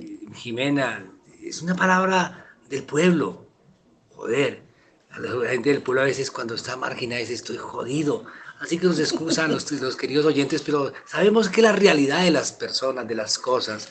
eh, 0.00 0.18
Jimena 0.32 1.12
es 1.42 1.60
una 1.60 1.76
palabra 1.76 2.54
del 2.70 2.84
pueblo. 2.84 3.44
Joder, 4.14 4.62
la 5.18 5.50
gente 5.50 5.74
del 5.74 5.82
pueblo 5.82 6.00
a 6.00 6.06
veces 6.06 6.30
cuando 6.30 6.54
está 6.54 6.74
marginada 6.78 7.20
dice 7.20 7.34
estoy 7.34 7.58
jodido. 7.58 8.24
Así 8.60 8.76
que 8.76 8.86
nos 8.86 8.98
excusan 8.98 9.50
los, 9.50 9.72
los, 9.72 9.96
queridos 9.96 10.26
oyentes, 10.26 10.60
pero 10.60 10.92
sabemos 11.10 11.48
que 11.48 11.62
la 11.62 11.72
realidad 11.72 12.24
de 12.24 12.30
las 12.30 12.52
personas, 12.52 13.08
de 13.08 13.14
las 13.14 13.38
cosas, 13.38 13.88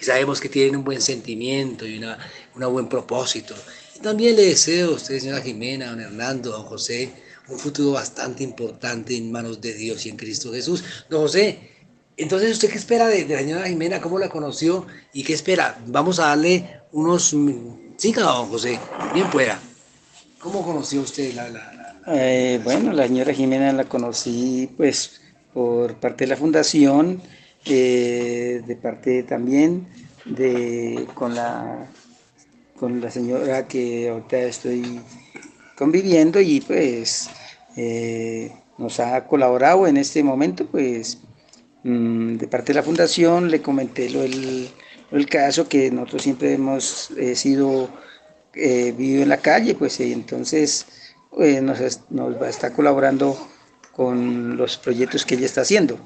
y 0.00 0.04
sabemos 0.04 0.40
que 0.40 0.48
tienen 0.48 0.76
un 0.76 0.84
buen 0.84 1.00
sentimiento 1.00 1.84
y 1.84 1.98
un 1.98 2.72
buen 2.72 2.88
propósito. 2.88 3.56
También 4.00 4.36
le 4.36 4.46
deseo 4.46 4.92
a 4.92 4.94
usted, 4.94 5.18
señora 5.18 5.42
Jimena, 5.42 5.90
don 5.90 6.00
Hernando, 6.00 6.52
don 6.52 6.62
José, 6.62 7.12
un 7.48 7.58
futuro 7.58 7.92
bastante 7.92 8.44
importante 8.44 9.16
en 9.16 9.32
manos 9.32 9.60
de 9.60 9.74
Dios 9.74 10.06
y 10.06 10.10
en 10.10 10.16
Cristo 10.16 10.52
Jesús. 10.52 10.84
Don 11.10 11.22
José, 11.22 11.70
entonces, 12.16 12.52
¿usted 12.52 12.70
qué 12.70 12.78
espera 12.78 13.08
de, 13.08 13.26
la 13.26 13.38
señora 13.38 13.66
Jimena? 13.66 14.00
¿Cómo 14.00 14.20
la 14.20 14.28
conoció? 14.28 14.86
¿Y 15.12 15.24
qué 15.24 15.32
espera? 15.32 15.82
Vamos 15.86 16.20
a 16.20 16.26
darle 16.26 16.82
unos... 16.92 17.34
Sí, 17.96 18.12
don 18.12 18.48
José, 18.48 18.78
bien 19.12 19.28
pueda. 19.30 19.60
¿Cómo 20.38 20.64
conoció 20.64 21.00
usted 21.00 21.34
la, 21.34 21.48
la 21.48 21.91
Eh, 22.06 22.60
bueno, 22.64 22.92
la 22.92 23.06
señora 23.06 23.32
Jimena 23.32 23.72
la 23.72 23.84
conocí 23.84 24.68
pues 24.76 25.20
por 25.54 25.94
parte 26.00 26.24
de 26.24 26.30
la 26.30 26.36
fundación, 26.36 27.22
eh, 27.64 28.60
de 28.66 28.76
parte 28.76 29.22
también 29.22 29.86
de 30.24 31.06
con 31.14 31.34
la 31.34 31.86
con 32.76 33.00
la 33.00 33.10
señora 33.10 33.68
que 33.68 34.08
ahorita 34.08 34.36
estoy 34.38 35.00
conviviendo 35.76 36.40
y 36.40 36.60
pues 36.60 37.30
eh, 37.76 38.50
nos 38.78 38.98
ha 38.98 39.24
colaborado 39.26 39.86
en 39.86 39.96
este 39.96 40.24
momento, 40.24 40.66
pues 40.66 41.18
mm, 41.84 42.34
de 42.36 42.48
parte 42.48 42.72
de 42.72 42.80
la 42.80 42.82
fundación 42.82 43.48
le 43.50 43.62
comenté 43.62 44.10
lo 44.10 44.22
el, 44.22 44.68
el 45.12 45.26
caso 45.28 45.68
que 45.68 45.90
nosotros 45.92 46.22
siempre 46.22 46.54
hemos 46.54 47.12
sido 47.34 47.88
eh, 48.54 48.92
vivido 48.96 49.22
en 49.22 49.28
la 49.28 49.38
calle, 49.38 49.74
pues 49.76 50.00
entonces 50.00 50.86
nos, 51.36 52.00
nos 52.10 52.40
va 52.40 52.46
a 52.46 52.50
estar 52.50 52.72
colaborando 52.72 53.36
con 53.94 54.56
los 54.56 54.78
proyectos 54.78 55.24
que 55.24 55.34
ella 55.34 55.46
está 55.46 55.62
haciendo. 55.62 55.98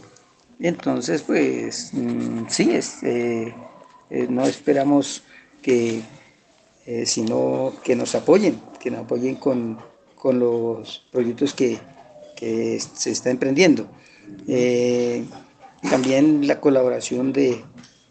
Entonces, 0.59 1.23
pues 1.23 1.91
mm, 1.93 2.47
sí, 2.49 2.71
es, 2.71 2.99
no 4.29 4.47
esperamos 4.47 5.23
que, 5.63 6.03
sino 7.05 7.75
que 7.85 7.97
nos 7.97 8.15
apoyen, 8.15 8.61
que 8.81 8.91
nos 8.91 9.01
apoyen 9.01 9.37
con, 9.37 9.79
con 10.15 10.39
los 10.39 11.05
proyectos 11.13 11.55
que, 11.55 11.79
que 12.37 12.79
se 12.81 13.11
está 13.11 13.31
emprendiendo. 13.31 13.89
Eh, 14.47 15.25
también 15.89 16.47
la 16.47 16.61
colaboración 16.61 17.33
de, 17.33 17.65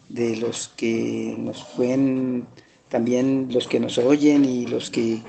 de, 0.10 0.36
los 0.38 0.70
que 0.70 1.36
nos 1.38 1.64
pueden, 1.64 2.48
también 2.90 3.50
los 3.52 3.68
que 3.68 3.80
nos 3.80 3.98
oyen 3.98 4.46
y 4.46 4.66
los 4.66 4.90
que, 4.90 5.22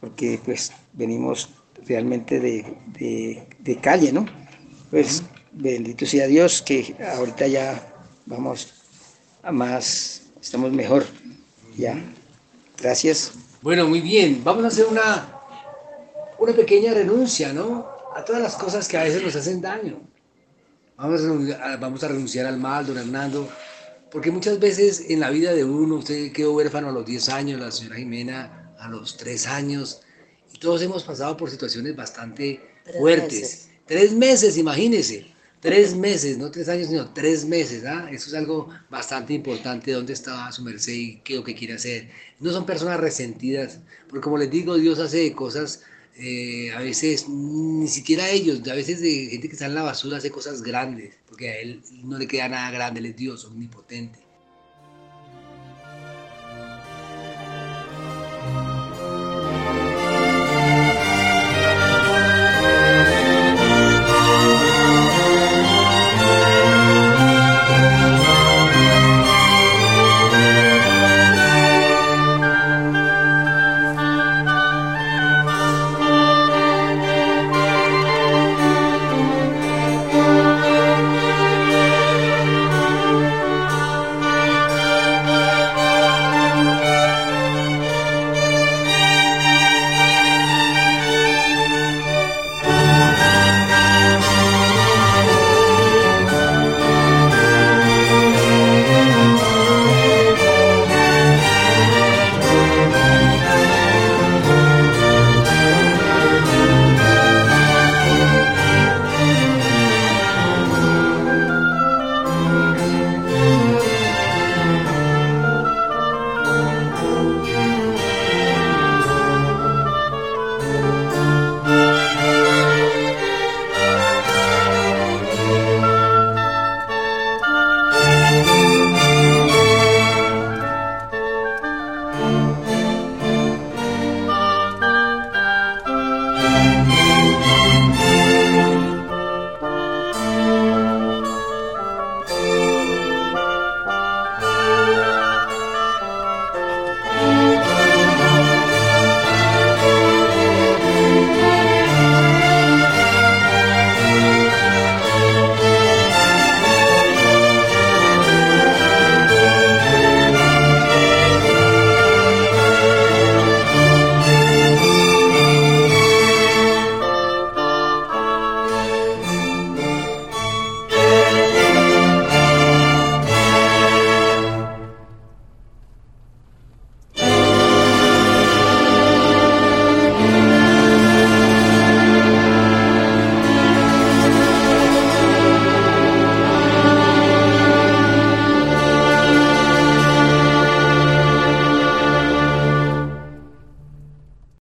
porque 0.00 0.40
pues 0.44 0.72
venimos 0.92 1.50
realmente 1.86 2.40
de, 2.40 2.76
de, 2.98 3.46
de 3.58 3.76
calle, 3.76 4.12
¿no? 4.12 4.26
Pues 4.90 5.22
bendito 5.52 6.06
sea 6.06 6.26
Dios 6.26 6.62
que 6.62 6.96
ahorita 7.16 7.46
ya 7.46 7.94
vamos 8.26 8.74
a 9.42 9.52
más, 9.52 10.22
estamos 10.40 10.72
mejor, 10.72 11.04
ya. 11.76 12.02
Gracias. 12.78 13.32
Bueno, 13.62 13.86
muy 13.86 14.00
bien. 14.00 14.42
Vamos 14.42 14.64
a 14.64 14.68
hacer 14.68 14.86
una, 14.86 15.28
una 16.38 16.52
pequeña 16.52 16.94
renuncia, 16.94 17.52
¿no? 17.52 17.86
A 18.16 18.24
todas 18.24 18.42
las 18.42 18.56
cosas 18.56 18.88
que 18.88 18.96
a 18.96 19.04
veces 19.04 19.22
nos 19.22 19.36
hacen 19.36 19.60
daño. 19.60 20.00
Vamos 20.96 21.22
a, 21.62 21.76
vamos 21.76 22.02
a 22.04 22.08
renunciar 22.08 22.46
al 22.46 22.58
mal, 22.58 22.86
don 22.86 22.98
Hernando, 22.98 23.48
porque 24.10 24.30
muchas 24.30 24.58
veces 24.58 25.06
en 25.08 25.20
la 25.20 25.30
vida 25.30 25.54
de 25.54 25.64
uno, 25.64 25.96
usted 25.96 26.32
quedó 26.32 26.52
huérfano 26.52 26.88
a 26.88 26.92
los 26.92 27.06
10 27.06 27.28
años, 27.30 27.60
la 27.60 27.70
señora 27.70 27.96
Jimena 27.96 28.59
a 28.80 28.88
los 28.88 29.16
3 29.16 29.46
años, 29.46 30.02
y 30.52 30.58
todos 30.58 30.82
hemos 30.82 31.04
pasado 31.04 31.36
por 31.36 31.50
situaciones 31.50 31.94
bastante 31.94 32.60
fuertes. 32.98 33.68
Tres 33.86 34.12
meses, 34.12 34.56
imagínese. 34.56 35.26
Tres 35.60 35.94
meses, 35.94 36.38
no 36.38 36.50
tres 36.50 36.70
años, 36.70 36.88
sino 36.88 37.12
tres 37.12 37.44
meses. 37.44 37.84
¿ah? 37.84 38.08
Eso 38.10 38.28
es 38.28 38.34
algo 38.34 38.70
bastante 38.88 39.34
importante. 39.34 39.92
¿Dónde 39.92 40.14
está 40.14 40.50
su 40.52 40.62
merced 40.62 40.92
y 40.92 41.16
qué 41.16 41.34
es 41.34 41.38
lo 41.38 41.44
que 41.44 41.54
quiere 41.54 41.74
hacer? 41.74 42.08
No 42.38 42.50
son 42.50 42.64
personas 42.64 42.98
resentidas, 42.98 43.80
porque 44.08 44.22
como 44.22 44.38
les 44.38 44.50
digo, 44.50 44.76
Dios 44.76 44.98
hace 44.98 45.32
cosas, 45.32 45.82
eh, 46.16 46.72
a 46.72 46.80
veces 46.80 47.28
ni 47.28 47.88
siquiera 47.88 48.30
ellos, 48.30 48.66
a 48.68 48.74
veces 48.74 49.02
de 49.02 49.28
gente 49.30 49.48
que 49.48 49.52
está 49.52 49.66
en 49.66 49.74
la 49.74 49.82
basura 49.82 50.16
hace 50.16 50.30
cosas 50.30 50.62
grandes, 50.62 51.14
porque 51.28 51.50
a 51.50 51.58
Él 51.58 51.82
no 52.04 52.16
le 52.16 52.26
queda 52.26 52.48
nada 52.48 52.70
grande, 52.70 53.00
Él 53.00 53.06
es 53.06 53.16
Dios 53.16 53.44
omnipotente. 53.44 54.18